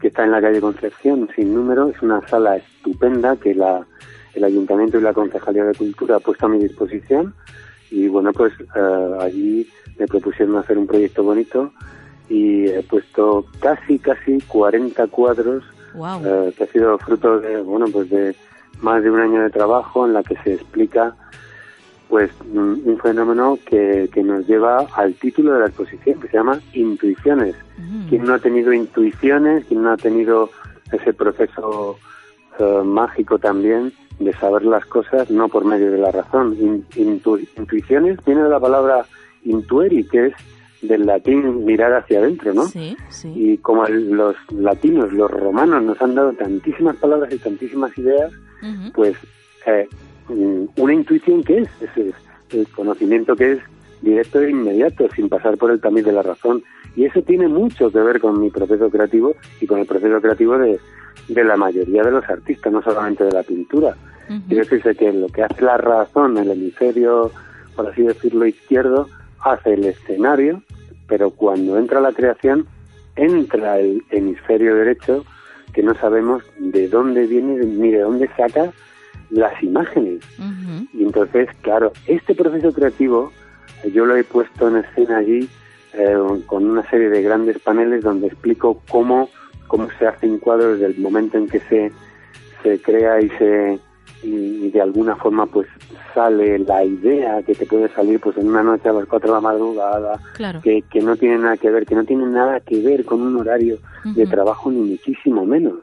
[0.00, 1.88] que está en la calle Concepción, sin número.
[1.88, 3.86] Es una sala estupenda que la,
[4.34, 7.34] el Ayuntamiento y la Concejalía de Cultura ha puesto a mi disposición.
[7.90, 9.68] Y bueno, pues eh, allí
[9.98, 11.72] me propusieron hacer un proyecto bonito
[12.28, 15.64] y he puesto casi, casi 40 cuadros
[16.24, 18.34] eh, que ha sido fruto de, bueno, pues de
[18.80, 21.14] más de un año de trabajo en la que se explica
[22.08, 26.60] pues un fenómeno que, que nos lleva al título de la exposición que se llama
[26.72, 27.56] intuiciones.
[27.78, 28.08] Mm.
[28.08, 29.64] ¿Quién no ha tenido intuiciones?
[29.66, 30.50] ¿Quién no ha tenido
[30.92, 31.96] ese proceso
[32.58, 36.56] eh, mágico también de saber las cosas no por medio de la razón?
[36.96, 39.06] intuiciones viene de la palabra
[39.44, 40.34] intueri, que es
[40.88, 42.64] del latín mirar hacia adentro, ¿no?
[42.64, 43.32] Sí, sí.
[43.34, 48.32] Y como los latinos, los romanos nos han dado tantísimas palabras y tantísimas ideas,
[48.94, 49.16] pues
[49.66, 49.86] eh,
[50.28, 52.14] Mm, una intuición que es, es,
[52.50, 53.58] el conocimiento que es
[54.00, 56.62] directo e inmediato, sin pasar por el tamiz de la razón.
[56.96, 60.56] Y eso tiene mucho que ver con mi proceso creativo y con el proceso creativo
[60.58, 60.78] de,
[61.28, 63.96] de la mayoría de los artistas, no solamente de la pintura.
[64.48, 67.30] Quiero decirse que lo que hace la razón, el hemisferio,
[67.76, 69.08] por así decirlo, izquierdo,
[69.40, 70.62] hace el escenario,
[71.06, 72.66] pero cuando entra la creación,
[73.16, 75.24] entra el hemisferio derecho,
[75.72, 78.72] que no sabemos de dónde viene ni de dónde saca
[79.30, 80.20] las imágenes.
[80.92, 83.32] Y entonces, claro, este proceso creativo
[83.92, 85.48] yo lo he puesto en escena allí
[85.92, 89.28] eh, con una serie de grandes paneles donde explico cómo,
[89.66, 91.92] cómo se hacen cuadros desde el momento en que se,
[92.62, 93.78] se crea y se
[94.24, 95.68] y, de alguna forma pues
[96.14, 99.34] sale la idea que te puede salir pues en una noche a las cuatro de
[99.34, 100.18] la madrugada
[100.62, 103.36] que, que no tiene nada que ver que no tiene nada que ver con un
[103.36, 105.80] horario de trabajo ni muchísimo menos.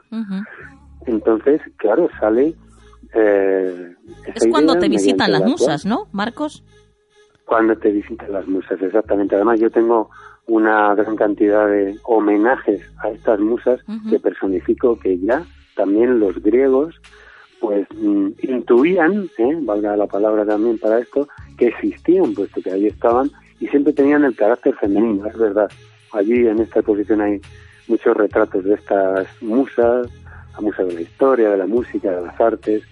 [1.06, 2.54] Entonces claro sale
[3.14, 3.94] eh,
[4.34, 6.64] es cuando te visitan las musas, ¿no, Marcos?
[7.44, 9.34] Cuando te visitan las musas, exactamente.
[9.34, 10.10] Además, yo tengo
[10.46, 15.44] una gran cantidad de homenajes a estas musas que personifico que ya
[15.76, 17.00] también los griegos
[17.62, 19.56] pues mm, intuían, ¿eh?
[19.60, 24.24] valga la palabra también para esto, que existían, puesto que ahí estaban y siempre tenían
[24.24, 25.70] el carácter femenino, es verdad.
[26.12, 27.40] Allí en esta exposición hay
[27.86, 30.08] muchos retratos de estas musas,
[30.54, 32.82] la musa de la historia, de la música, de las artes,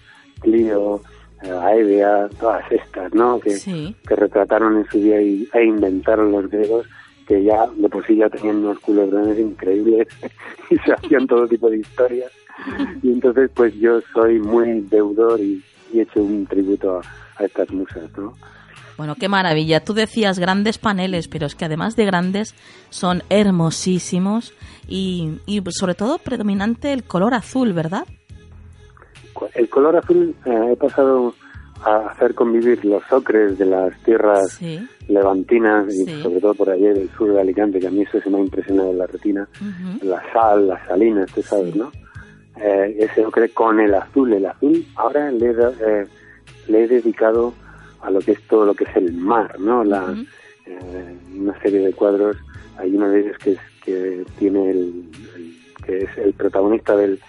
[0.41, 1.01] Clio,
[1.43, 3.41] eh, Aedea, todas estas, ¿no?
[3.41, 3.59] Que,
[4.07, 6.87] que retrataron en su día y, e inventaron los griegos,
[7.27, 10.07] que ya de por sí ya tenían unos culebrones increíbles
[10.71, 12.31] y se hacían todo tipo de historias.
[13.03, 17.03] Y entonces, pues yo soy muy deudor y, he hecho un tributo a,
[17.43, 18.35] a estas musas, ¿no?
[18.97, 19.81] Bueno, qué maravilla.
[19.81, 22.55] Tú decías grandes paneles, pero es que además de grandes
[22.91, 24.53] son hermosísimos
[24.87, 28.07] y, y sobre todo predominante el color azul, ¿verdad?
[29.55, 31.35] el color azul eh, he pasado
[31.83, 34.61] a hacer convivir los ocres de las tierras
[35.09, 38.29] levantinas y sobre todo por allí del sur de Alicante, que a mí eso se
[38.29, 39.49] me ha impresionado en la retina,
[40.03, 41.91] la sal, las salinas, tú sabes, ¿no?
[42.57, 46.07] Eh, ese ocre con el azul, el azul, ahora le, eh,
[46.69, 47.55] le he dedicado
[48.03, 49.85] a lo que es todo lo que es el mar, ¿no?
[49.85, 50.15] La,
[51.35, 52.37] una serie de cuadros,
[52.77, 55.11] hay uno de ellos que, es, que tiene el
[55.85, 57.21] que es el protagonista del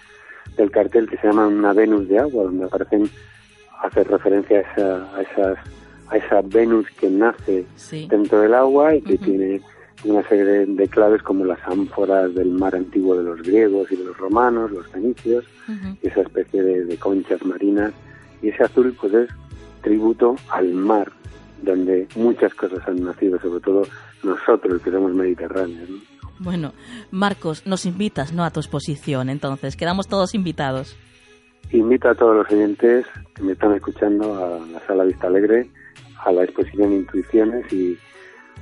[0.56, 3.08] del cartel que se llama Una Venus de agua, donde aparecen,
[3.82, 5.58] hace referencia a, esa, a esas
[6.08, 7.64] a esa Venus que nace
[8.08, 9.62] dentro del agua y que tiene
[10.04, 14.04] una serie de, claves como las ánforas del mar antiguo de los griegos y de
[14.04, 15.44] los romanos, los fenicios,
[16.02, 17.92] esa especie de, conchas marinas.
[18.42, 19.30] Y ese azul pues es
[19.82, 21.12] tributo al mar,
[21.62, 23.82] donde muchas cosas han nacido, sobre todo
[24.22, 25.88] nosotros que somos mediterráneos.
[26.38, 26.72] Bueno,
[27.12, 28.44] Marcos, nos invitas, ¿no?
[28.44, 30.96] A tu exposición, entonces, quedamos todos invitados.
[31.70, 35.70] Invito a todos los oyentes que me están escuchando a la Sala Vista Alegre,
[36.24, 37.96] a la exposición Intuiciones y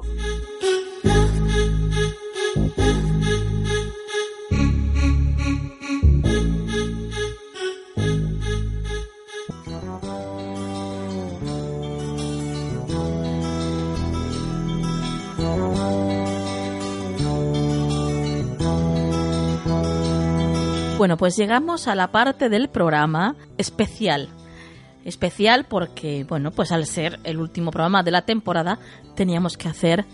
[21.03, 24.29] Bueno, pues llegamos a la parte del programa especial.
[25.05, 28.79] Especial porque, bueno, pues al ser el último programa de la temporada,
[29.15, 30.05] teníamos que hacer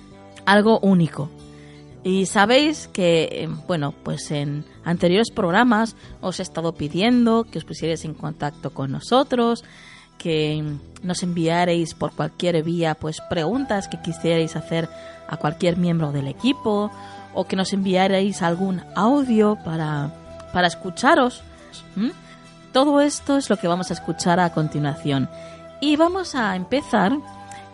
[0.45, 1.29] algo único.
[2.03, 7.65] Y sabéis que, eh, bueno, pues en anteriores programas os he estado pidiendo que os
[7.65, 9.63] pusierais en contacto con nosotros,
[10.17, 10.63] que
[11.03, 14.89] nos enviarais por cualquier vía pues preguntas que quisierais hacer
[15.27, 16.91] a cualquier miembro del equipo
[17.33, 20.13] o que nos enviarais algún audio para
[20.53, 21.43] para escucharos.
[22.71, 25.27] Todo esto es lo que vamos a escuchar a continuación.
[25.81, 27.13] Y vamos a empezar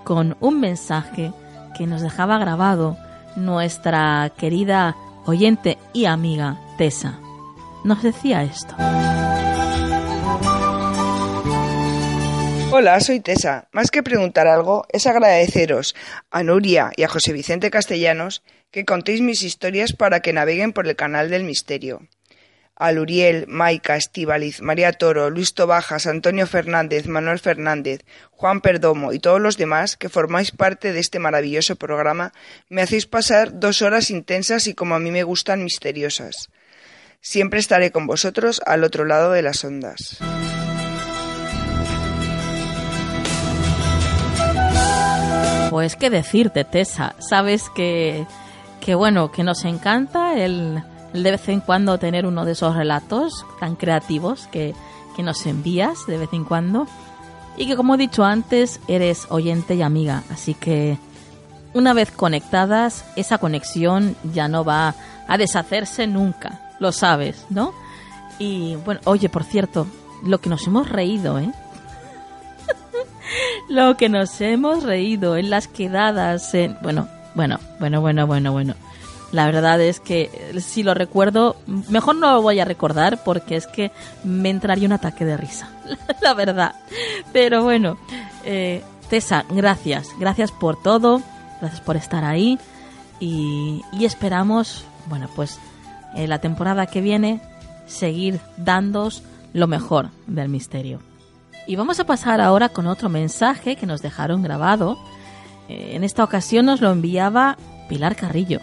[0.06, 1.34] con un mensaje
[1.78, 2.98] que nos dejaba grabado
[3.36, 7.20] nuestra querida oyente y amiga Tessa.
[7.84, 8.74] Nos decía esto.
[12.72, 13.68] Hola, soy Tessa.
[13.74, 15.96] Más que preguntar algo, es agradeceros
[16.32, 20.88] a Nuria y a José Vicente Castellanos que contéis mis historias para que naveguen por
[20.88, 22.02] el canal del misterio
[22.92, 28.02] Luriel, Maica, Estíbaliz, María Toro, Luis Tobajas, Antonio Fernández, Manuel Fernández,
[28.32, 32.34] Juan Perdomo y todos los demás que formáis parte de este maravilloso programa,
[32.70, 36.50] me hacéis pasar dos horas intensas y como a mí me gustan misteriosas.
[37.22, 40.20] Siempre estaré con vosotros al otro lado de las ondas.
[45.70, 47.16] Pues qué decirte, Tessa.
[47.20, 48.26] Sabes que,
[48.80, 50.84] que bueno, que nos encanta el
[51.24, 54.74] de vez en cuando tener uno de esos relatos tan creativos que,
[55.16, 56.88] que nos envías de vez en cuando.
[57.58, 60.24] Y que como he dicho antes, eres oyente y amiga.
[60.30, 60.98] Así que
[61.74, 64.96] una vez conectadas, esa conexión ya no va
[65.28, 66.72] a deshacerse nunca.
[66.80, 67.74] Lo sabes, ¿no?
[68.40, 69.88] Y bueno, oye, por cierto,
[70.24, 71.52] lo que nos hemos reído, ¿eh?
[73.70, 76.78] lo que nos hemos reído en las quedadas, en...
[76.82, 78.76] Bueno, bueno, bueno, bueno, bueno, bueno.
[79.36, 81.58] La verdad es que eh, si lo recuerdo,
[81.90, 83.92] mejor no lo voy a recordar porque es que
[84.24, 85.70] me entraría un ataque de risa,
[86.22, 86.74] la verdad.
[87.34, 87.98] Pero bueno,
[88.46, 91.22] eh, Tessa, gracias, gracias por todo,
[91.60, 92.58] gracias por estar ahí
[93.20, 95.60] y, esperamos, bueno, pues
[96.16, 97.42] en la temporada que viene
[97.88, 99.22] seguir dándos
[99.52, 101.02] lo mejor del misterio.
[101.68, 104.98] Y vamos a pasar ahora con otro mensaje que nos dejaron grabado.
[105.68, 107.58] Eh, en esta ocasión nos lo enviaba
[107.90, 108.62] Pilar Carrillo.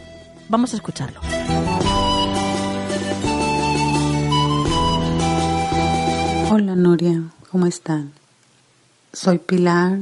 [0.52, 1.18] Vamos a escucharlo.
[6.50, 8.12] Hola Nuria, ¿cómo están?
[9.14, 10.00] Soy Pilar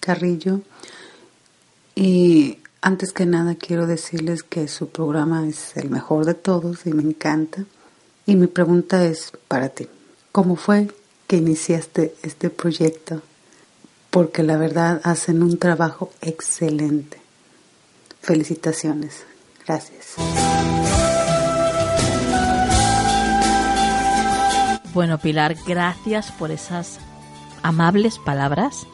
[0.00, 0.60] Carrillo
[1.94, 6.92] y antes que nada quiero decirles que su programa es el mejor de todos y
[6.92, 7.64] me encanta.
[8.26, 9.88] Y mi pregunta es para ti,
[10.30, 10.90] ¿cómo fue
[11.26, 13.22] que iniciaste este proyecto?
[14.10, 17.18] Porque la verdad hacen un trabajo excelente.
[18.20, 19.24] Felicitaciones.
[19.66, 20.14] Gracias.
[24.94, 26.98] Bueno, Pilar, gracias por esas
[27.62, 28.86] amables palabras,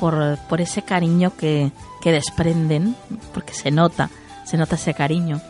[0.00, 2.96] por, por ese cariño que, que desprenden,
[3.32, 4.10] porque se nota,
[4.44, 5.40] se nota ese cariño.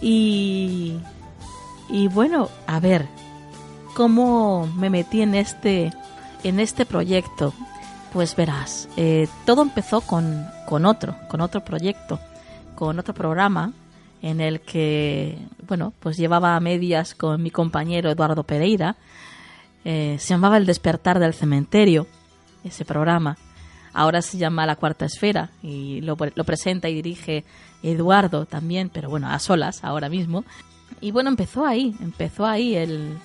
[0.00, 0.98] Y,
[1.90, 3.06] y bueno, a ver,
[3.94, 5.92] ¿cómo me metí en este,
[6.44, 7.52] en este proyecto?
[8.12, 12.18] Pues verás, eh, todo empezó con, con otro, con otro proyecto,
[12.74, 13.72] con otro programa
[14.26, 18.96] en el que, bueno, pues llevaba a medias con mi compañero Eduardo Pereira.
[19.84, 22.08] Eh, se llamaba El despertar del cementerio,
[22.64, 23.38] ese programa.
[23.92, 27.44] Ahora se llama La Cuarta Esfera y lo, presenta y dirige
[27.84, 30.44] Eduardo también, pero bueno, a solas ahora mismo.
[31.00, 33.16] Y bueno, empezó ahí, empezó ahí el,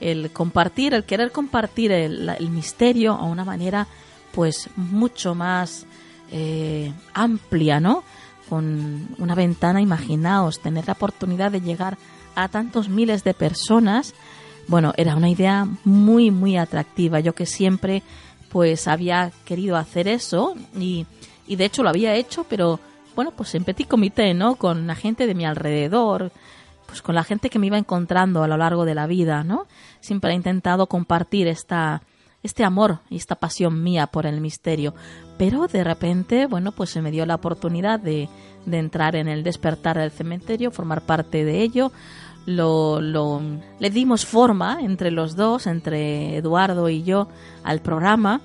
[0.00, 3.86] el compartir, el querer compartir el, el, misterio a una manera
[4.32, 5.86] pues mucho más
[6.30, 8.04] eh, amplia, ¿no?
[8.50, 11.96] Con una ventana, imaginaos, tener la oportunidad de llegar
[12.34, 14.12] a tantos miles de personas,
[14.66, 17.20] bueno, era una idea muy, muy atractiva.
[17.20, 18.02] Yo que siempre
[18.50, 21.06] pues había querido hacer eso y,
[21.46, 22.80] y de hecho lo había hecho, pero
[23.14, 24.56] bueno, pues en petit comité, ¿no?
[24.56, 26.32] Con la gente de mi alrededor,
[26.86, 29.68] pues con la gente que me iba encontrando a lo largo de la vida, ¿no?
[30.00, 32.02] Siempre he intentado compartir esta,
[32.42, 34.94] este amor y esta pasión mía por el misterio.
[35.38, 38.28] Pero de repente, bueno, pues se me dio la oportunidad de,
[38.66, 41.92] de entrar en el despertar del cementerio, formar parte de ello.
[42.46, 43.40] Lo, lo,
[43.78, 47.28] le dimos forma entre los dos, entre Eduardo y yo,
[47.64, 48.40] al programa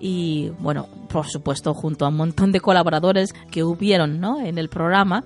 [0.00, 4.40] y bueno, por supuesto junto a un montón de colaboradores que hubieron ¿no?
[4.40, 5.24] en el programa.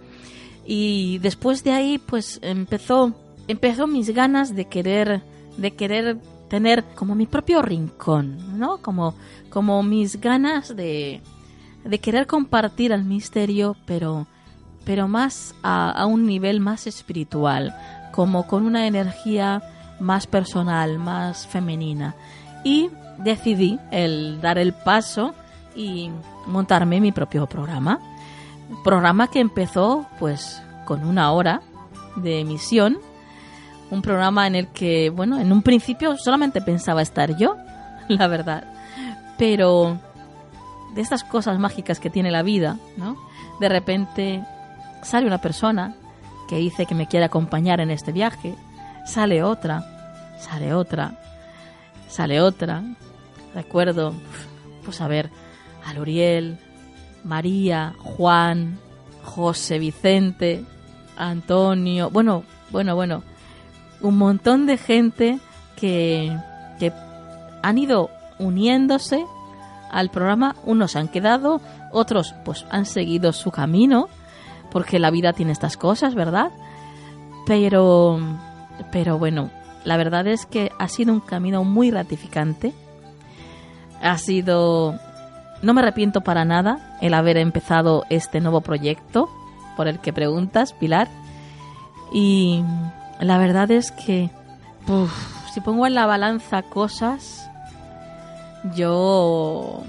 [0.65, 3.15] Y después de ahí pues empezó,
[3.49, 5.23] empezó mis ganas de querer,
[5.57, 6.19] de querer
[6.53, 8.77] tener como mi propio rincón, ¿no?
[8.83, 9.15] Como,
[9.49, 11.23] como mis ganas de,
[11.83, 14.27] de querer compartir el misterio, pero,
[14.85, 17.75] pero más a, a un nivel más espiritual,
[18.13, 19.63] como con una energía
[19.99, 22.15] más personal, más femenina.
[22.65, 25.35] Y decidí el dar el paso
[25.75, 26.11] y
[26.47, 27.99] montarme mi propio programa.
[28.85, 31.63] Programa que empezó pues con una hora
[32.17, 32.99] de emisión.
[33.93, 37.57] Un programa en el que, bueno, en un principio solamente pensaba estar yo,
[38.09, 38.65] la verdad.
[39.37, 39.99] Pero
[40.95, 43.19] de estas cosas mágicas que tiene la vida, ¿no?
[43.61, 44.43] De repente
[45.03, 45.95] sale una persona
[46.49, 48.55] que dice que me quiere acompañar en este viaje,
[49.05, 49.85] sale otra,
[50.39, 51.19] sale otra,
[52.09, 52.83] sale otra,
[53.55, 54.15] recuerdo,
[54.87, 55.29] pues a ver,
[55.85, 56.59] a Luriel,
[57.25, 58.79] María, Juan,
[59.23, 60.65] José Vicente,
[61.17, 63.23] Antonio, bueno, bueno, bueno,
[64.03, 65.39] un montón de gente
[65.77, 66.37] que,
[66.79, 66.93] que
[67.63, 69.25] han ido uniéndose
[69.91, 71.61] al programa, unos han quedado,
[71.93, 74.09] otros pues han seguido su camino,
[74.71, 76.51] porque la vida tiene estas cosas, ¿verdad?
[77.47, 78.19] Pero,
[78.91, 79.51] pero bueno,
[79.85, 82.73] la verdad es que ha sido un camino muy gratificante
[84.03, 84.99] ha sido...
[85.63, 89.31] No me arrepiento para nada el haber empezado este nuevo proyecto
[89.77, 91.09] por el que preguntas, Pilar.
[92.13, 92.65] Y
[93.23, 94.31] la verdad es que
[95.53, 97.49] si pongo en la balanza cosas,
[98.75, 99.85] yo,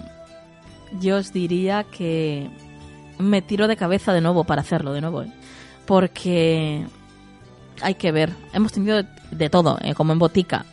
[1.00, 2.50] yo os diría que
[3.18, 5.24] me tiro de cabeza de nuevo para hacerlo de nuevo.
[5.24, 5.32] ¿eh?
[5.86, 6.86] Porque
[7.82, 9.96] hay que ver, hemos tenido de, todo, ¿eh?
[9.96, 10.66] como en botica.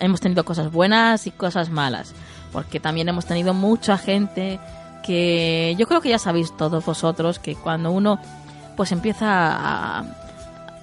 [0.00, 2.14] Hemos tenido cosas buenas y cosas malas
[2.54, 4.60] porque también hemos tenido mucha gente
[5.02, 8.20] que yo creo que ya sabéis todos vosotros que cuando uno
[8.76, 10.04] pues empieza a,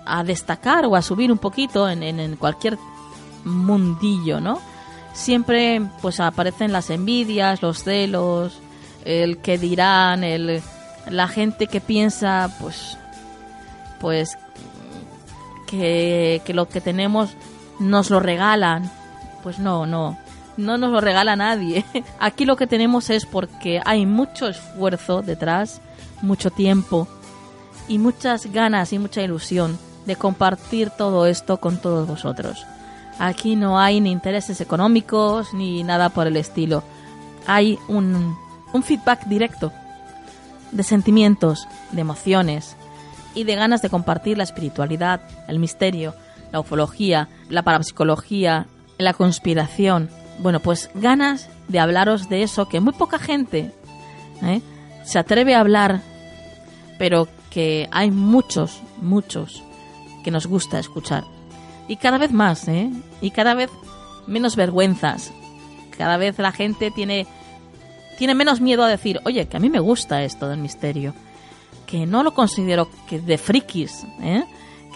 [0.05, 2.77] a destacar o a subir un poquito en, en, cualquier
[3.43, 4.59] mundillo, ¿no?
[5.13, 8.59] Siempre pues aparecen las envidias, los celos,
[9.03, 10.61] el que dirán, el,
[11.09, 12.97] la gente que piensa pues
[13.99, 14.37] pues
[15.67, 17.31] que, que lo que tenemos
[17.79, 18.89] nos lo regalan.
[19.43, 20.17] Pues no, no
[20.57, 21.85] no nos lo regala nadie.
[22.19, 25.81] Aquí lo que tenemos es porque hay mucho esfuerzo detrás,
[26.21, 27.07] mucho tiempo
[27.87, 32.65] y muchas ganas y mucha ilusión de compartir todo esto con todos vosotros.
[33.19, 36.83] Aquí no hay ni intereses económicos ni nada por el estilo.
[37.45, 38.35] Hay un,
[38.73, 39.71] un feedback directo
[40.71, 42.75] de sentimientos, de emociones
[43.35, 46.15] y de ganas de compartir la espiritualidad, el misterio,
[46.51, 52.93] la ufología, la parapsicología, la conspiración, bueno, pues ganas de hablaros de eso que muy
[52.93, 53.71] poca gente
[54.41, 54.61] ¿eh?
[55.03, 56.01] se atreve a hablar,
[56.97, 59.63] pero que hay muchos, muchos
[60.23, 61.25] que nos gusta escuchar.
[61.87, 62.89] Y cada vez más, ¿eh?
[63.21, 63.69] Y cada vez
[64.27, 65.31] menos vergüenzas.
[65.97, 67.27] Cada vez la gente tiene,
[68.17, 71.13] tiene menos miedo a decir, oye, que a mí me gusta esto del misterio.
[71.85, 74.43] Que no lo considero que de frikis, ¿eh?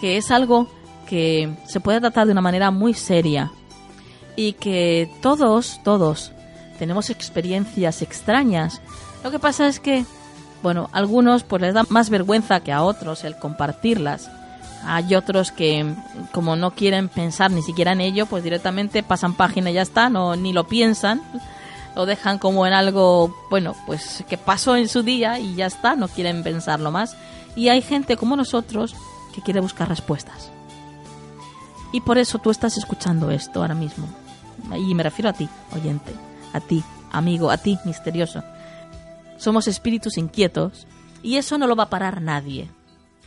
[0.00, 0.68] Que es algo
[1.06, 3.52] que se puede tratar de una manera muy seria
[4.36, 6.32] y que todos, todos
[6.78, 8.82] tenemos experiencias extrañas.
[9.24, 10.04] Lo que pasa es que,
[10.62, 14.30] bueno, a algunos pues les da más vergüenza que a otros el compartirlas.
[14.86, 15.94] Hay otros que,
[16.32, 20.08] como no quieren pensar ni siquiera en ello, pues directamente pasan página y ya está,
[20.08, 21.22] no, ni lo piensan.
[21.94, 25.96] Lo dejan como en algo, bueno, pues que pasó en su día y ya está,
[25.96, 27.16] no quieren pensarlo más.
[27.56, 28.94] Y hay gente como nosotros
[29.34, 30.50] que quiere buscar respuestas.
[31.92, 34.06] Y por eso tú estás escuchando esto ahora mismo
[34.74, 36.12] y me refiero a ti, oyente,
[36.52, 36.82] a ti,
[37.12, 38.42] amigo, a ti, misterioso.
[39.36, 40.86] Somos espíritus inquietos
[41.22, 42.68] y eso no lo va a parar nadie,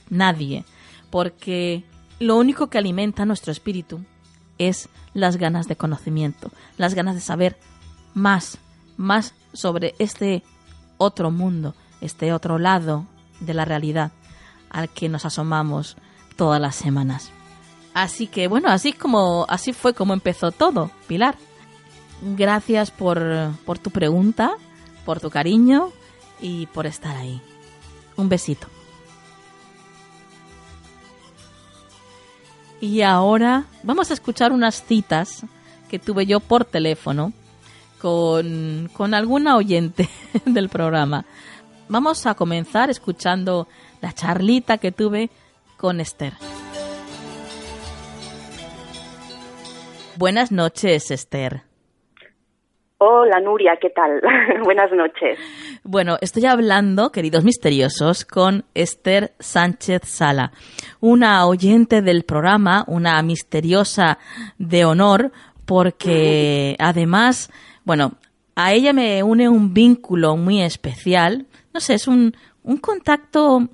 [0.10, 0.66] nadie,
[1.10, 1.84] porque
[2.20, 4.02] lo único que alimenta nuestro espíritu
[4.58, 7.58] es las ganas de conocimiento, las ganas de saber
[8.14, 8.58] más,
[8.98, 10.44] más sobre este
[10.98, 13.06] otro mundo, este otro lado
[13.40, 14.12] de la realidad
[14.70, 15.98] al que nos asomamos
[16.36, 17.32] todas las semanas.
[17.94, 21.36] Así que bueno, así como así fue como empezó todo, Pilar.
[22.22, 23.22] Gracias por,
[23.66, 24.52] por tu pregunta,
[25.06, 25.92] por tu cariño
[26.42, 27.42] y por estar ahí.
[28.18, 28.68] Un besito.
[32.82, 35.44] Y ahora vamos a escuchar unas citas
[35.90, 37.34] que tuve yo por teléfono
[38.00, 40.10] con, con alguna oyente
[40.46, 41.26] del programa.
[41.90, 43.68] Vamos a comenzar escuchando
[44.02, 45.30] la charlita que tuve
[45.78, 46.34] con Esther.
[50.16, 51.69] Buenas noches, Esther.
[53.02, 54.22] Hola, Nuria, ¿qué tal?
[54.66, 55.40] Buenas noches.
[55.86, 60.52] Bueno, estoy hablando, queridos misteriosos, con Esther Sánchez Sala,
[61.00, 64.20] una oyente del programa, una misteriosa
[64.58, 65.32] de honor,
[65.66, 67.50] porque además,
[67.86, 68.16] bueno,
[68.56, 73.70] a ella me une un vínculo muy especial, no sé, es un, un contacto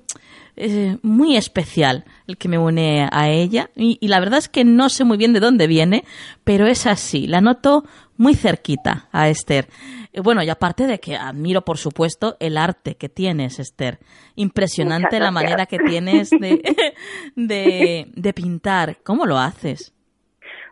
[0.54, 4.64] eh, muy especial el que me une a ella y, y, la verdad es que
[4.64, 6.04] no sé muy bien de dónde viene,
[6.44, 7.84] pero es así, la noto
[8.16, 9.66] muy cerquita a Esther.
[10.12, 13.98] Eh, bueno, y aparte de que admiro, por supuesto, el arte que tienes, Esther.
[14.34, 16.62] Impresionante la manera que tienes de,
[17.36, 18.96] de, de pintar.
[19.04, 19.92] ¿Cómo lo haces?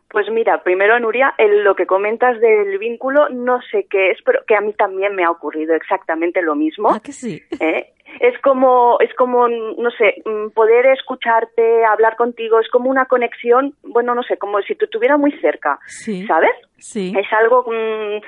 [0.09, 4.45] Pues mira, primero Nuria, en lo que comentas del vínculo, no sé qué es, pero
[4.47, 6.89] que a mí también me ha ocurrido exactamente lo mismo.
[6.89, 7.43] ¿Ah, que sí?
[7.59, 7.94] ¿Eh?
[8.21, 13.75] Es como, es como, no sé, mm, poder escucharte, hablar contigo, es como una conexión,
[13.83, 16.27] bueno, no sé, como si tú estuvieras muy cerca, sí.
[16.27, 16.53] ¿sabes?
[16.79, 17.13] Sí.
[17.19, 18.21] Es algo, mmm,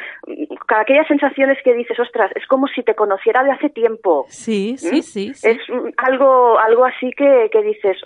[0.69, 4.25] aquellas sensaciones que dices, ostras, es como si te conociera de hace tiempo.
[4.29, 5.03] Sí, sí, ¿Mm?
[5.03, 5.49] sí, sí.
[5.49, 7.97] Es mm, algo, algo así que, que dices,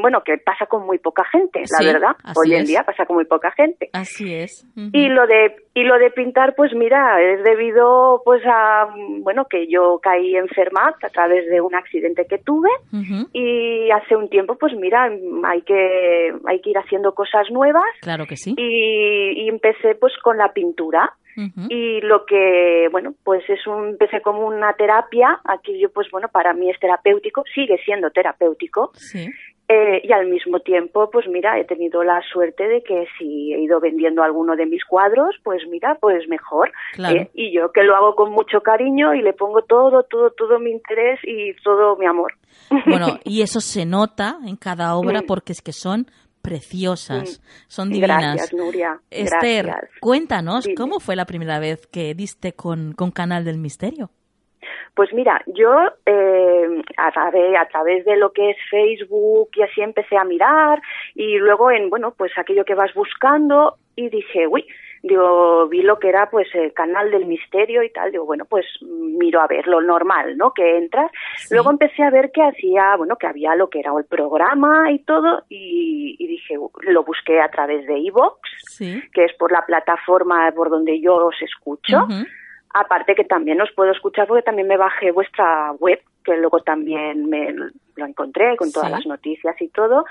[0.00, 2.16] bueno, que pasa con muy poca gente, la Sí, verdad.
[2.36, 2.68] Hoy en es.
[2.68, 3.90] día pasa con muy poca gente.
[3.92, 4.64] Así es.
[4.92, 8.88] Y lo de y lo de pintar, pues mira, es debido pues a
[9.22, 12.68] bueno que yo caí enferma a través de un accidente que tuve
[13.32, 15.08] y hace un tiempo, pues mira,
[15.44, 18.54] hay que hay que ir haciendo cosas nuevas Claro que sí.
[18.56, 21.12] y, y empecé pues con la pintura
[21.70, 26.52] y lo que bueno pues es un empecé como una terapia aquello pues bueno para
[26.52, 29.26] mí es terapéutico sigue siendo terapéutico Sí.
[29.68, 33.60] eh, y al mismo tiempo, pues mira, he tenido la suerte de que si he
[33.60, 36.72] ido vendiendo alguno de mis cuadros, pues mira, pues mejor.
[36.94, 37.20] Claro.
[37.20, 40.58] Eh, y yo que lo hago con mucho cariño y le pongo todo, todo, todo
[40.58, 42.32] mi interés y todo mi amor.
[42.86, 45.26] Bueno, y eso se nota en cada obra Mm.
[45.26, 46.06] porque es que son
[46.42, 48.36] preciosas, son divinas.
[48.36, 49.00] Gracias, Nuria.
[49.10, 49.90] Esther, Gracias.
[50.00, 50.74] cuéntanos, Dime.
[50.76, 54.10] ¿cómo fue la primera vez que diste con, con Canal del Misterio?
[54.94, 55.72] Pues mira, yo
[56.04, 60.82] eh, a, través, a través de lo que es Facebook y así empecé a mirar
[61.14, 64.66] y luego en, bueno, pues aquello que vas buscando y dije, uy,
[65.02, 68.66] digo, vi lo que era pues el canal del misterio y tal, digo, bueno, pues
[68.82, 70.52] miro a ver lo normal, ¿no?
[70.52, 71.10] Que entras.
[71.38, 71.54] Sí.
[71.54, 74.98] Luego empecé a ver que hacía, bueno, que había lo que era el programa y
[75.00, 79.02] todo y, y dije, lo busqué a través de iVoox, Sí.
[79.12, 82.06] que es por la plataforma por donde yo os escucho.
[82.72, 87.28] Aparte que también os puedo escuchar porque también me bajé vuestra web, que luego también
[87.28, 87.52] me
[87.96, 88.94] lo encontré con todas Sí.
[88.96, 90.04] las noticias y todo.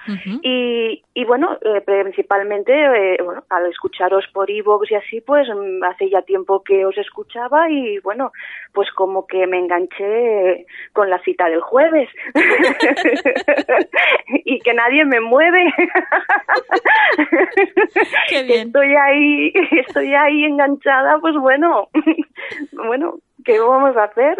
[0.44, 5.84] Y, y bueno, eh, principalmente, eh, bueno, al escucharos por iVoox y así, pues mm,
[5.84, 8.32] hace ya tiempo que os escuchaba y bueno,
[8.74, 12.10] pues como que me enganché con la cita del jueves.
[14.45, 15.66] y que nadie me mueve.
[18.30, 18.68] Qué bien.
[18.68, 19.54] Estoy ahí,
[19.88, 21.90] estoy ahí enganchada, pues bueno,
[22.72, 24.38] bueno, ¿qué vamos a hacer?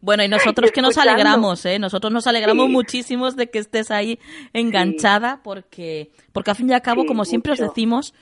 [0.00, 1.78] Bueno, y nosotros que nos alegramos, ¿eh?
[1.78, 2.72] Nosotros nos alegramos Sí.
[2.72, 4.18] muchísimos de que estés ahí
[4.52, 8.14] enganchada porque, porque al fin y al cabo, Sí, como siempre os decimos,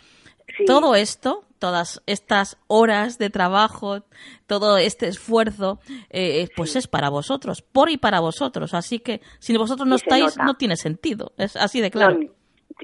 [0.67, 4.05] todo esto, todas estas horas de trabajo,
[4.47, 8.75] todo este esfuerzo, eh, pues es para vosotros, por y para vosotros.
[8.75, 11.33] Así que si vosotros no Y estáis, no tiene sentido.
[11.39, 12.19] Es así de claro.
[12.19, 12.29] No,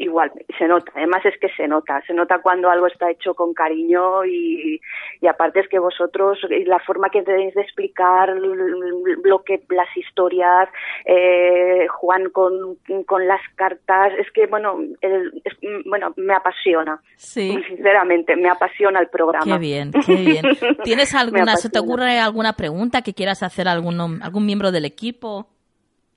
[0.02, 0.90] igual, se nota.
[0.94, 2.02] Además es que se nota.
[2.06, 4.80] Se nota cuando algo está hecho con cariño y,
[5.20, 9.94] y aparte es que vosotros, y la forma que tenéis de explicar lo que las
[9.96, 10.68] historias,
[11.04, 15.56] eh, Juan con, con las cartas, es que, bueno, el- es-
[15.86, 17.00] bueno, me apasiona.
[17.16, 17.56] Sí.
[17.68, 19.44] Sinceramente, me apasiona el programa.
[19.44, 20.44] Qué bien, qué bien.
[20.84, 24.84] ¿Tienes alguna, se te ocurre alguna pregunta que quieras hacer a alguno, algún miembro del
[24.84, 25.46] equipo?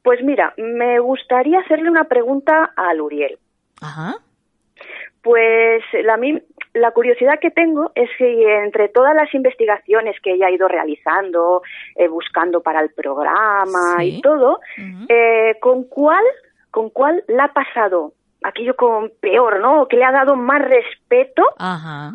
[0.03, 3.37] Pues mira, me gustaría hacerle una pregunta a Luriel.
[3.83, 4.15] Ajá.
[5.21, 6.41] Pues la, mi-
[6.73, 11.61] la curiosidad que tengo es si entre todas las investigaciones que ella ha ido realizando,
[11.95, 14.17] eh, buscando para el programa Sí.
[14.17, 14.59] y todo,
[15.07, 16.23] eh, ¿con cuál,
[16.71, 18.11] con cuál le ha pasado
[18.43, 19.87] aquello con peor, ¿no?
[19.87, 22.11] Que le ha dado más respeto Ajá.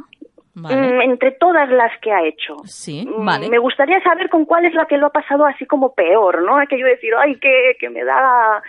[0.55, 1.05] mm, Vale.
[1.05, 2.57] entre todas las que ha hecho.
[2.67, 3.49] Sí, Mm, vale.
[3.49, 6.59] Me gustaría saber con cuál es la que lo ha pasado así como peor, ¿no?
[6.59, 8.63] Aquello de decir, ay, que, que me da...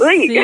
[0.00, 0.28] Uy.
[0.28, 0.40] Sí,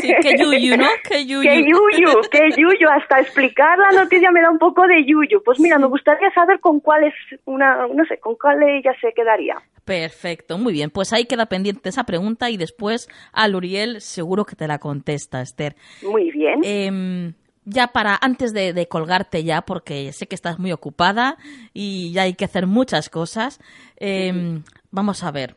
[0.00, 0.86] sí, que yuyu, ¿no?
[1.08, 1.42] Que yuyu.
[1.42, 2.20] ¡Qué yuyu!
[2.30, 2.88] ¡Qué yuyu!
[2.88, 5.42] Hasta explicar la noticia me da un poco de yuyu.
[5.44, 7.14] Pues mira, me gustaría saber con cuál es
[7.44, 9.56] una, no sé, con cuál ella se quedaría.
[9.84, 10.90] Perfecto, muy bien.
[10.90, 15.40] Pues ahí queda pendiente esa pregunta y después a Luriel seguro que te la contesta,
[15.40, 15.76] Esther.
[16.02, 16.60] Muy bien.
[16.62, 17.34] Em,
[17.64, 21.36] ya para antes de, colgarte ya, porque sé que estás muy ocupada
[21.74, 23.60] y ya hay que hacer muchas cosas,
[23.96, 25.54] em, vamos a ver,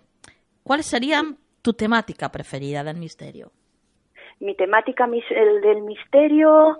[0.63, 1.23] ¿cuál sería
[1.61, 3.51] tu temática preferida del misterio?
[4.39, 6.79] Mi temática del misterio,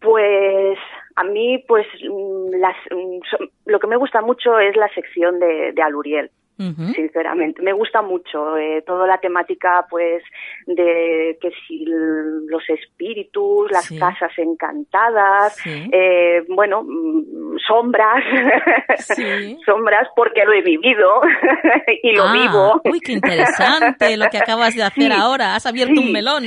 [0.00, 0.78] pues
[1.14, 3.18] a mí, pues mm, las, mm,
[3.66, 7.60] lo que me gusta mucho es la sección de, de Aluriel sinceramente.
[7.62, 10.22] Me gusta mucho eh, toda la temática, pues,
[10.66, 18.24] de que si los espíritus, las casas encantadas, eh, bueno, mm, sombras,
[19.66, 21.20] sombras porque lo he vivido
[22.02, 22.80] y lo ah, vivo.
[22.84, 25.56] Uy, qué interesante lo que acabas de hacer ahora.
[25.56, 26.44] Has abierto un melón.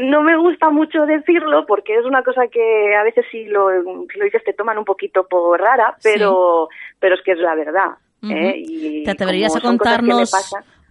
[0.00, 4.24] no me gusta mucho decirlo porque es una cosa que a veces si lo, lo
[4.24, 7.92] dices te toman un poquito por rara, pero, pero es que es la verdad.
[8.22, 10.32] ¿Te atreverías a contarnos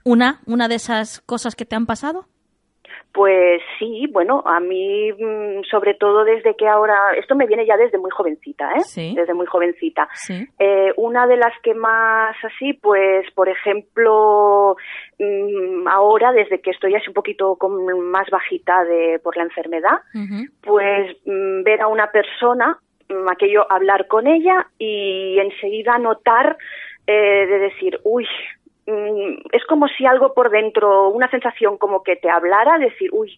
[0.03, 2.25] una, una de esas cosas que te han pasado?
[3.13, 7.75] Pues sí, bueno, a mí mm, sobre todo desde que ahora, esto me viene ya
[7.75, 8.81] desde muy jovencita, ¿eh?
[8.85, 9.13] Sí.
[9.15, 10.07] Desde muy jovencita.
[10.13, 10.47] Sí.
[10.57, 14.77] Eh, una de las que más así, pues por ejemplo,
[15.19, 19.99] mm, ahora desde que estoy así un poquito con, más bajita de por la enfermedad,
[20.61, 22.79] pues mm, ver a una persona,
[23.29, 26.55] aquello hablar con ella y enseguida notar
[27.11, 28.27] eh, de decir, uy,
[28.87, 33.37] mm, es como si algo por dentro, una sensación como que te hablara, decir, uy,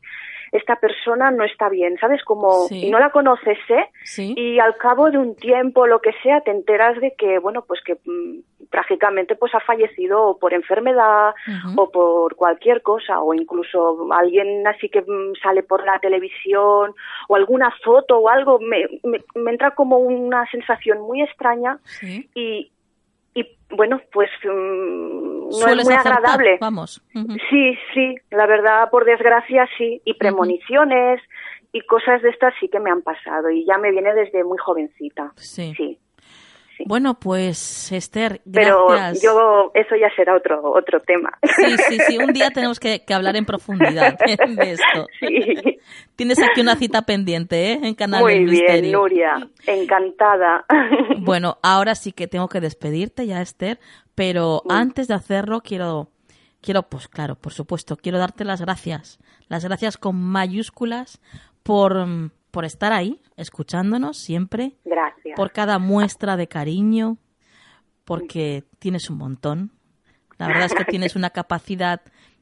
[0.52, 2.24] esta persona no está bien, ¿sabes?
[2.24, 3.90] Como no la conoces, ¿eh?
[4.36, 7.82] Y al cabo de un tiempo, lo que sea, te enteras de que, bueno, pues
[7.84, 8.41] que mm,
[8.74, 11.36] trágicamente pues ha fallecido por enfermedad
[11.76, 16.95] o por cualquier cosa o incluso alguien así que mm, sale por la televisión
[17.28, 21.78] o alguna foto o algo me, me, entra como una sensación muy extraña
[22.34, 22.72] y,
[23.34, 26.57] y bueno, pues mm, no es muy agradable.
[26.60, 27.03] Vamos.
[27.49, 30.01] Sí, sí, la verdad, por desgracia, sí.
[30.05, 31.22] Y premoniciones
[31.72, 34.57] y cosas de estas sí que me han pasado y ya me viene desde muy
[34.57, 35.31] jovencita.
[35.35, 35.73] Sí.
[35.76, 35.99] sí.
[36.86, 39.20] Bueno, pues Esther, gracias.
[39.22, 41.32] Pero yo, eso ya será otro, otro tema.
[41.56, 45.08] Sí, sí, sí, un día tenemos que, hablar en profundidad de esto.
[45.20, 45.80] Sí.
[46.16, 47.80] Tienes aquí una cita pendiente, ¿eh?
[47.84, 50.66] En Canal Muy bien, Nuria, encantada.
[51.20, 53.80] Bueno, ahora sí que tengo que despedirte ya, Esther,
[54.16, 56.10] pero antes de hacerlo quiero,
[56.62, 61.22] quiero, pues claro, por supuesto, quiero darte las gracias, las gracias con mayúsculas
[61.64, 62.06] por
[62.54, 64.74] por estar ahí, escuchándonos siempre.
[64.86, 65.36] Gracias.
[65.36, 67.18] Por cada muestra de cariño,
[68.06, 69.72] porque tienes un montón.
[70.38, 72.02] La verdad es que tienes una capacidad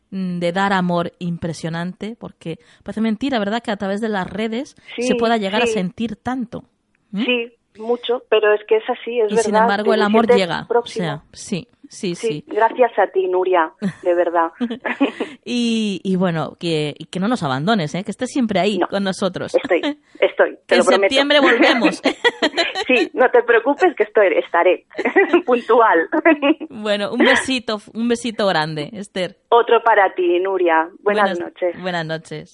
[0.10, 3.64] mm, de dar amor impresionante, porque parece mentira, ¿verdad?
[3.64, 6.66] Que a través de las redes se pueda llegar a sentir tanto.
[7.16, 9.44] Sí, mucho, pero es que es así, es y verdad.
[9.44, 10.68] sin embargo, el amor llega.
[10.70, 14.52] O sea, sí, sí, sí, Gracias a ti, Nuria, de verdad.
[15.46, 18.04] y, y, bueno, que, que no nos abandones, ¿eh?
[18.04, 19.54] que estés siempre ahí con nosotros.
[19.56, 19.82] Estoy,
[20.20, 20.58] estoy.
[20.68, 22.02] que en septiembre volvemos.
[22.88, 24.86] sí, no te preocupes que estoy, estaré
[25.46, 26.08] puntual.
[26.70, 29.38] bueno, un besito, un besito grande, Esther.
[29.50, 30.90] Otro para ti, Nuria.
[31.00, 31.82] Buenas noches.
[31.82, 32.54] Buenas noches.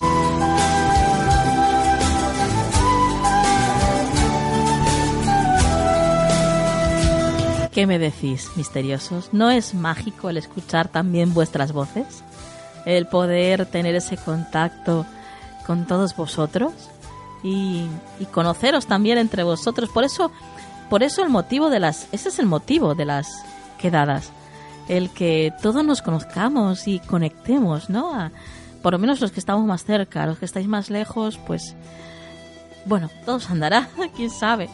[7.78, 9.30] ¿Qué me decís, misteriosos?
[9.34, 12.24] ¿No es mágico el escuchar también vuestras voces?
[12.88, 15.06] El poder tener ese contacto
[15.68, 16.74] con todos vosotros
[17.44, 17.88] y,
[18.32, 19.90] conoceros también entre vosotros.
[19.90, 20.32] Por eso,
[20.90, 23.28] por eso el motivo de las, ese es el motivo de las
[23.78, 24.32] quedadas,
[24.88, 28.32] el que todos nos conozcamos y conectemos, ¿no?
[28.82, 31.76] por lo menos los que estamos más cerca, los que estáis más lejos, pues,
[32.86, 34.68] bueno, todos andará, quién sabe.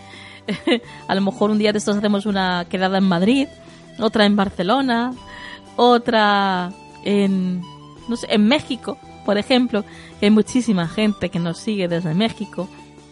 [1.07, 3.48] a lo mejor un día de estos hacemos una quedada en Madrid,
[3.99, 5.14] otra en Barcelona,
[5.76, 6.72] otra
[7.03, 7.61] en,
[8.07, 9.84] no sé, en México, por ejemplo,
[10.22, 12.68] hay muchísima gente que nos sigue desde México,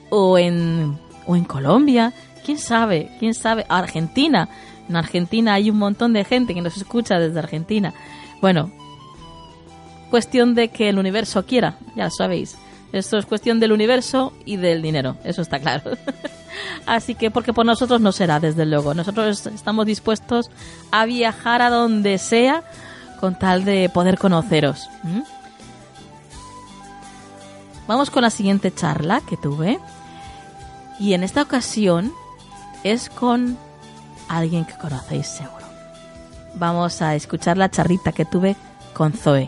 [0.09, 2.13] o en, o en Colombia,
[2.45, 4.49] quién sabe, quién sabe, Argentina,
[4.91, 7.93] en Argentina hay un montón de gente que nos escucha desde Argentina.
[8.41, 8.71] Bueno,
[10.09, 12.57] cuestión de que el universo quiera, ya sabéis.
[12.91, 15.91] Esto es cuestión del universo y del dinero, eso está claro.
[16.85, 18.93] Así que, porque por nosotros no será, desde luego.
[18.93, 20.49] Nosotros estamos dispuestos
[20.91, 22.63] a viajar a donde sea
[23.19, 24.89] con tal de poder conoceros.
[27.87, 29.79] Vamos con la siguiente charla que tuve.
[30.99, 32.11] Y en esta ocasión
[32.83, 33.57] es con
[34.27, 35.65] alguien que conocéis seguro.
[36.55, 38.55] Vamos a escuchar la charrita que tuve
[38.93, 39.47] con Zoe.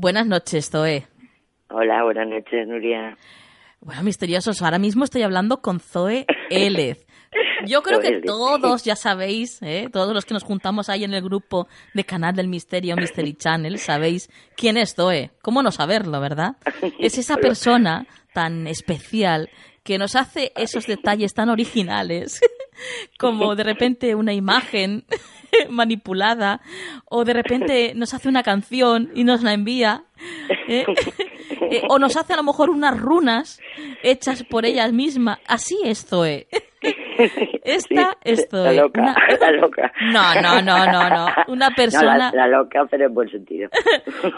[0.00, 1.06] Buenas noches, Zoe.
[1.68, 3.18] Hola, buenas noches, Nuria.
[3.80, 7.06] Bueno, misteriosos, ahora mismo estoy hablando con Zoe Élez.
[7.66, 9.90] Yo creo que todos ya sabéis, ¿eh?
[9.92, 13.76] todos los que nos juntamos ahí en el grupo de Canal del Misterio, Mystery Channel,
[13.76, 15.32] sabéis quién es Zoe.
[15.42, 16.56] ¿Cómo no saberlo, verdad?
[16.98, 19.50] Es esa persona tan especial
[19.82, 22.40] que nos hace esos detalles tan originales,
[23.18, 25.04] como de repente una imagen
[25.70, 26.60] manipulada,
[27.06, 30.04] o de repente nos hace una canción y nos la envía,
[30.68, 30.84] ¿eh?
[31.72, 33.60] Eh, o nos hace a lo mejor unas runas
[34.02, 35.38] hechas por ella misma.
[35.46, 36.48] Así es Zoe.
[37.64, 38.64] Esta es Zoe.
[38.74, 39.92] La loca, Una- la loca.
[40.10, 41.26] No, no, no, no, no.
[41.48, 43.68] Una No, persona, la, la loca, pero en buen sentido.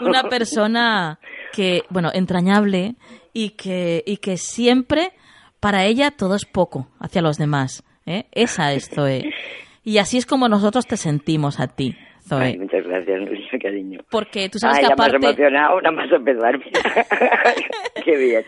[0.01, 1.19] una persona
[1.53, 2.95] que, bueno, entrañable
[3.31, 5.13] y que, y que siempre
[5.59, 7.83] para ella todo es poco hacia los demás.
[8.05, 8.25] ¿Eh?
[8.31, 9.31] Esa es Zoe.
[9.83, 11.95] Y así es como nosotros te sentimos a ti,
[12.27, 12.41] Zoe.
[12.43, 13.99] Ay, muchas gracias, Nuria, cariño.
[14.09, 16.59] Porque tú sabes Ay, que aparte, emocionado, nada más empezar.
[18.05, 18.43] Qué bien.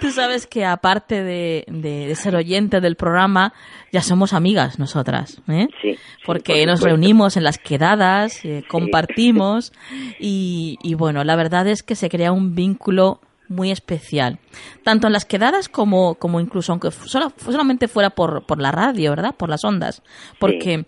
[0.00, 3.52] tú sabes que aparte de, de- de ser oyente del programa,
[3.92, 5.68] ya somos amigas nosotras, ¿eh?
[5.82, 9.72] Sí, sí, Porque por nos reunimos en las quedadas, eh, compartimos
[10.18, 14.38] y, y bueno, la verdad es que se crea un vínculo muy especial,
[14.84, 19.10] tanto en las quedadas como, como incluso aunque sola- solamente fuera por, por la radio,
[19.10, 19.34] ¿verdad?
[19.34, 20.02] Por las ondas,
[20.38, 20.86] porque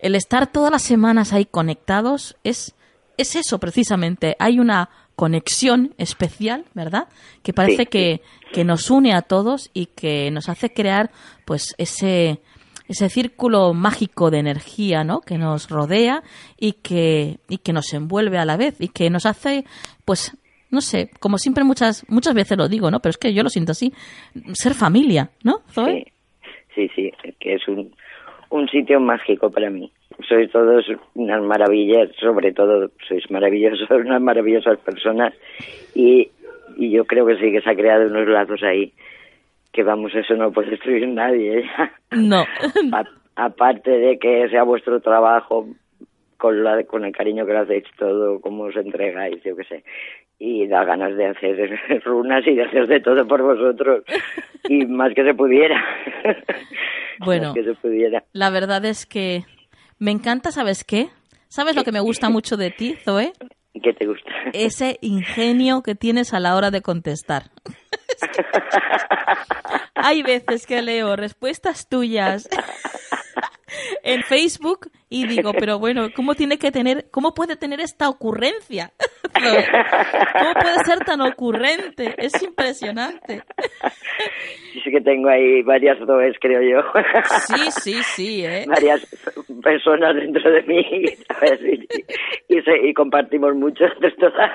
[0.00, 2.74] el estar todas las semanas ahí conectados es,
[3.16, 7.08] es eso precisamente, hay una conexión especial, ¿verdad?
[7.42, 8.22] Que parece Sí, que,
[8.52, 11.10] que nos une a todos y que nos hace crear
[11.44, 12.40] pues ese
[12.88, 15.20] ese círculo mágico de energía, ¿no?
[15.20, 16.24] Que nos rodea
[16.58, 19.64] y que y que nos envuelve a la vez y que nos hace
[20.04, 20.36] pues
[20.70, 23.00] no sé, como siempre muchas muchas veces lo digo, ¿no?
[23.00, 23.92] Pero es que yo lo siento así,
[24.52, 25.60] ser familia, ¿no?
[25.70, 26.04] Zoe?
[26.74, 27.94] Sí, sí, sí, que es un,
[28.50, 29.90] un sitio mágico para mí.
[30.28, 30.84] Sois todos
[31.14, 35.34] unas maravillas, sobre todo sois maravillosos, unas maravillosas personas
[35.94, 36.30] y,
[36.76, 38.92] y yo creo que sí que se ha creado unos lazos ahí
[39.72, 41.64] que vamos, eso no puede destruir nadie.
[42.10, 42.44] No.
[42.92, 43.04] A-
[43.36, 45.68] aparte de que sea vuestro trabajo
[46.36, 49.84] con, la, con el cariño que lo hacéis todo, cómo os entregáis, yo qué sé.
[50.42, 54.04] Y da ganas de hacer runas y de hacer de todo por vosotros.
[54.68, 55.82] Y más que se pudiera.
[57.22, 57.52] Bueno.
[57.52, 58.24] Que se pudiera.
[58.32, 59.44] La verdad es que
[59.98, 61.08] me encanta, ¿sabes qué?
[61.48, 63.34] ¿Sabes lo que me gusta mucho de ti, Zoe?
[63.74, 64.30] ¿Qué te gusta?
[64.54, 67.50] Ese ingenio que tienes a la hora de contestar.
[69.94, 72.48] Hay veces que leo respuestas tuyas
[74.02, 78.92] en Facebook y digo, pero bueno, ¿cómo tiene que tener, cómo puede tener esta ocurrencia?
[79.34, 82.14] ¿Cómo puede ser tan ocurrente?
[82.16, 83.42] Es impresionante.
[84.72, 86.82] Sí que tengo ahí varias does, creo yo.
[87.48, 88.64] Sí, sí, sí, ¿eh?
[88.68, 89.04] Varias
[89.62, 90.84] personas dentro de mí,
[91.28, 91.60] ¿sabes?
[92.48, 94.52] Y, y, y compartimos mucho de todas.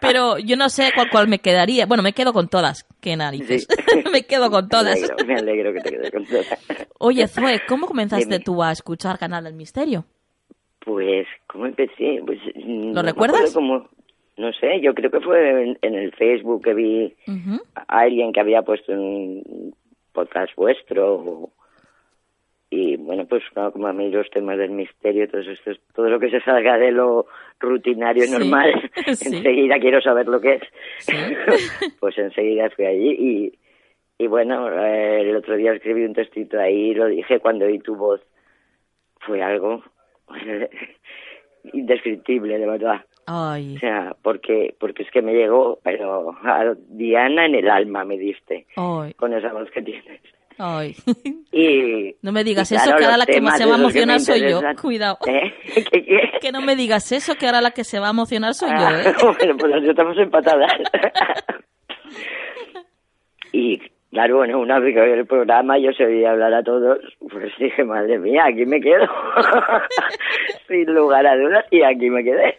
[0.00, 1.86] Pero yo no sé cuál, cuál me quedaría.
[1.86, 2.86] Bueno, me quedo con todas.
[3.00, 3.66] Qué narices.
[4.12, 4.96] me quedo con Me todas.
[4.96, 6.46] alegro, me alegro que te quedes con todas.
[6.98, 8.38] Oye, Zoe, ¿cómo comenzaste Dime.
[8.40, 10.04] tú a escuchar Canal del Misterio?
[10.84, 12.20] Pues, ¿cómo empecé?
[12.26, 13.54] Pues, ¿Lo no recuerdas?
[13.54, 13.88] cómo-
[14.36, 17.14] no sé, yo creo que fue en, en el Facebook que vi
[17.74, 19.74] a alguien que había puesto un
[20.12, 21.14] podcast vuestro.
[21.14, 21.50] o-
[22.68, 26.18] y bueno, pues claro, como a mí los temas del misterio, todo, esto, todo lo
[26.20, 27.26] que se salga de lo
[27.60, 29.34] rutinario y Sí, normal, sí.
[29.36, 30.62] enseguida quiero saber lo que es.
[32.00, 33.58] pues enseguida fui allí y,
[34.24, 37.94] y bueno, eh, el otro día escribí un textito ahí lo dije cuando oí tu
[37.96, 38.20] voz.
[39.26, 39.82] Fue algo
[41.72, 43.04] indescriptible, de verdad.
[43.26, 48.04] Ay, O sea, porque, porque es que me llegó, pero a Diana en el alma
[48.04, 50.20] me diste, ay, con esa voz que tienes.
[50.58, 50.94] ay.
[51.56, 54.40] Y, No me digas eso, que ahora la que más se va a emocionar soy
[54.50, 54.60] yo.
[54.82, 55.18] Cuidado.
[55.26, 55.54] ¿Eh?
[55.72, 56.18] ¿Qué, qué?
[56.40, 58.88] Que no me digas eso, que ahora la que se va a emocionar soy yo,
[58.90, 59.14] ¿eh?
[59.38, 60.72] bueno, pues estamos empatadas.
[63.52, 63.80] y
[64.14, 66.98] claro, bueno, una vez que oí el programa yo se oía hablar a todos,
[67.30, 69.04] pues dije, madre mía, aquí me quedo.
[70.68, 72.58] Sin lugar a dudas, y aquí me quedé.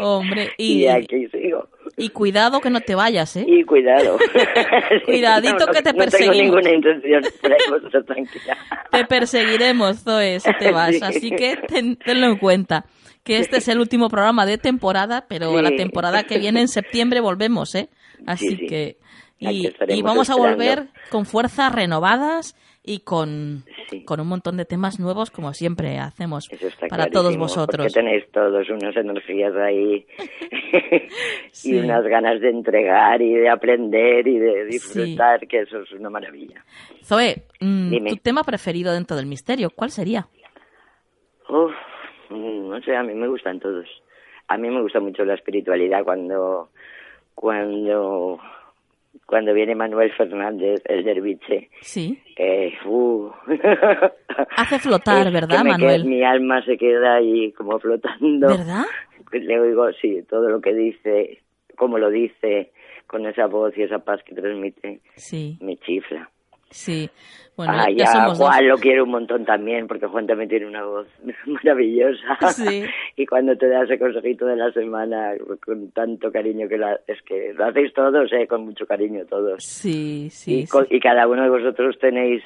[0.00, 1.68] Hombre, y y, aquí sigo.
[1.96, 3.44] y cuidado que no te vayas, ¿eh?
[3.46, 4.18] Y cuidado.
[5.04, 6.36] Cuidadito No, no- que te No tengo perseguimos.
[6.36, 8.56] ninguna intención, por ahí vosotros tranquila.
[8.90, 10.94] Te perseguiremos, Zoe, si te vas.
[10.96, 11.00] Sí.
[11.02, 12.84] Así que ten- tenlo en cuenta.
[13.24, 15.62] Que este es el último programa de temporada, pero Sí.
[15.62, 17.88] la temporada que viene en septiembre volvemos, ¿eh?
[18.26, 18.66] Así Sí, sí.
[18.66, 18.96] que...
[19.50, 20.56] Y, vamos a esperando.
[20.56, 24.04] volver con fuerzas renovadas y con, Sí.
[24.04, 26.48] con un montón de temas nuevos, como siempre hacemos
[26.88, 27.86] para todos vosotros.
[27.86, 30.06] Porque tenéis todos unas energías ahí
[31.52, 31.74] Sí.
[31.76, 36.10] y unas ganas de entregar y de aprender y de disfrutar, que eso es una
[36.10, 36.64] maravilla.
[37.04, 40.26] Zoe, mm, tu tema preferido dentro del misterio, ¿cuál sería?
[41.48, 41.72] Uf,
[42.30, 43.86] mm, no sé, a mí me gustan todos.
[44.48, 46.70] A mí me gusta mucho la espiritualidad cuando,
[47.34, 48.38] cuando
[49.26, 51.70] cuando viene Manuel Fernández, el derviche.
[51.80, 52.18] Sí.
[52.36, 53.30] Que, uh,
[54.56, 56.04] Hace flotar, es ¿verdad, Manuel?
[56.04, 58.48] mi alma se queda ahí como flotando.
[58.48, 58.84] ¿Verdad?
[59.32, 61.40] Le oigo, sí, todo lo que dice,
[61.76, 62.72] cómo lo dice,
[63.06, 66.30] con esa voz y esa paz que transmite, Sí, me chifla.
[66.70, 67.08] sí.
[67.56, 68.48] Bueno, ah, ya ya, somos dos.
[68.48, 71.06] Juan lo quiero un montón también, porque Juan también tiene una voz
[71.46, 72.36] maravillosa.
[72.52, 72.84] Sí.
[73.16, 75.32] y cuando te da ese consejito de la semana
[75.64, 79.62] con tanto cariño que la, es que lo hacéis todos, eh, con mucho cariño todos.
[79.64, 80.60] Sí, sí.
[80.60, 80.96] y, con- sí.
[80.96, 82.42] y cada uno de vosotros tenéis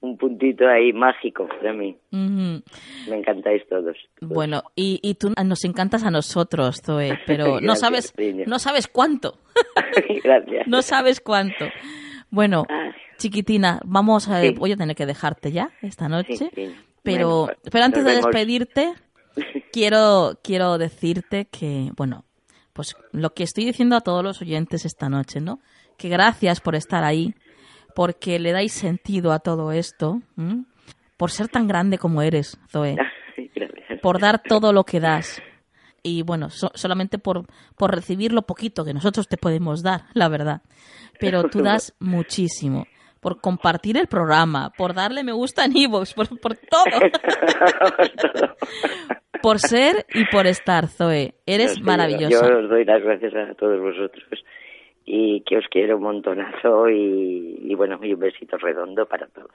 [0.00, 1.96] un puntito ahí mágico de mí.
[2.12, 2.62] Ujú.
[3.10, 3.96] Me encantáis todos.
[4.20, 8.44] Bueno, y, y tú nos encantas a nosotros, Zoe, pero no Gracias, sabes, cariño.
[8.46, 9.38] no sabes cuánto.
[10.24, 10.66] Gracias.
[10.68, 11.66] No sabes cuánto.
[12.30, 12.90] Bueno, Ay.
[13.18, 14.50] chiquitina, vamos a, Sí.
[14.50, 16.74] voy a tener que dejarte ya esta noche, Sí, sí.
[17.02, 18.94] pero, Bueno, pero antes de despedirte,
[19.72, 22.24] quiero, quiero decirte que, bueno,
[22.72, 25.60] pues lo que estoy diciendo a todos los oyentes esta noche, ¿no?
[25.96, 27.34] Que gracias por estar ahí,
[27.94, 30.64] porque le dais sentido a todo esto, ¿m?
[31.16, 32.96] por ser tan grande como eres, Zoe
[34.02, 35.42] por dar todo lo que das.
[36.08, 37.46] Y bueno, so- solamente por,
[37.76, 40.62] por recibir lo poquito que nosotros te podemos dar, la verdad.
[41.18, 42.86] Pero tú das muchísimo.
[43.20, 46.84] Por compartir el programa, por darle me gusta en iVoox, por, por todo.
[49.42, 51.34] por ser y por estar, Zoe.
[51.44, 52.48] Eres maravillosa.
[52.48, 54.24] Yo os doy las gracias a todos vosotros
[55.04, 59.50] y que os quiero un montonazo y, y bueno, y un besito redondo para todos.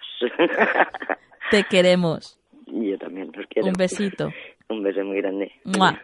[1.50, 2.38] Te queremos.
[2.68, 3.68] yo también os quiero.
[3.70, 4.30] Un besito.
[4.70, 5.54] Un beso muy grande.
[5.64, 5.98] Mua.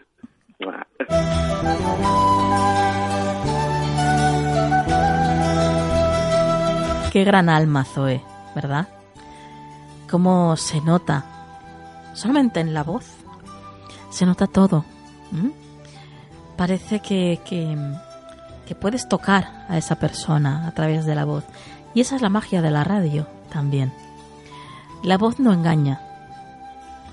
[7.12, 8.24] Qué gran alma, Zoe,
[8.56, 8.88] ¿verdad?
[10.10, 11.26] Cómo se nota,
[12.14, 13.06] solamente en la voz,
[14.10, 14.84] se nota todo.
[16.56, 17.78] Parece que, que,
[18.66, 21.44] que puedes tocar a esa persona a través de la voz.
[21.94, 23.94] Y esa es la magia de la radio también.
[25.04, 26.02] La voz no engaña.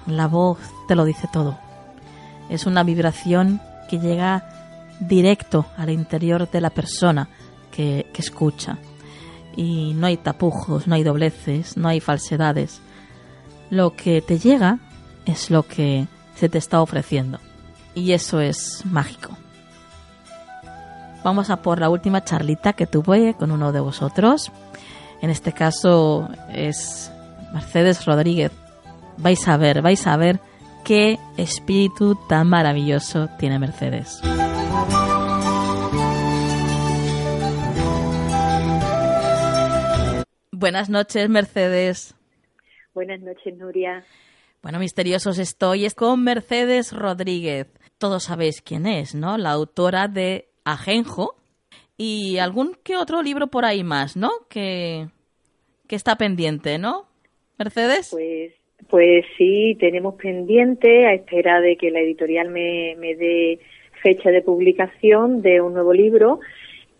[0.06, 0.58] La voz
[0.88, 1.63] te lo dice todo.
[2.48, 4.48] Es una vibración que llega
[5.00, 7.28] directo al interior de la persona
[7.70, 8.78] que, que escucha
[9.56, 12.80] y no hay tapujos, no hay dobleces, no hay falsedades.
[13.70, 14.78] Lo que te llega
[15.26, 17.38] es lo que se te está ofreciendo.
[17.94, 19.36] Y eso es mágico.
[21.22, 24.52] Vamos a por la última charlita que tuve con uno de vosotros.
[25.22, 27.10] En este caso es
[27.52, 28.52] Mercedes Rodríguez.
[29.16, 30.40] Vais a ver, vais a ver
[30.84, 34.20] qué espíritu tan maravilloso tiene Mercedes.
[40.52, 42.14] Buenas noches, Mercedes.
[42.94, 44.04] Buenas noches, Nuria.
[44.62, 45.84] Bueno, misteriosos estoy.
[45.84, 47.66] Es con Mercedes Rodríguez.
[47.98, 49.36] Todos sabéis quién es, ¿no?
[49.38, 51.36] La autora de Ajenjo
[51.96, 54.30] y algún que otro libro por ahí más, ¿no?
[54.48, 55.08] Que,
[55.86, 57.06] que está pendiente, ¿no?
[57.58, 58.08] Mercedes.
[58.10, 58.52] Pues,
[58.88, 63.58] pues sí, tenemos pendiente a espera de que la editorial me, me dé
[64.02, 66.40] fecha de publicación de un nuevo libro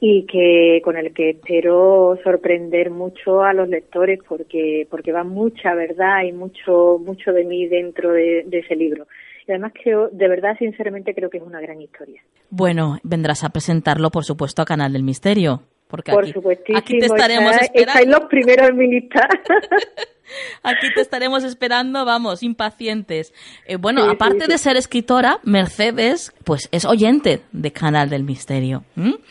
[0.01, 5.75] y que con el que espero sorprender mucho a los lectores porque porque va mucha
[5.75, 9.07] verdad y mucho mucho de mí dentro de, de ese libro
[9.47, 13.51] y además creo de verdad sinceramente creo que es una gran historia Bueno, vendrás a
[13.51, 15.63] presentarlo, por supuesto, a Canal del Misterio.
[15.89, 17.91] Porque por aquí, aquí te estaremos está- esperando.
[17.93, 19.29] estáis los primeros en mi lista
[20.63, 23.33] Aquí te estaremos esperando, vamos, impacientes.
[23.67, 24.51] Eh, bueno, Sí, aparte sí.
[24.51, 28.85] de ser escritora, Mercedes, pues es oyente de Canal del Misterio.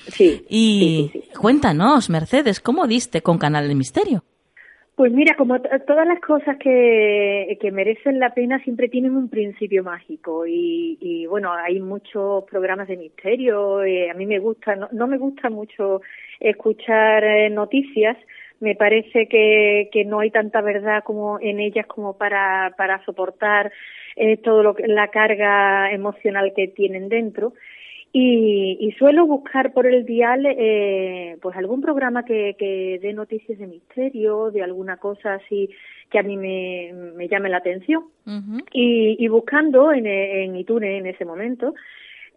[0.08, 4.24] sí Y cuéntanos, Mercedes, ¿cómo diste con Canal del Misterio?
[4.96, 9.84] Pues mira, como todas las cosas que, que merecen la pena siempre tienen un principio
[9.84, 14.90] mágico y, y bueno, hay muchos programas de misterio, eh, a mí me gusta, no,
[14.92, 16.02] no me gusta mucho
[16.40, 18.18] escuchar eh, noticias,
[18.60, 23.72] me parece que, que no hay tanta verdad como en ellas como para, para soportar
[24.16, 27.54] eh, todo lo que, la carga emocional que tienen dentro
[28.12, 33.58] y, y suelo buscar por el dial eh, pues algún programa que, que dé noticias
[33.58, 35.70] de misterio, de alguna cosa así
[36.12, 38.04] que a mí me, me llame la atención.
[38.72, 41.74] Y, y buscando en, en iTunes en ese momento,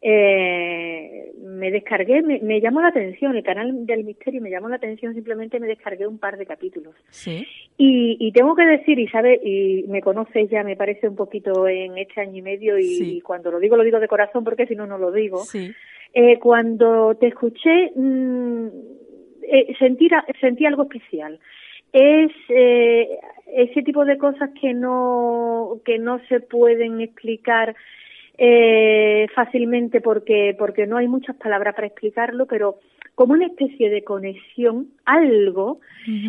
[0.08, 4.76] eh, me descargué, me, me llamó la atención, el canal del misterio me llamó la
[4.76, 6.94] atención, simplemente me descargué un par de capítulos.
[7.10, 7.44] Sí.
[7.76, 11.66] Y, y tengo que decir, y sabe, y me conoces ya, me parece un poquito
[11.66, 13.16] en este año y medio, y, Sí.
[13.16, 15.38] y cuando lo digo, lo digo de corazón, porque si no, no lo digo.
[15.38, 15.72] Sí.
[16.14, 18.66] Eh, cuando te escuché, mm,
[19.42, 20.08] eh, sentí,
[20.40, 21.40] sentí algo especial.
[21.92, 23.18] Es eh,
[23.48, 27.74] ese tipo de cosas que no, que no se pueden explicar
[28.38, 32.76] eh, fácilmente porque, porque no hay muchas palabras para explicarlo, pero
[33.14, 35.80] como una especie de conexión, algo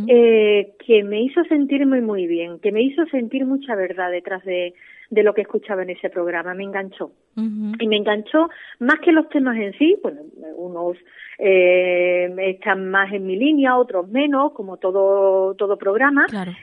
[0.08, 4.74] eh, que me hizo sentirme muy bien, que me hizo sentir mucha verdad detrás de,
[5.10, 7.12] de lo que escuchaba en ese programa, me enganchó.
[7.36, 10.22] Y me enganchó más que los temas en sí, bueno,
[10.56, 10.98] unos
[11.38, 16.26] eh, están más en mi línea, otros menos, como todo, todo programa.
[16.28, 16.54] Claro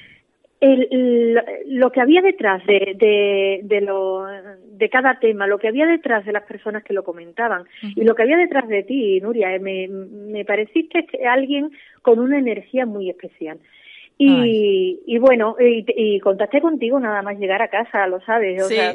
[0.65, 5.87] el, lo que había detrás de, de, de, lo, de cada tema, lo que había
[5.87, 9.55] detrás de las personas que lo comentaban y lo que había detrás de ti, Nuria,
[9.55, 11.71] eh, me, me pareciste alguien
[12.03, 13.59] con una energía muy especial.
[14.17, 18.63] Y, y bueno, y, y, contacté contigo nada más llegar a casa, lo sabes.
[18.63, 18.95] O sea,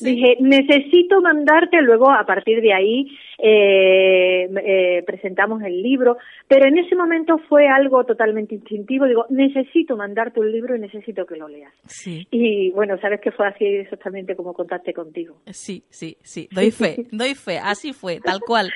[0.00, 3.06] dije, necesito mandarte, luego a partir de ahí
[3.38, 6.16] eh, eh, presentamos el libro,
[6.48, 9.06] pero en ese momento fue algo totalmente instintivo.
[9.06, 11.72] Digo, necesito mandarte un libro y necesito que lo leas.
[11.86, 12.26] Sí.
[12.32, 15.36] Y bueno, sabes que fue así exactamente como contacté contigo.
[15.52, 18.72] Sí, sí, sí, doy fe, doy fe, así fue, tal cual.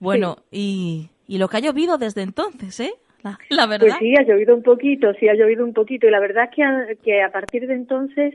[0.00, 2.94] Bueno, y, y lo que ha llovido desde entonces, ¿eh?
[3.50, 3.86] La, verdad.
[3.86, 6.06] Pues sí, ha llovido un poquito, sí, ha llovido un poquito.
[6.06, 8.34] Y la verdad es que a, que a partir de entonces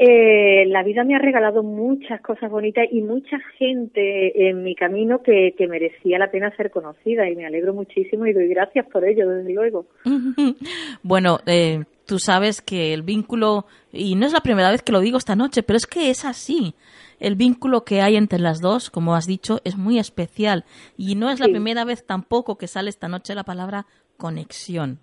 [0.00, 5.22] eh, la vida me ha regalado muchas cosas bonitas y mucha gente en mi camino
[5.24, 9.04] que, que merecía la pena ser conocida y me alegro muchísimo y doy gracias por
[9.04, 9.86] ello, desde luego.
[11.02, 15.00] bueno, eh, tú sabes que el vínculo, y no es la primera vez que lo
[15.00, 16.76] digo esta noche, pero es que es así.
[17.18, 20.64] El vínculo que hay entre las dos, como has dicho, es muy especial.
[20.96, 25.00] Y no es la primera vez tampoco que sale esta noche la palabra conexión.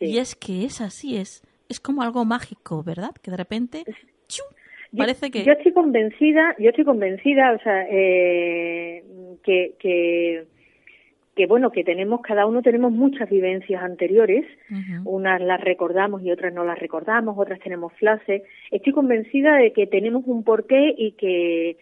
[0.00, 3.10] Y es que es así, es, es como algo mágico, ¿verdad?
[3.22, 3.84] Que de repente
[4.96, 5.44] parece que...
[5.44, 9.02] Yo estoy convencida, yo estoy convencida, o sea, eh,
[9.42, 10.46] que, que
[11.36, 14.46] que bueno, que tenemos, cada uno tenemos muchas vivencias anteriores,
[15.04, 18.42] unas las recordamos y otras no las recordamos, otras tenemos flashes.
[18.70, 21.76] Estoy convencida de que tenemos un porqué y que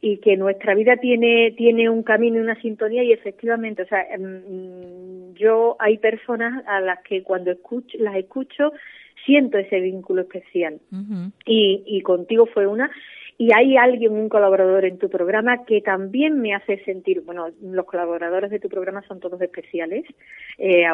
[0.00, 4.02] y que nuestra vida tiene tiene un camino y una sintonía y efectivamente, o sea,
[4.10, 8.72] em, yo hay personas a las que cuando escucho las escucho
[9.24, 10.80] siento ese vínculo especial.
[11.46, 12.90] Y, y contigo fue una.
[13.36, 17.84] Y hay alguien, un colaborador en tu programa que también me hace sentir, bueno, los
[17.84, 20.04] colaboradores de tu programa son todos especiales,
[20.56, 20.84] eh,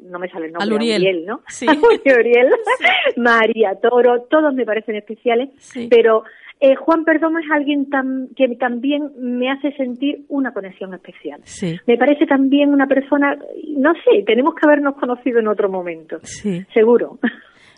[0.00, 1.42] no me sale el nombre, Uriel, ¿no?
[1.48, 1.66] Sí.
[2.06, 2.48] Uriel,
[3.16, 5.50] María Toro, todos me parecen especiales,
[5.90, 6.24] pero
[6.64, 7.88] eh, Juan Perdomo es alguien
[8.34, 11.42] que también me hace sentir una conexión especial.
[11.44, 11.78] Sí.
[11.86, 13.36] Me parece también una persona,
[13.76, 16.18] no sé, tenemos que habernos conocido en otro momento.
[16.22, 16.64] Sí.
[16.72, 17.18] Seguro.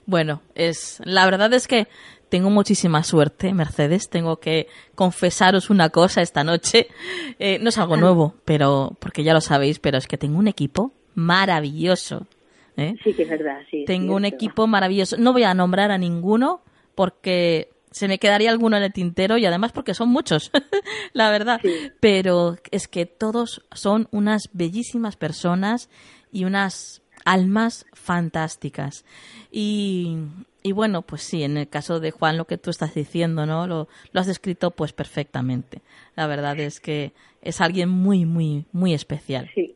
[0.08, 1.88] Bueno, es la verdad es que
[2.28, 4.08] tengo muchísima suerte, Mercedes.
[4.08, 6.86] Tengo que confesaros una cosa esta noche.
[7.40, 10.46] Eh, no es algo nuevo, pero porque ya lo sabéis, pero es que tengo un
[10.46, 12.28] equipo maravilloso.
[12.76, 12.94] ¿eh?
[13.02, 13.58] Sí, que es verdad.
[13.68, 15.16] Sí, tengo un equipo maravilloso.
[15.18, 16.60] No voy a nombrar a ninguno
[16.94, 20.50] porque se me quedaría alguno en el tintero y además porque son muchos,
[21.14, 21.62] la verdad.
[21.98, 25.88] Pero es que todos son unas bellísimas personas
[26.30, 29.06] y unas almas fantásticas.
[29.50, 30.18] Y,
[30.62, 33.66] y bueno, pues sí, en el caso de Juan, lo que tú estás diciendo, ¿no?
[33.66, 35.80] Lo, lo, has descrito pues perfectamente.
[36.16, 39.50] La verdad es que es alguien muy, muy, muy especial.
[39.54, 39.74] Sí.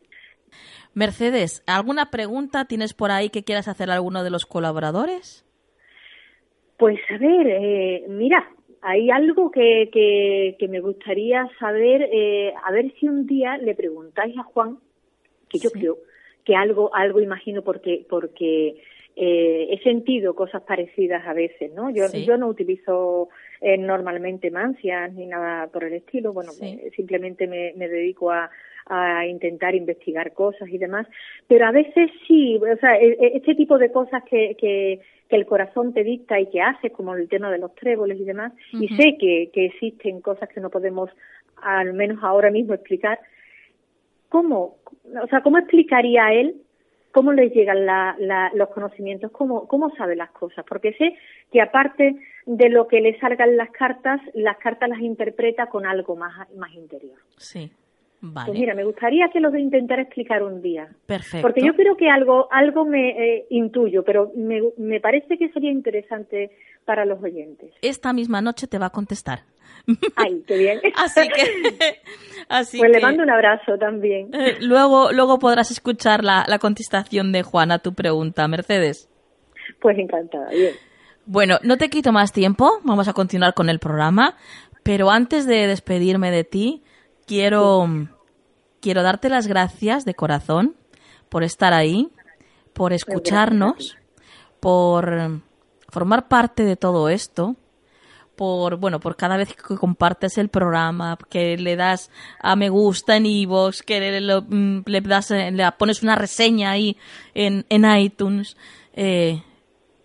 [0.93, 5.43] Mercedes, ¿alguna pregunta tienes por ahí que quieras hacer a alguno de los colaboradores?
[6.81, 8.49] Pues a ver, eh, mira,
[8.81, 13.75] hay algo que, que, que me gustaría saber, eh, a ver si un día le
[13.75, 14.79] preguntáis a Juan,
[15.47, 15.99] que yo creo
[16.43, 18.81] que algo, algo imagino porque, porque
[19.15, 21.91] eh, he sentido cosas parecidas a veces, ¿no?
[21.91, 23.29] Yo, yo no utilizo
[23.61, 26.51] eh, normalmente mancias ni nada por el estilo, bueno,
[26.95, 28.49] simplemente me, me dedico a,
[28.87, 31.07] a intentar investigar cosas y demás,
[31.47, 34.99] pero a veces sí, o sea, e, e, este tipo de cosas que, que,
[35.29, 38.25] que el corazón te dicta y que haces, como el tema de los tréboles y
[38.25, 41.09] demás, y sé que, que existen cosas que no podemos,
[41.61, 43.19] al menos ahora mismo, explicar,
[44.29, 44.77] ¿cómo,
[45.21, 46.55] o sea, cómo explicaría él
[47.11, 47.85] cómo le llegan
[48.53, 51.15] los conocimientos, cómo, cómo sabe las cosas, porque sé
[51.51, 56.15] que aparte de lo que le salgan las cartas, las cartas las interpreta con algo
[56.15, 57.17] más, más interior.
[57.37, 57.71] Sí.
[58.21, 60.87] Pues mira, me gustaría que lo intentar explicar un día.
[61.07, 61.41] Perfecto.
[61.41, 65.71] Porque yo creo que algo, algo me eh, intuyo, pero me, me parece que sería
[65.71, 66.51] interesante
[66.85, 67.73] para los oyentes.
[67.81, 69.39] Esta misma noche te va a contestar.
[70.15, 70.81] Ay, qué bien.
[70.95, 71.99] así que,
[72.49, 74.29] así pues que, le mando un abrazo también.
[74.33, 79.09] Eh, luego, luego podrás escuchar la, la contestación de Juan a tu pregunta, Mercedes.
[79.79, 80.73] Pues encantada, bien.
[81.25, 84.35] Bueno, no te quito más tiempo, vamos a continuar con el programa,
[84.83, 86.83] pero antes de despedirme de ti,
[87.31, 87.87] quiero,
[88.81, 90.75] quiero darte las gracias de corazón
[91.29, 92.09] por estar ahí,
[92.73, 93.95] por escucharnos,
[94.59, 95.39] por
[95.87, 97.55] formar parte de todo esto,
[98.35, 103.15] por bueno por cada vez que compartes el programa que le das a me gusta
[103.15, 106.97] en iVoox que le, mm, das eh, le pones una reseña ahí
[107.33, 108.57] en, en iTunes
[108.91, 109.41] eh,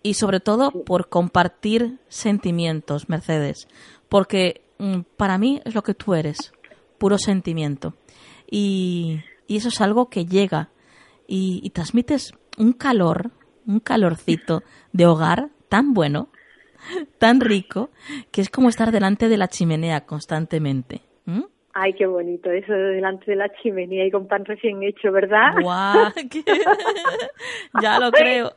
[0.01, 3.67] y sobre todo por compartir sentimientos Mercedes
[4.07, 6.53] porque mm, para mí es lo que tú eres
[6.97, 7.95] puro sentimiento
[8.49, 10.69] y, y eso es algo que llega
[11.27, 13.31] y, y transmites un calor
[13.65, 14.63] un calorcito
[14.93, 16.29] de hogar tan bueno
[17.19, 17.89] tan rico
[18.31, 21.01] que es como estar delante de la chimenea constantemente.
[21.25, 21.43] ¿Mm?
[21.73, 25.53] Ay, qué bonito eso delante de la chimenea y con pan recién hecho, ¿verdad?
[25.61, 26.11] ¡Guau!
[27.81, 28.53] ya lo creo.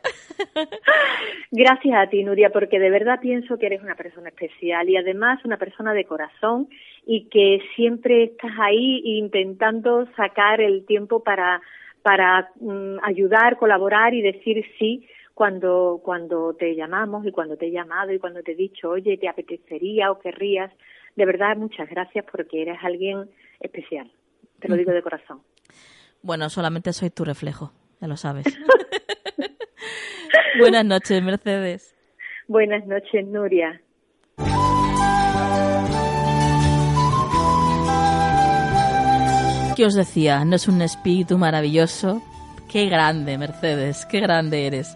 [1.50, 5.44] Gracias a ti, Nuria, porque de verdad pienso que eres una persona especial y además
[5.44, 6.68] una persona de corazón
[7.06, 11.60] y que siempre estás ahí intentando sacar el tiempo para,
[12.02, 17.70] para mm, ayudar, colaborar y decir sí cuando, cuando te llamamos y cuando te he
[17.70, 20.70] llamado y cuando te he dicho, oye, te apetecería o querrías.
[21.16, 24.10] De verdad, muchas gracias porque eres alguien especial.
[24.60, 25.40] Te lo digo de corazón.
[26.22, 28.44] Bueno, solamente soy tu reflejo, ya lo sabes.
[30.59, 31.97] Buenas noches, Mercedes.
[32.47, 33.81] Buenas noches, Nuria.
[39.81, 40.44] ¿Qué os decía?
[40.44, 42.20] ¿No es un espíritu maravilloso?
[42.69, 44.94] Qué grande, Mercedes, qué grande eres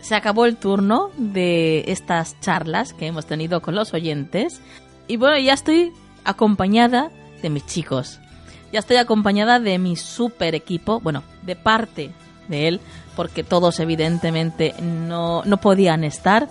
[0.00, 4.60] se acabó el turno de estas charlas que hemos tenido con los oyentes.
[5.06, 5.92] Y bueno, ya estoy
[6.24, 8.18] acompañada de mis chicos.
[8.72, 12.10] Ya estoy acompañada de mi super equipo, bueno, de parte
[12.48, 12.80] de él,
[13.14, 16.48] porque todos evidentemente no, no podían estar.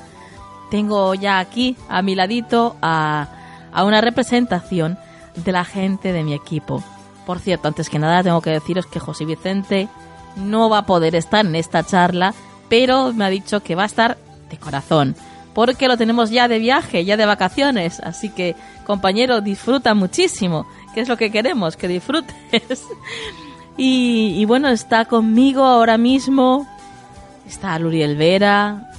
[0.70, 3.28] Tengo ya aquí a mi ladito a,
[3.74, 4.98] a una representación
[5.36, 6.82] de la gente de mi equipo.
[7.26, 9.88] Por cierto, antes que nada tengo que deciros que José Vicente
[10.36, 12.34] no va a poder estar en esta charla
[12.72, 14.18] pero me ha dicho que va a estar
[14.50, 15.14] de corazón,
[15.54, 21.02] porque lo tenemos ya de viaje, ya de vacaciones, así que compañero, disfruta muchísimo, que
[21.02, 22.34] es lo que queremos, que disfrutes.
[23.78, 26.66] y, bueno, está conmigo ahora mismo,
[27.46, 28.90] está Luriel Vera,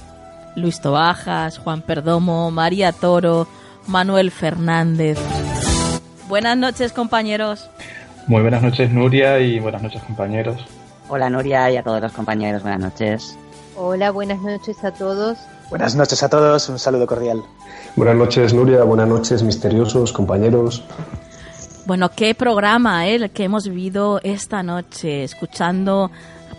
[0.55, 3.47] Luis Tobajas, Juan Perdomo, María Toro,
[3.87, 5.17] Manuel Fernández.
[6.27, 7.71] Buenas noches, compañeros.
[8.27, 10.61] Muy buenas noches, Nuria, y buenas noches, compañeros.
[11.09, 13.37] Hola, Nuria, y a todos los compañeros, buenas noches.
[13.75, 15.37] Hola, buenas noches a todos.
[15.69, 17.43] Buenas noches a todos, un saludo cordial.
[17.97, 20.83] Buenas noches, Nuria, buenas noches, misteriosos compañeros.
[21.85, 23.15] Bueno, qué programa ¿eh?
[23.15, 26.09] el que hemos vivido esta noche, escuchando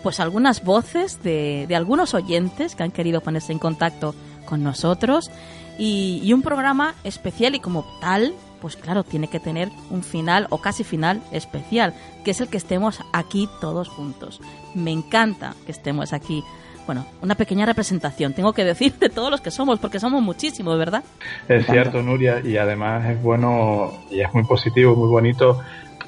[0.03, 4.13] pues algunas voces de, de algunos oyentes que han querido ponerse en contacto
[4.45, 5.31] con nosotros
[5.79, 10.47] y, y un programa especial y como tal pues claro, tiene que tener un final
[10.49, 14.41] o casi final especial, que es el que estemos aquí todos juntos.
[14.73, 16.43] Me encanta que estemos aquí
[16.85, 20.77] bueno, una pequeña representación, tengo que decir, de todos los que somos, porque somos muchísimos,
[20.77, 21.03] ¿verdad?
[21.47, 25.61] Es cierto, Nuria, y además es bueno y es muy positivo, muy bonito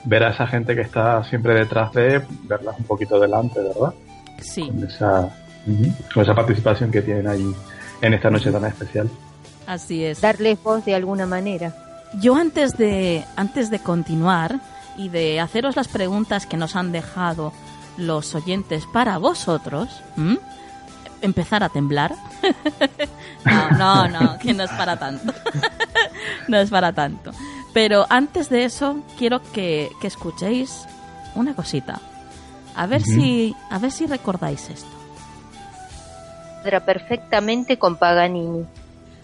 [0.03, 3.93] ver a esa gente que está siempre detrás de, verlas un poquito delante, ¿verdad?
[4.39, 4.67] Sí.
[4.67, 5.35] Con esa,
[6.13, 7.53] con esa participación que tienen ahí
[8.01, 9.09] en esta noche tan especial.
[9.65, 10.21] Así es.
[10.21, 11.73] Darles voz de alguna manera.
[12.13, 14.59] Yo antes de, antes de continuar
[14.97, 17.53] y de haceros las preguntas que nos han dejado
[17.97, 19.89] los oyentes para vosotros,
[21.21, 22.15] empezar a temblar.
[23.45, 25.33] no, no, no, que no es para tanto.
[26.47, 27.31] no es para tanto.
[27.73, 30.85] Pero antes de eso, quiero que, que escuchéis
[31.35, 31.99] una cosita.
[32.75, 34.89] A ver si, a ver si recordáis esto.
[36.63, 38.65] Era perfectamente con Paganini.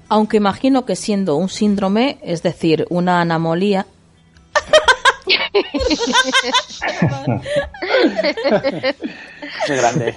[0.09, 3.85] Aunque imagino que siendo un síndrome, es decir, una anomalía.
[9.65, 10.15] Qué grande.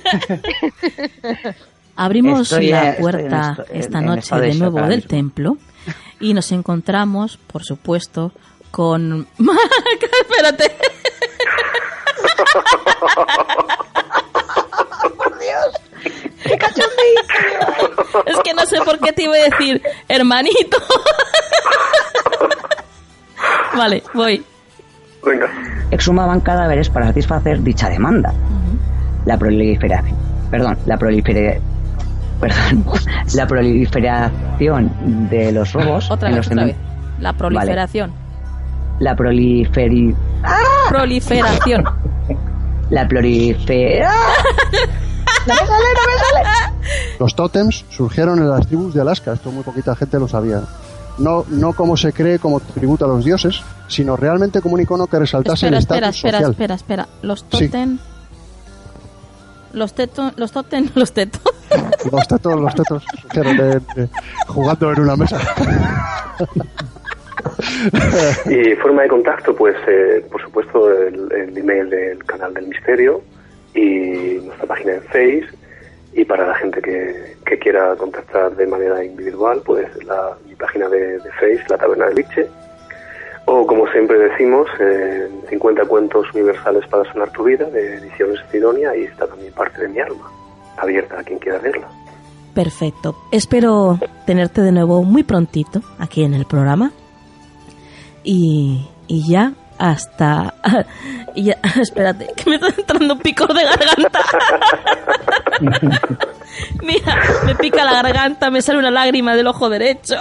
[1.97, 5.09] Abrimos Estoy, la puerta en esto- en- esta en noche de nuevo del mismo.
[5.09, 5.57] templo
[6.21, 8.33] y nos encontramos, por supuesto,
[8.71, 9.27] con...
[10.21, 10.73] Espérate.
[18.27, 20.77] Es que no sé por qué te iba a decir, hermanito.
[23.77, 24.45] vale, voy.
[25.25, 25.49] Venga.
[25.91, 28.33] Exhumaban cadáveres para satisfacer dicha demanda.
[29.25, 30.17] La proliferación,
[30.51, 31.59] perdón, la prolifera-
[32.41, 32.85] perdón,
[33.35, 36.77] la proliferación de los robos Otra en vez, los otra cemen- vez.
[37.19, 38.13] La proliferación.
[39.01, 40.15] la proliferi
[40.89, 41.85] Proliferación.
[42.91, 43.09] la
[45.55, 46.73] prolifera
[47.21, 50.63] Los tótems surgieron en las tribus de Alaska, esto muy poquita gente lo sabía.
[51.19, 55.07] No, no como se cree como tributo a los dioses, sino realmente como un icono
[55.07, 56.51] que resaltase Espera, el espera, estatus espera, social.
[56.53, 57.09] espera, espera.
[57.23, 57.47] Los Sí.
[57.69, 57.99] totem...
[59.73, 61.39] Los teto, los totem, los teto.
[62.13, 64.09] Los tetos, los tetos surgieron de- de-
[64.47, 65.39] jugando en una mesa.
[68.47, 73.23] Y forma de contacto, pues eh, por supuesto el, el email del canal del misterio
[73.77, 75.47] y nuestra página en Face
[76.17, 80.89] y para la gente que, que quiera contactar de manera individual, pues la, mi página
[80.89, 82.49] de, Face, la Taberna de Liche,
[83.45, 88.97] o como siempre decimos, eh, 50 cuentos universales para sanar tu vida de Ediciones Sidonia
[88.97, 90.31] y está también parte de mi alma,
[90.79, 91.89] abierta a quien quiera leerla.
[92.55, 93.15] Perfecto.
[93.31, 96.93] Espero tenerte de nuevo muy prontito aquí en el programa.
[98.25, 100.55] Y, y ya hasta...
[101.35, 104.21] Y ya, espérate, que me está entrando un picor de garganta.
[106.83, 110.17] Mira, me pica la garganta, me sale una lágrima del ojo derecho.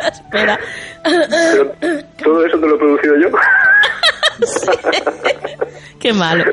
[0.00, 0.58] Espera.
[2.22, 3.28] ¿Todo eso te lo he producido yo?
[5.98, 6.44] Qué malo.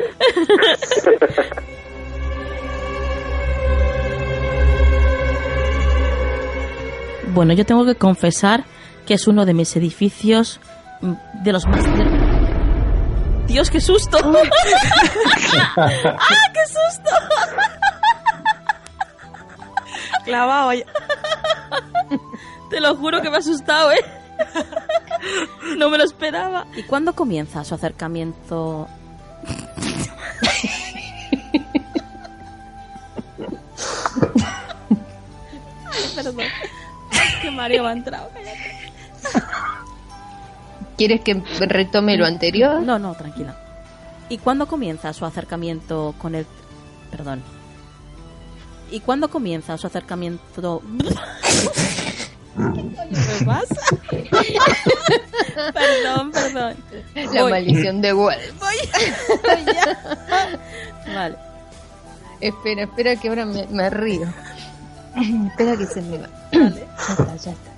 [7.34, 8.64] Bueno, yo tengo que confesar
[9.06, 10.60] que es uno de mis edificios
[11.02, 11.14] mm,
[11.44, 11.86] de los más...
[13.48, 14.18] Dios, qué susto.
[15.77, 15.90] ¡Ah,
[16.53, 17.11] qué susto!
[20.26, 20.86] Clavado ya.
[22.69, 24.03] Te lo juro que me ha asustado, ¿eh?
[25.77, 26.65] No me lo esperaba.
[26.76, 28.88] ¿Y cuándo comienza su acercamiento?
[35.91, 36.40] Ay, perdón.
[37.11, 38.30] Es que Mario ha entrado.
[40.97, 42.81] ¿Quieres que retome lo anterior?
[42.81, 43.56] No, no, tranquila.
[44.30, 46.45] ¿Y cuándo comienza su acercamiento con el...
[47.11, 47.43] Perdón.
[48.91, 50.81] ¿Y cuándo comienza su acercamiento...
[52.56, 53.76] ¿Qué pasa?
[55.73, 56.76] perdón, perdón.
[57.34, 57.52] La Voy.
[57.52, 58.38] maldición de Wolf.
[58.60, 58.76] Voy,
[59.43, 60.60] voy ya.
[61.14, 61.35] Vale.
[62.39, 64.27] Espera, espera que ahora me, me río.
[65.47, 66.30] espera que se me va.
[66.52, 67.74] Ya está, ya está.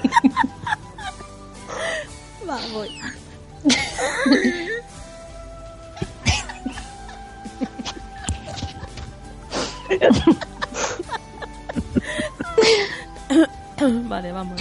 [2.48, 2.90] Va, voy.
[14.08, 14.58] vale, vamos.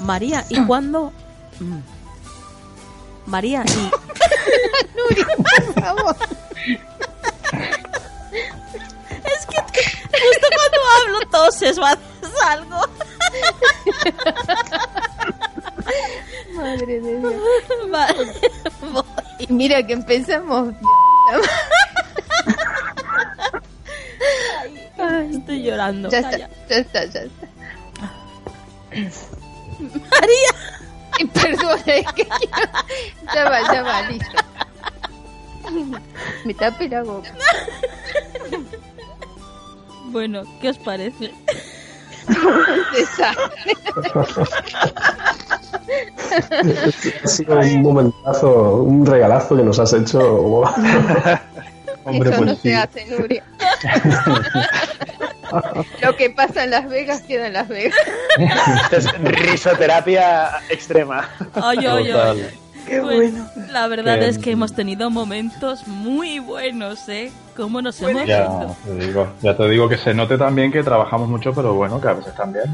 [0.00, 1.12] María, ¿y cuándo?
[1.60, 1.78] Mm.
[3.26, 3.90] María, ¿y.
[11.52, 12.76] toses o haces algo.
[16.54, 17.34] Madre de Dios.
[17.90, 18.32] Vale,
[18.92, 19.04] voy.
[19.48, 20.74] Mira que empezamos.
[24.98, 26.08] Ay, estoy llorando.
[26.10, 27.48] Ya está, ya está, ya está.
[30.10, 30.50] María.
[31.18, 32.70] Y Perdón, es que quiero...
[33.34, 34.32] Ya va, ya va, listo.
[36.44, 37.30] Me tapé la boca.
[40.12, 41.32] Bueno, ¿qué os parece?
[47.22, 50.18] Ha sido un momentazo, un regalazo que nos has hecho.
[52.04, 52.60] Hombre, Eso pues no sí.
[52.62, 53.44] se hace, Nuria.
[56.02, 57.94] Lo que pasa en Las Vegas queda en Las Vegas.
[58.38, 61.28] Esto es risoterapia extrema.
[61.54, 62.36] Ay, ay, Total.
[62.38, 62.58] ay.
[62.86, 63.46] Qué Pues, bueno.
[63.70, 67.32] La verdad Qué es que hemos tenido momentos muy buenos, ¿eh?
[67.56, 68.48] ¿Cómo nos hemos Ya
[68.84, 72.08] te, digo, ya te digo que se note también que trabajamos mucho, pero bueno, que
[72.08, 72.64] a veces también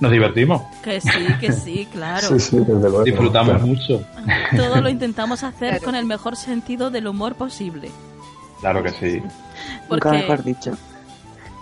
[0.00, 0.62] nos divertimos.
[0.82, 1.10] Que sí,
[1.40, 2.26] que sí, claro.
[2.28, 3.04] Sí, sí, desde luego.
[3.04, 3.66] Disfrutamos Claro.
[3.66, 4.02] mucho.
[4.56, 5.84] Todo lo intentamos hacer Claro.
[5.84, 7.90] con el mejor sentido del humor posible.
[8.60, 9.22] Claro que sí.
[9.88, 10.72] Porque, Nunca mejor dicho.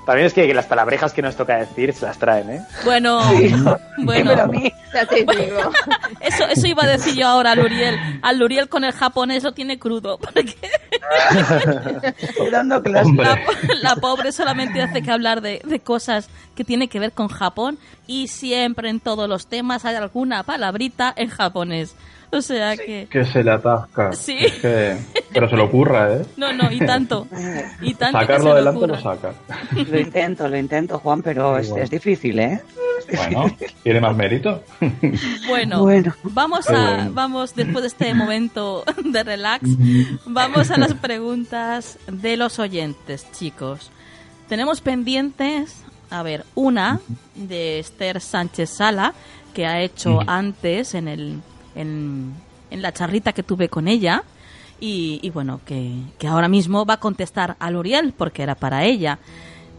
[0.05, 2.67] También es que, las palabrejas que nos toca decir se las traen, ¿eh?
[2.85, 4.73] bueno, Dímelo a bueno, mí.
[4.93, 5.33] Ya te digo.
[6.21, 7.97] eso, eso iba a decir yo ahora a Luriel.
[8.21, 10.19] Al Luriel con el japonés lo tiene crudo.
[10.35, 10.57] Porque
[12.19, 13.39] Estoy dando la,
[13.81, 17.79] la pobre solamente hace que hablar de, de cosas que tiene que ver con Japón
[18.07, 21.95] y siempre en todos los temas hay alguna palabrita en japonés.
[22.39, 23.07] O sea que...
[23.11, 24.13] Que se le atasca.
[24.15, 24.39] Sí.
[24.41, 24.97] Es que-
[25.35, 26.23] pero se lo ocurra, ¿eh?
[26.39, 27.27] No, no, y tanto.
[27.83, 29.35] Y tanto que se Sacarlo adelante lo saca.
[29.77, 32.63] Lo intento, lo intento, Juan, pero es, es difícil, ¿eh?
[33.17, 34.63] Bueno, ¿tiene más mérito?
[35.49, 36.15] Bueno, Bueno.
[36.23, 37.11] vamos a, bueno.
[37.13, 39.69] vamos después de este momento de relax,
[40.25, 43.91] vamos a las preguntas de los oyentes, chicos.
[44.49, 47.01] Tenemos pendientes, a ver, una
[47.35, 49.15] de Esther Sánchez Sala
[49.53, 51.41] que ha hecho antes en el
[51.75, 52.35] en,
[52.71, 54.25] en la charrita que tuve con ella
[54.81, 58.85] y, y bueno que, que ahora mismo va a contestar a Luriel porque era para
[58.85, 59.19] ella.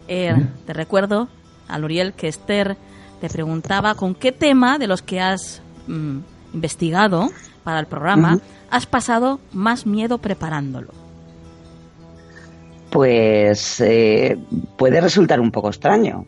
[0.08, 0.34] Eh,
[0.66, 1.28] te recuerdo
[1.68, 2.76] a Luriel que Esther
[3.20, 6.18] te preguntaba con qué tema de los que has mm,
[6.54, 7.30] investigado
[7.62, 8.38] para el programa,
[8.70, 10.92] has pasado más miedo preparándolo.
[12.90, 14.38] Pues eh,
[14.76, 16.26] puede resultar un poco extraño,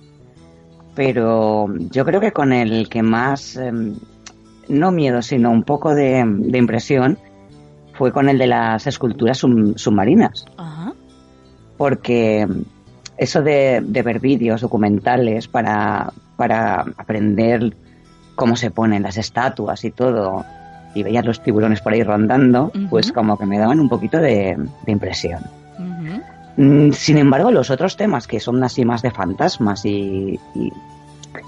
[0.94, 3.94] pero yo creo que con el que más, em,
[4.68, 7.18] no miedo, sino un poco de, de impresión,
[7.94, 10.44] fue con el de las esculturas sub- submarinas.
[10.56, 10.93] Ajá.
[11.76, 12.47] Porque
[13.16, 17.74] eso de, de ver vídeos documentales para, para aprender
[18.34, 20.44] cómo se ponen las estatuas y todo,
[20.94, 24.56] y veías los tiburones por ahí rondando, pues como que me daban un poquito de,
[24.84, 25.40] de impresión.
[26.56, 30.72] Mm, Sin embargo, los otros temas que son así más de fantasmas y, y,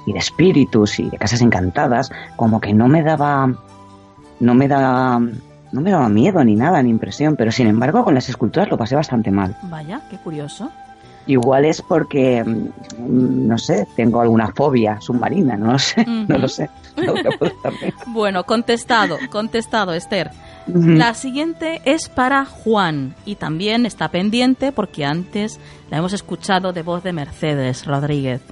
[0.08, 3.52] y de espíritus y de casas encantadas, como que no me daba,
[4.40, 8.14] no me daba, no me daba miedo ni nada, ni impresión, pero sin embargo con
[8.14, 9.56] las esculturas lo pasé bastante mal.
[9.64, 10.70] Vaya, qué curioso.
[11.26, 16.48] Igual es porque, mm, no sé, tengo alguna fobia submarina, no lo sé, no lo
[16.48, 16.70] sé.
[16.96, 17.14] No.
[18.06, 20.30] Bueno, contestado, contestado, Esther.
[20.66, 25.60] La siguiente es para Juan y también está pendiente porque antes
[25.90, 28.42] la hemos escuchado de voz de Mercedes Rodríguez.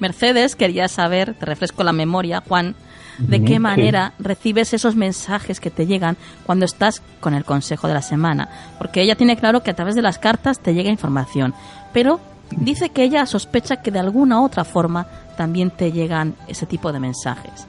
[0.00, 2.74] Mercedes quería saber, te refresco la memoria, Juan,
[3.18, 3.58] de qué sí.
[3.58, 6.16] manera recibes esos mensajes que te llegan
[6.46, 8.48] cuando estás con el consejo de la semana.
[8.78, 11.54] Porque ella tiene claro que a través de las cartas te llega información,
[11.92, 12.20] pero
[12.50, 15.06] dice que ella sospecha que de alguna otra forma
[15.36, 17.66] también te llegan ese tipo de mensajes.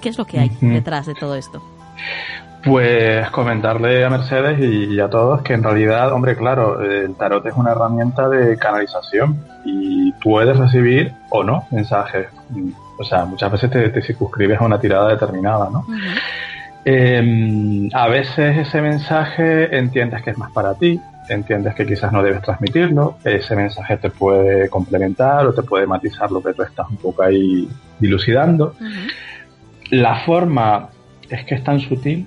[0.00, 1.62] ¿Qué es lo que hay detrás de todo esto?
[2.64, 7.54] Pues comentarle a Mercedes y a todos que en realidad, hombre, claro, el tarot es
[7.54, 12.28] una herramienta de canalización y puedes recibir o no mensajes.
[12.98, 15.84] O sea, muchas veces te, te circunscribes a una tirada determinada, ¿no?
[16.86, 22.22] Eh, a veces ese mensaje entiendes que es más para ti, entiendes que quizás no
[22.22, 26.88] debes transmitirlo, ese mensaje te puede complementar o te puede matizar lo que tú estás
[26.90, 27.68] un poco ahí
[27.98, 28.74] dilucidando.
[29.90, 30.88] La forma
[31.30, 32.26] es que es tan sutil,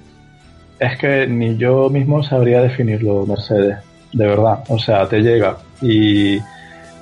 [0.80, 3.78] es que ni yo mismo sabría definirlo, Mercedes,
[4.14, 4.64] de verdad.
[4.70, 6.40] O sea, te llega y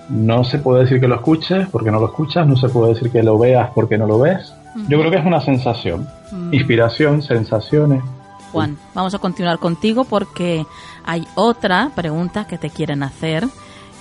[0.09, 3.11] no se puede decir que lo escuches porque no lo escuchas, no se puede decir
[3.11, 4.53] que lo veas porque no lo ves.
[4.89, 6.07] Yo creo que es una sensación,
[6.51, 8.03] inspiración, sensaciones.
[8.51, 10.65] Juan, vamos a continuar contigo porque
[11.05, 13.45] hay otra pregunta que te quieren hacer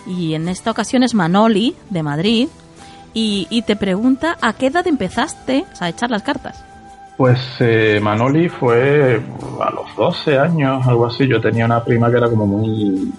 [0.06, 2.48] y en esta ocasión es Manoli de Madrid
[3.14, 6.64] y, y te pregunta a qué edad empezaste a echar las cartas.
[7.16, 9.20] Pues eh, Manoli fue
[9.60, 11.28] a los 12 años, algo así.
[11.28, 13.12] Yo tenía una prima que era como muy.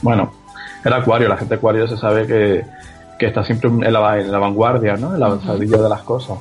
[0.00, 0.32] Bueno,
[0.84, 1.28] era acuario.
[1.28, 2.64] La gente acuario se sabe que,
[3.18, 5.14] que está siempre en la, en la vanguardia, ¿no?
[5.14, 6.38] En la avanzadilla de las cosas.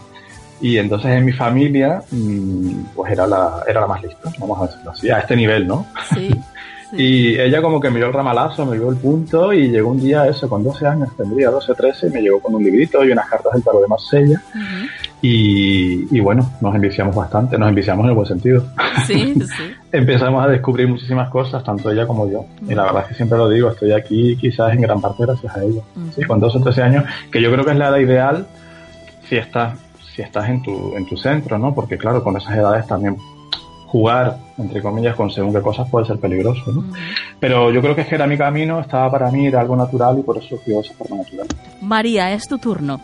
[0.62, 4.68] Y entonces en mi familia, mm, pues era la, era la más lista, vamos a
[4.68, 5.88] decirlo así, a este nivel, ¿no?
[6.14, 6.30] Sí.
[6.94, 10.02] Y ella como que me dio el ramalazo, me dio el punto y llegó un
[10.02, 13.12] día eso, con 12 años, tendría 12 13, y me llegó con un librito y
[13.12, 14.42] unas cartas del tarot de Marsella.
[15.24, 18.64] Y, y bueno, nos enviciamos bastante, nos enviciamos en el buen sentido.
[19.06, 19.74] Sí, sí.
[19.92, 22.46] Empezamos a descubrir muchísimas cosas, tanto ella como yo.
[22.68, 25.56] Y la verdad es que siempre lo digo, estoy aquí quizás en gran parte gracias
[25.56, 25.82] a ella.
[26.16, 28.48] Sí, con 12 o 13 años, que yo creo que es la edad ideal
[29.30, 29.78] si estás,
[30.16, 31.74] si estás en tu, en tu centro, ¿no?
[31.74, 33.16] Porque claro, con esas edades también
[33.92, 36.84] jugar, entre comillas, con según qué cosas puede ser peligroso, ¿no?
[37.42, 40.18] Pero yo creo que es que era mi camino, estaba para mí, era algo natural
[40.20, 41.48] y por eso surgió de esa forma natural.
[41.82, 43.02] María, es tu turno.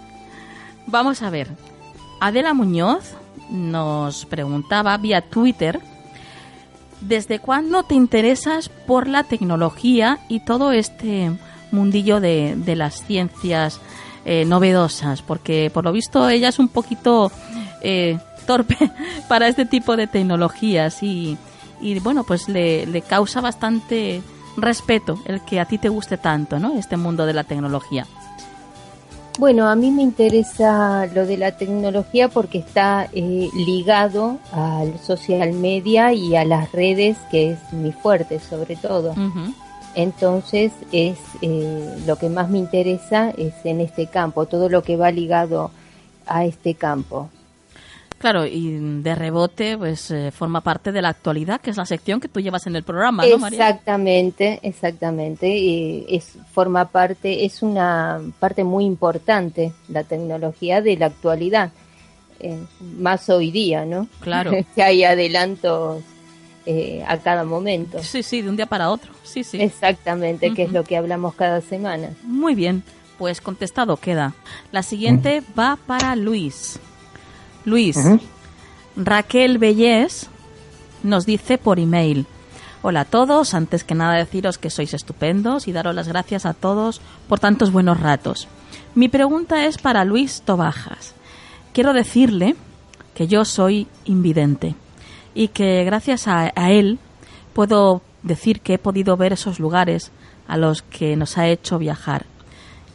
[0.86, 1.50] Vamos a ver.
[2.20, 3.14] Adela Muñoz
[3.50, 5.80] nos preguntaba vía Twitter
[7.02, 11.32] ¿Desde cuándo te interesas por la tecnología y todo este
[11.72, 13.80] mundillo de, de las ciencias
[14.26, 15.22] eh, novedosas?
[15.22, 17.32] Porque por lo visto ella es un poquito
[17.82, 18.18] eh,
[18.48, 18.92] torpe
[19.28, 21.38] para este tipo de tecnologías y,
[21.80, 24.24] y bueno, pues le, le causa bastante
[24.58, 26.80] respeto el que a ti te guste tanto, ¿no?
[26.80, 28.08] Este mundo de la tecnología.
[29.38, 35.54] Bueno, a mí me interesa lo de la tecnología porque está eh, ligado al social
[35.54, 39.14] media y a las redes, que es mi fuerte sobre todo.
[39.94, 44.98] Entonces, es eh, lo que más me interesa es en este campo, todo lo que
[44.98, 45.70] va ligado
[46.26, 47.30] a este campo.
[48.18, 52.20] Claro, y de rebote, pues eh, forma parte de la actualidad, que es la sección
[52.20, 53.70] que tú llevas en el programa, ¿no, María?
[53.70, 55.56] Exactamente, exactamente.
[55.56, 61.72] Y es forma parte, es una parte muy importante la tecnología de la actualidad,
[62.40, 62.58] eh,
[62.98, 64.08] más hoy día, ¿no?
[64.20, 64.52] Claro.
[64.76, 66.02] que hay adelantos
[66.66, 68.02] eh, a cada momento.
[68.02, 69.14] Sí, sí, de un día para otro.
[69.24, 69.62] Sí, sí.
[69.62, 72.10] Exactamente, que es lo que hablamos cada semana.
[72.24, 72.84] Muy bien,
[73.20, 74.34] pues contestado queda.
[74.72, 76.80] La siguiente va para Luis.
[77.68, 77.98] Luis.
[78.96, 80.30] Raquel Bellés
[81.04, 82.26] nos dice por email.
[82.82, 86.54] Hola a todos, antes que nada deciros que sois estupendos y daros las gracias a
[86.54, 88.48] todos por tantos buenos ratos.
[88.96, 91.14] Mi pregunta es para Luis Tobajas.
[91.74, 92.56] Quiero decirle
[93.14, 94.76] que yo soy invidente
[95.36, 97.00] y que gracias a, a él
[97.52, 100.14] puedo decir que he podido ver esos lugares
[100.48, 102.28] a los que nos ha hecho viajar.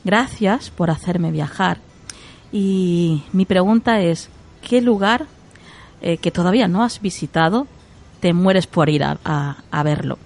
[0.02, 1.76] Gracias por hacerme viajar.
[2.50, 4.30] Y mi pregunta es,
[4.68, 5.26] ¿qué lugar
[6.00, 7.66] eh, que todavía no has visitado
[8.20, 10.18] te mueres por ir a, a- a verlo?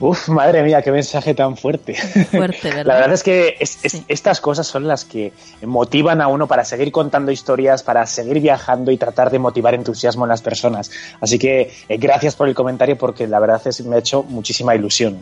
[0.00, 1.94] Uf, madre mía, qué mensaje tan fuerte.
[1.94, 2.84] Fuerte, ¿verdad?
[2.86, 5.32] La verdad es que es- es- estas cosas son las que
[5.64, 10.24] motivan a uno para seguir contando historias, para seguir viajando y tratar de motivar entusiasmo
[10.24, 10.90] en las personas.
[11.20, 14.74] Así que eh, gracias por el comentario porque la verdad es me ha hecho muchísima
[14.74, 15.20] ilusión.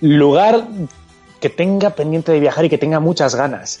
[0.00, 0.64] Lugar
[1.40, 3.80] que tenga pendiente de viajar y que tenga muchas ganas.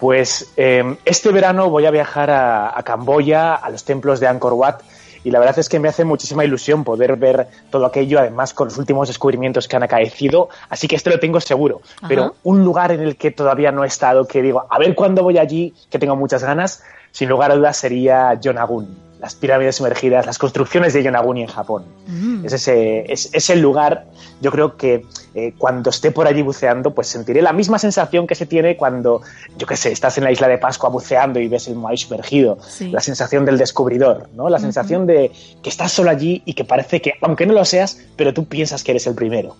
[0.00, 4.54] Pues eh, este verano voy a viajar a, a Camboya, a los templos de Angkor
[4.54, 4.80] Wat,
[5.22, 8.68] y la verdad es que me hace muchísima ilusión poder ver todo aquello, además con
[8.68, 11.82] los últimos descubrimientos que han acaecido, así que este lo tengo seguro.
[11.98, 12.08] Ajá.
[12.08, 15.22] Pero un lugar en el que todavía no he estado, que digo, a ver cuándo
[15.22, 20.26] voy allí, que tengo muchas ganas, sin lugar a dudas sería Yonagun, las pirámides sumergidas,
[20.26, 21.84] las construcciones de Yonaguni en Japón.
[22.06, 22.44] Mm.
[22.46, 24.06] Es ese, es, es el lugar,
[24.40, 28.34] yo creo que eh, cuando esté por allí buceando, pues sentiré la misma sensación que
[28.34, 29.20] se tiene cuando,
[29.58, 32.58] yo qué sé, estás en la isla de Pascua buceando y ves el mar sumergido.
[32.66, 32.90] Sí.
[32.90, 34.48] La sensación del descubridor, ¿no?
[34.48, 35.30] La sensación de
[35.62, 38.82] que estás solo allí y que parece que, aunque no lo seas, pero tú piensas
[38.82, 39.56] que eres el primero.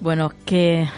[0.00, 0.88] Bueno, qué,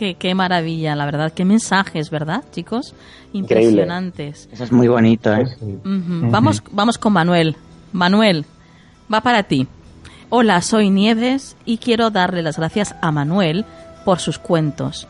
[0.00, 1.30] qué, qué maravilla, la verdad.
[1.30, 2.94] Qué mensajes, ¿verdad, chicos?
[3.34, 3.82] Increíble.
[3.82, 4.48] Impresionantes.
[4.50, 5.46] Eso es muy bonito, ¿eh?
[5.84, 7.56] Vamos, vamos con Manuel.
[7.92, 8.46] Manuel,
[9.12, 9.68] va para ti.
[10.30, 13.66] Hola, soy Nieves y quiero darle las gracias a Manuel
[14.06, 15.06] por sus cuentos.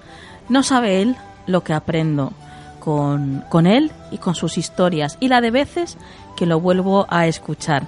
[0.49, 1.15] No sabe él
[1.47, 2.33] lo que aprendo
[2.81, 5.99] con, con él y con sus historias y la de veces
[6.37, 7.87] que lo vuelvo a escuchar.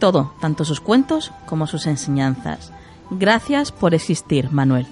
[0.00, 2.72] Todo, tanto sus cuentos como sus enseñanzas.
[3.10, 4.88] Gracias por existir, Manuel.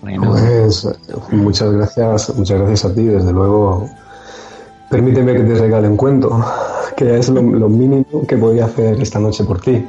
[0.00, 0.88] Pues
[1.30, 3.88] muchas gracias, muchas gracias a ti, desde luego.
[4.90, 6.44] Permíteme que te regale un cuento,
[6.96, 9.84] que es lo, lo mínimo que podía hacer esta noche por ti.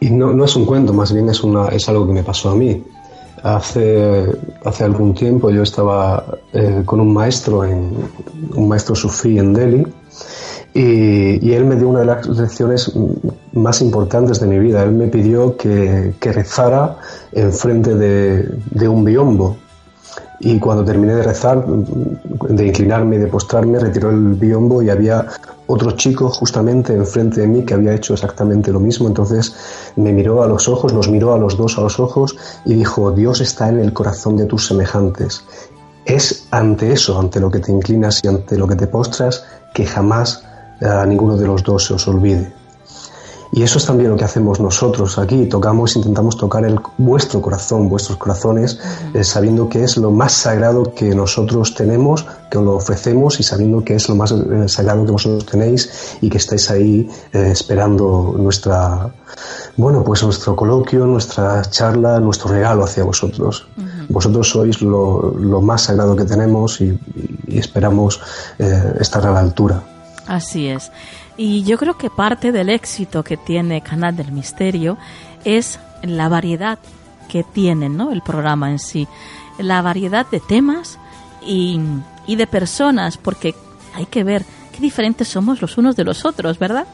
[0.00, 2.50] Y no, no es un cuento, más bien es, una, es algo que me pasó
[2.50, 2.82] a mí.
[3.44, 4.26] Hace,
[4.64, 7.92] hace algún tiempo yo estaba eh, con un maestro, en,
[8.54, 9.86] un maestro sufí en Delhi,
[10.74, 12.92] y, y él me dio una de las lecciones
[13.52, 14.82] más importantes de mi vida.
[14.82, 16.96] Él me pidió que, que rezara
[17.32, 19.56] enfrente de, de un biombo.
[20.40, 25.26] Y cuando terminé de rezar, de inclinarme y de postrarme, retiró el biombo y había
[25.68, 29.06] otro chico justamente enfrente de mí que había hecho exactamente lo mismo.
[29.06, 29.54] Entonces
[29.94, 33.12] me miró a los ojos, nos miró a los dos a los ojos y dijo,
[33.12, 35.44] Dios está en el corazón de tus semejantes.
[36.06, 39.86] Es ante eso, ante lo que te inclinas y ante lo que te postras, que
[39.86, 40.42] jamás
[40.80, 42.52] a ninguno de los dos se os olvide.
[43.54, 45.44] Y eso es también lo que hacemos nosotros aquí.
[45.44, 48.80] Tocamos, intentamos tocar el, vuestro corazón, vuestros corazones,
[49.12, 53.42] eh, sabiendo que es lo más sagrado que nosotros tenemos, que os lo ofrecemos y
[53.42, 57.50] sabiendo que es lo más eh, sagrado que vosotros tenéis y que estáis ahí eh,
[57.52, 59.12] esperando nuestra,
[59.76, 63.66] bueno, pues nuestro coloquio, nuestra charla, nuestro regalo hacia vosotros.
[64.08, 66.98] Vosotros sois lo, lo más sagrado que tenemos y,
[67.48, 68.18] y esperamos
[68.58, 69.91] estar a la altura.
[70.26, 70.92] Así es.
[71.36, 74.98] Y yo creo que parte del éxito que tiene Canal del Misterio
[75.44, 76.78] es la variedad
[77.28, 78.12] que tiene ¿no?
[78.12, 79.08] el programa en sí.
[79.58, 80.98] La variedad de temas
[81.44, 81.80] y,
[82.26, 83.54] y de personas, porque
[83.94, 86.86] hay que ver qué diferentes somos los unos de los otros, ¿verdad?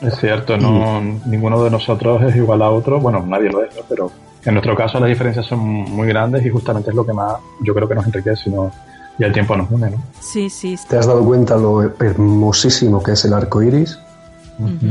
[0.00, 3.82] Es cierto, no ninguno de nosotros es igual a otro, bueno, nadie lo es, ¿no?
[3.86, 4.10] pero
[4.44, 7.74] en nuestro caso las diferencias son muy grandes y justamente es lo que más yo
[7.74, 8.72] creo que nos enriquece ¿no?
[9.20, 10.02] Y el tiempo nos une, ¿no?
[10.18, 10.78] Sí, sí.
[10.88, 13.98] ¿Te has dado cuenta lo hermosísimo que es el arco iris?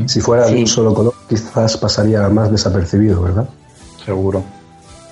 [0.05, 3.47] Si fuera de un solo color, quizás pasaría más desapercibido, ¿verdad?
[4.03, 4.43] Seguro.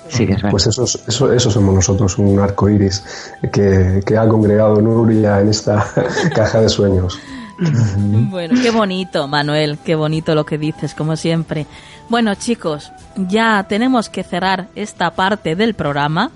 [0.08, 0.50] Sí, es verdad.
[0.50, 3.04] Pues eso, eso, eso somos nosotros, un arco iris
[3.52, 5.84] que, que ha congregado Nuria en esta
[6.34, 7.18] caja de sueños.
[8.30, 11.66] Bueno, qué bonito, Manuel, qué bonito lo que dices, como siempre.
[12.08, 16.30] Bueno, chicos, ya tenemos que cerrar esta parte del programa.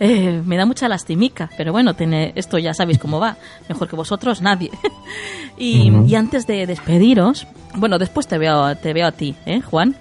[0.00, 3.36] Eh, me da mucha lastimica, pero bueno, tiene, esto ya sabéis cómo va.
[3.68, 4.70] Mejor que vosotros, nadie.
[5.58, 7.46] y, antes de despediros,
[7.76, 9.94] bueno, después te veo, te veo a ti, ¿eh, Juan?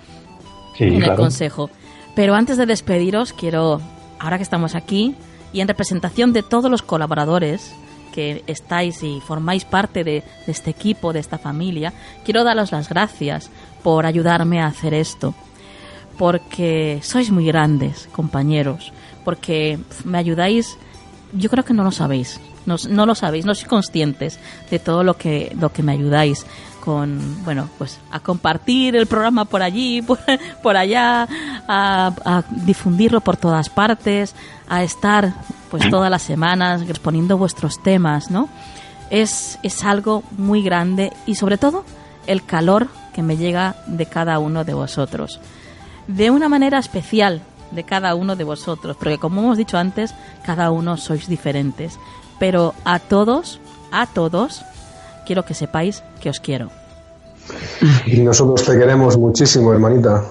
[0.78, 1.70] Sí, en el consejo.
[2.16, 3.82] Pero antes de despediros, quiero,
[4.20, 5.16] ahora que estamos aquí,
[5.52, 7.76] y en representación de todos los colaboradores
[8.14, 11.94] que estáis y formáis parte de, de este equipo, de esta familia,
[12.24, 13.50] quiero daros las gracias
[13.84, 15.34] por ayudarme a hacer esto.
[16.18, 18.94] Porque sois muy grandes, compañeros.
[19.24, 20.78] Porque me ayudáis,
[21.34, 22.40] yo creo que no lo sabéis.
[22.66, 24.40] No, no lo sabéis, no sois conscientes
[24.72, 26.46] de todo lo que, lo que me ayudáis
[26.80, 30.20] con, bueno, pues a compartir el programa por allí, por,
[30.62, 31.28] por allá,
[31.68, 34.36] a, a difundirlo por todas partes,
[34.70, 35.34] a estar
[35.70, 38.48] pues todas las semanas exponiendo vuestros temas, ¿no?
[39.14, 41.86] es, es algo muy grande y sobre todo
[42.26, 45.40] el calor que me llega de cada uno de vosotros.
[46.08, 47.44] De una manera especial
[47.74, 50.14] de cada uno de vosotros, porque como hemos dicho antes,
[50.46, 52.00] cada uno sois diferentes.
[52.40, 53.60] Pero a todos,
[53.92, 54.64] a todos,
[55.26, 56.70] quiero que sepáis que os quiero.
[58.06, 60.24] Y nosotros te queremos muchísimo, hermanita.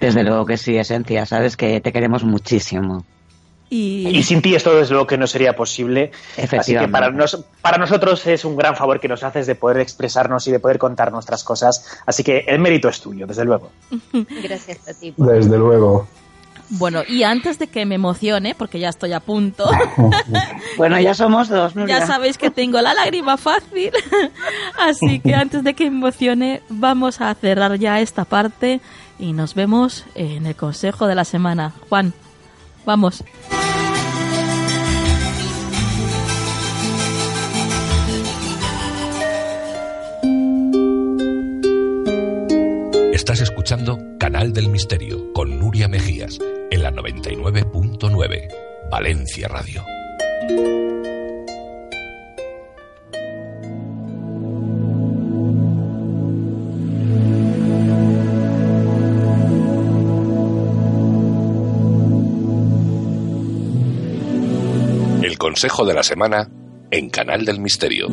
[0.00, 3.04] Desde luego que sí, Esencia, sabes que te queremos muchísimo.
[3.70, 4.22] Y...
[4.22, 6.10] sin ti esto desde luego que no sería posible.
[6.56, 7.12] Así que para,
[7.60, 10.78] para nosotros es un gran favor que nos haces de poder expresarnos y de poder
[10.78, 11.84] contar nuestras cosas.
[12.06, 13.70] Así que el mérito es tuyo, desde luego.
[14.42, 15.12] Gracias a ti.
[15.16, 16.06] Desde luego.
[16.70, 19.70] Bueno, y antes de que me emocione, porque ya estoy a punto.
[20.76, 23.90] bueno, ya somos dos, Ya sabéis que tengo la lágrima fácil.
[24.78, 28.80] Así que antes de que me emocione, vamos a cerrar ya esta parte
[29.18, 31.72] y nos vemos en el consejo de la semana.
[31.88, 32.12] Juan,
[32.84, 33.24] vamos.
[43.28, 46.38] Estás escuchando Canal del Misterio con Nuria Mejías
[46.70, 48.48] en la 99.9
[48.90, 49.84] Valencia Radio.
[65.22, 66.48] El consejo de la semana
[66.90, 68.08] en Canal del Misterio.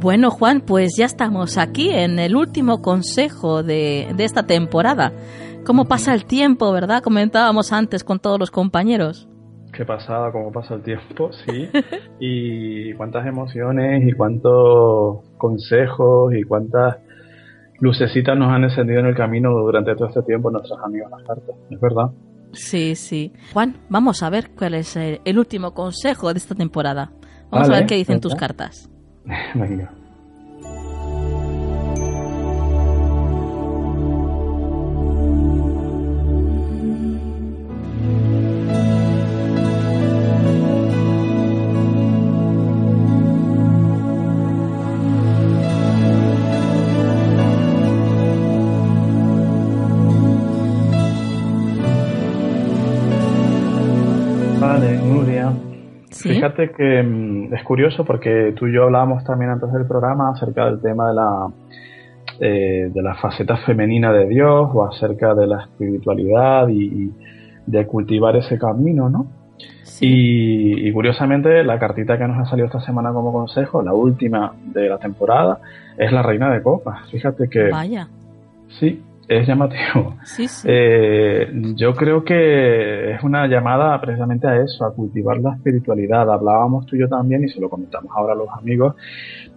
[0.00, 5.12] Bueno, Juan, pues ya estamos aquí en el último consejo de, esta temporada.
[5.66, 7.02] ¿Cómo pasa el tiempo, verdad?
[7.02, 9.28] Comentábamos antes con todos los compañeros.
[9.74, 11.68] Qué pasada, cómo pasa el tiempo, sí.
[12.18, 16.96] y cuántas emociones y cuántos consejos y cuántas
[17.78, 21.56] lucecitas nos han encendido en el camino durante todo este tiempo nuestros amigos las cartas,
[21.70, 22.10] es verdad.
[22.52, 23.34] Sí, sí.
[23.52, 27.12] Juan, vamos a ver cuál es el último consejo de esta temporada.
[27.50, 28.90] Vamos a ver qué dicen tus cartas.
[29.54, 29.99] Venga.
[56.40, 60.64] Fíjate que mm, es curioso porque tú y yo hablábamos también antes del programa acerca
[60.64, 61.48] del tema de la,
[62.40, 67.10] eh, de la faceta femenina de Dios o acerca de la espiritualidad y,
[67.66, 69.26] de cultivar ese camino, ¿no?
[70.00, 74.88] Y, curiosamente la cartita que nos ha salido esta semana como consejo, la última de
[74.88, 75.58] la temporada,
[75.98, 77.06] es la reina de copas.
[77.10, 77.68] Fíjate que...
[77.68, 78.08] Vaya.
[78.80, 80.16] Sí, es llamativo.
[80.64, 86.30] Eh, yo creo que es una llamada precisamente a eso, a cultivar la espiritualidad.
[86.32, 88.96] Hablábamos tú y yo también, y se lo comentamos ahora a los amigos,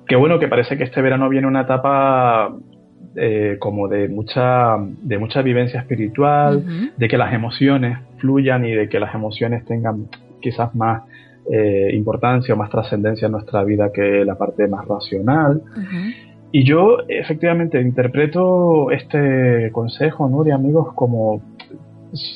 [0.07, 2.53] que bueno, que parece que este verano viene una etapa
[3.15, 8.87] eh, como de mucha, de mucha vivencia espiritual, de que las emociones fluyan y de
[8.87, 10.05] que las emociones tengan
[10.39, 11.01] quizás más
[11.51, 15.63] eh, importancia o más trascendencia en nuestra vida que la parte más racional.
[16.55, 21.41] Y yo efectivamente interpreto este consejo, Nuria, amigos, como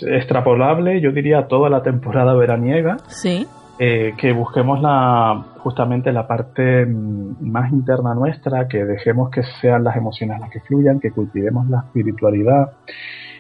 [0.08, 2.98] extrapolable, yo diría, toda la temporada veraniega.
[3.10, 3.46] Sí.
[3.78, 9.84] Eh, que busquemos la, justamente la parte mm, más interna nuestra, que dejemos que sean
[9.84, 12.72] las emociones las que fluyan, que cultivemos la espiritualidad,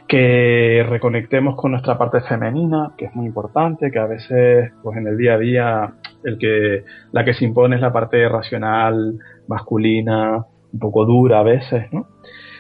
[0.08, 5.08] que reconectemos con nuestra parte femenina, que es muy importante, que a veces, pues en
[5.08, 5.94] el día a día,
[6.24, 6.84] el que,
[7.14, 9.18] la que se impone es la parte racional,
[9.48, 12.08] masculina, un poco dura a veces, ¿no?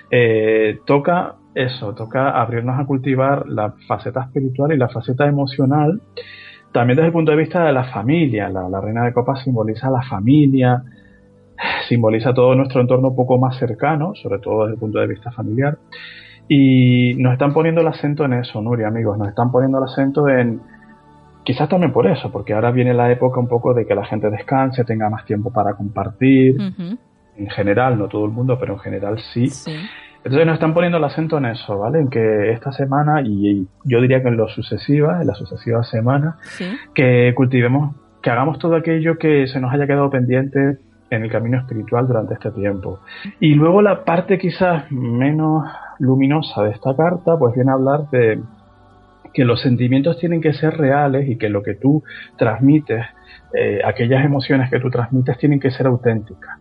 [0.09, 6.01] Eh, toca eso, toca abrirnos a cultivar la faceta espiritual y la faceta emocional,
[6.71, 8.49] también desde el punto de vista de la familia.
[8.49, 10.83] La, reina de copas simboliza la familia,
[11.87, 15.31] simboliza todo nuestro entorno un poco más cercano, sobre todo desde el punto de vista
[15.31, 15.77] familiar.
[16.47, 20.29] Y nos están poniendo el acento en eso, Nuria, amigos, nos están poniendo el acento
[20.29, 20.61] en,
[21.43, 24.29] quizás también por eso, porque ahora viene la época un poco de que la gente
[24.29, 26.55] descanse, tenga más tiempo para compartir,
[27.37, 29.49] en general, no todo el mundo, pero en general sí.
[30.23, 31.99] Entonces nos están poniendo el acento en eso, ¿vale?
[31.99, 36.35] En que esta semana, y yo diría que en lo sucesiva, en las sucesivas semanas,
[36.93, 41.59] que cultivemos, que hagamos todo aquello que se nos haya quedado pendiente en el camino
[41.59, 42.99] espiritual durante este tiempo.
[43.39, 45.63] Y luego la parte quizás menos
[45.99, 48.41] luminosa de esta carta, pues viene a hablar de
[49.33, 52.03] que los sentimientos tienen que ser reales y que lo que tú
[52.37, 53.05] transmites,
[53.53, 56.57] eh, aquellas emociones que tú transmites tienen que ser auténticas.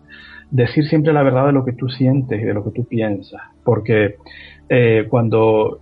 [0.51, 3.43] Decir siempre la verdad de lo que tú sientes y de lo que tú piensas,
[3.65, 4.17] porque
[4.69, 5.81] eh, cuando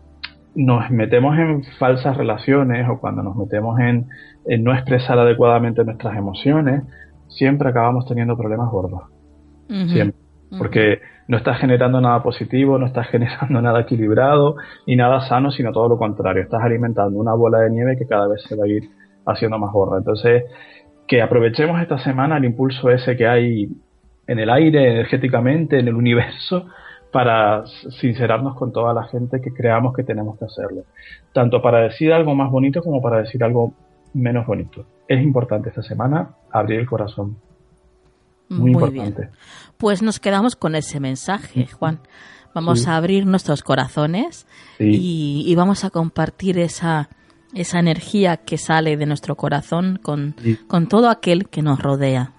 [0.54, 4.06] nos metemos en falsas relaciones o cuando nos metemos en,
[4.62, 6.82] no expresar adecuadamente nuestras emociones,
[7.28, 9.02] siempre acabamos teniendo problemas gordos.
[9.68, 10.20] Siempre.
[10.56, 15.72] Porque no estás generando nada positivo, no estás generando nada equilibrado y nada sano, sino
[15.72, 16.42] todo lo contrario.
[16.42, 18.84] Estás alimentando una bola de nieve que cada vez se va a ir
[19.26, 19.98] haciendo más gorda.
[19.98, 20.44] Entonces,
[21.08, 23.68] que aprovechemos esta semana el impulso ese que hay
[24.26, 26.66] en el aire, energéticamente, en el universo,
[27.12, 27.64] para
[28.00, 30.82] sincerarnos con toda la gente que creamos que tenemos que hacerlo.
[31.32, 33.72] Tanto para decir algo más bonito como para decir algo
[34.14, 34.84] menos bonito.
[35.06, 37.36] Es importante esta semana abrir el corazón.
[38.48, 39.30] Muy, importante.
[39.78, 42.00] Pues nos quedamos con ese mensaje, Juan.
[42.54, 44.46] Vamos a abrir nuestros corazones
[44.78, 47.08] y, vamos a compartir esa,
[47.52, 50.34] esa energía que sale de nuestro corazón con,
[50.68, 52.32] con todo aquel que nos rodea.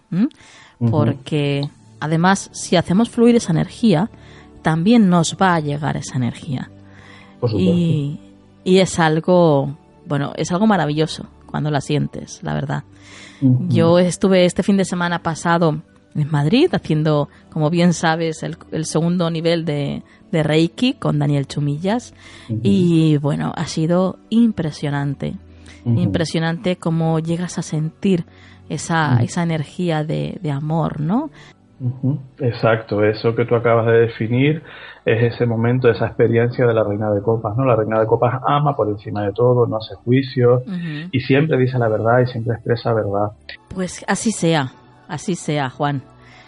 [0.79, 1.69] Porque
[1.99, 4.09] además, si hacemos fluir esa energía,
[4.61, 6.69] también nos va a llegar esa energía.
[7.53, 8.19] y,
[8.63, 12.83] y, es algo, bueno, es algo maravilloso cuando la sientes, la verdad.
[13.69, 15.81] Yo estuve este fin de semana pasado
[16.15, 22.13] en Madrid haciendo, como bien sabes, el, segundo nivel de, Reiki con Daniel Chumillas.
[22.49, 25.37] Y bueno, ha sido impresionante.
[25.85, 28.25] Impresionante cómo llegas a sentir
[28.69, 31.29] esa, esa energía de, de amor, ¿no?
[32.39, 34.63] Exacto, eso que tú acabas de definir
[35.05, 37.65] es ese momento, esa experiencia de la reina de copas, ¿no?
[37.65, 40.63] La reina de copas ama por encima de todo, no hace juicios
[41.11, 43.31] y siempre dice la verdad y siempre expresa verdad.
[43.73, 44.71] Pues así sea,
[45.07, 46.01] así sea, Juan.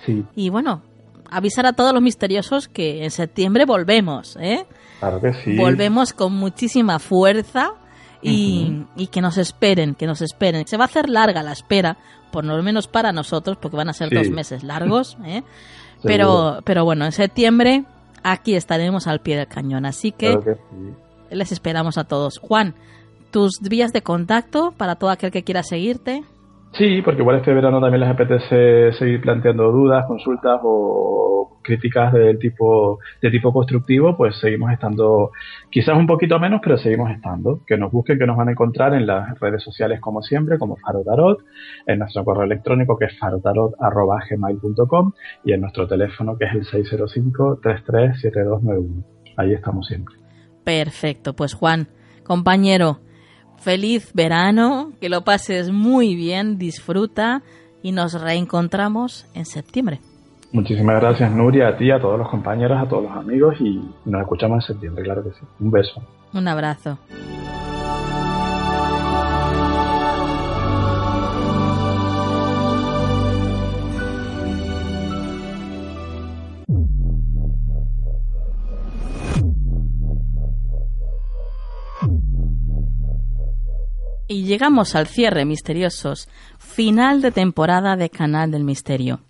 [0.06, 0.26] Sí.
[0.36, 0.82] Y bueno,
[1.30, 4.66] avisar a todos los misteriosos que en septiembre volvemos, ¿eh?
[5.00, 5.58] Claro que sí.
[5.58, 7.74] Volvemos con muchísima fuerza
[8.22, 10.68] y, y que nos esperen, que nos esperen.
[10.68, 11.98] Se va a hacer larga la espera
[12.32, 15.44] por lo menos para nosotros, porque van a ser dos meses largos, ¿eh?
[16.04, 17.86] pero, pero bueno, en septiembre
[18.24, 20.38] aquí estaremos al pie del cañón, así que,
[21.30, 22.40] les esperamos a todos.
[22.40, 22.76] Juan,
[23.32, 26.24] tus vías de contacto para todo aquel que quiera seguirte.
[26.78, 32.38] Sí, porque igual este verano también les apetece seguir planteando dudas, consultas o críticas del
[32.38, 35.32] tipo, de tipo constructivo, pues seguimos estando,
[35.72, 37.62] quizás un poquito menos, pero seguimos estando.
[37.66, 40.78] Que nos busquen, que nos van a encontrar en las redes sociales como siempre, como
[40.78, 41.40] Farotarot,
[41.88, 45.14] en nuestro correo electrónico que es farotarot.gmail.com
[45.46, 49.04] y en nuestro teléfono que es el 605-337291.
[49.36, 50.14] Ahí estamos siempre.
[50.64, 51.88] Perfecto, pues Juan,
[52.24, 53.00] compañero,
[53.60, 57.42] feliz verano, que lo pases muy bien, disfruta
[57.82, 60.00] y nos reencontramos en septiembre.
[60.54, 64.22] Muchísimas gracias Nuria, a ti, a todos los compañeros, a todos los amigos y nos
[64.22, 65.46] escuchamos en septiembre, claro que sí.
[65.60, 66.02] Un beso.
[66.34, 66.98] Un abrazo.
[84.30, 86.28] Y llegamos al cierre, misteriosos.
[86.60, 89.22] Final de temporada de Canal del Misterio.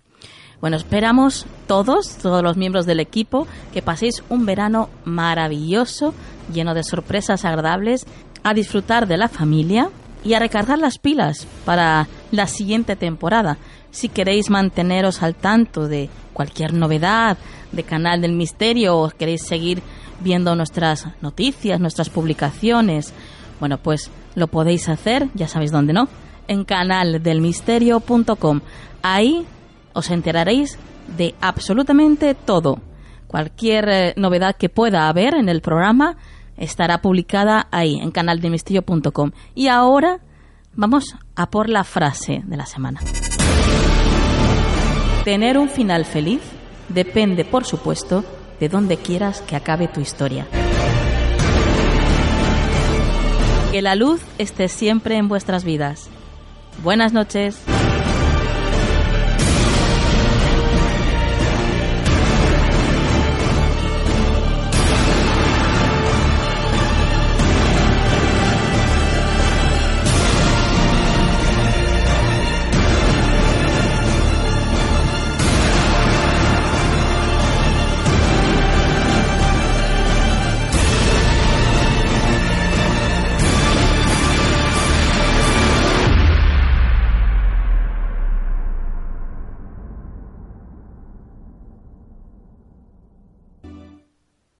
[0.60, 6.14] Bueno, esperamos todos, todos los miembros del equipo, que paséis un verano maravilloso,
[6.52, 8.06] lleno de sorpresas agradables,
[8.42, 9.88] a disfrutar de la familia
[10.24, 13.56] y a recargar las pilas para la siguiente temporada.
[13.92, 17.38] Si queréis manteneros al tanto de cualquier novedad
[17.70, 19.80] de Canal del Misterio o queréis seguir
[20.18, 23.14] viendo nuestras noticias, nuestras publicaciones,
[23.60, 26.08] bueno, pues lo podéis hacer, ya sabéis dónde no,
[26.46, 28.60] en canaldelmisterio.com.
[29.02, 29.46] Ahí
[29.92, 30.78] os enteraréis
[31.16, 32.80] de absolutamente todo.
[33.26, 36.16] Cualquier eh, novedad que pueda haber en el programa
[36.56, 39.32] estará publicada ahí, en canaldelmisterio.com.
[39.54, 40.20] Y ahora
[40.74, 43.00] vamos a por la frase de la semana.
[45.24, 46.40] Tener un final feliz
[46.88, 48.24] depende, por supuesto,
[48.60, 50.46] de dónde quieras que acabe tu historia.
[53.78, 56.10] Que la luz esté siempre en vuestras vidas.
[56.82, 57.62] Buenas noches.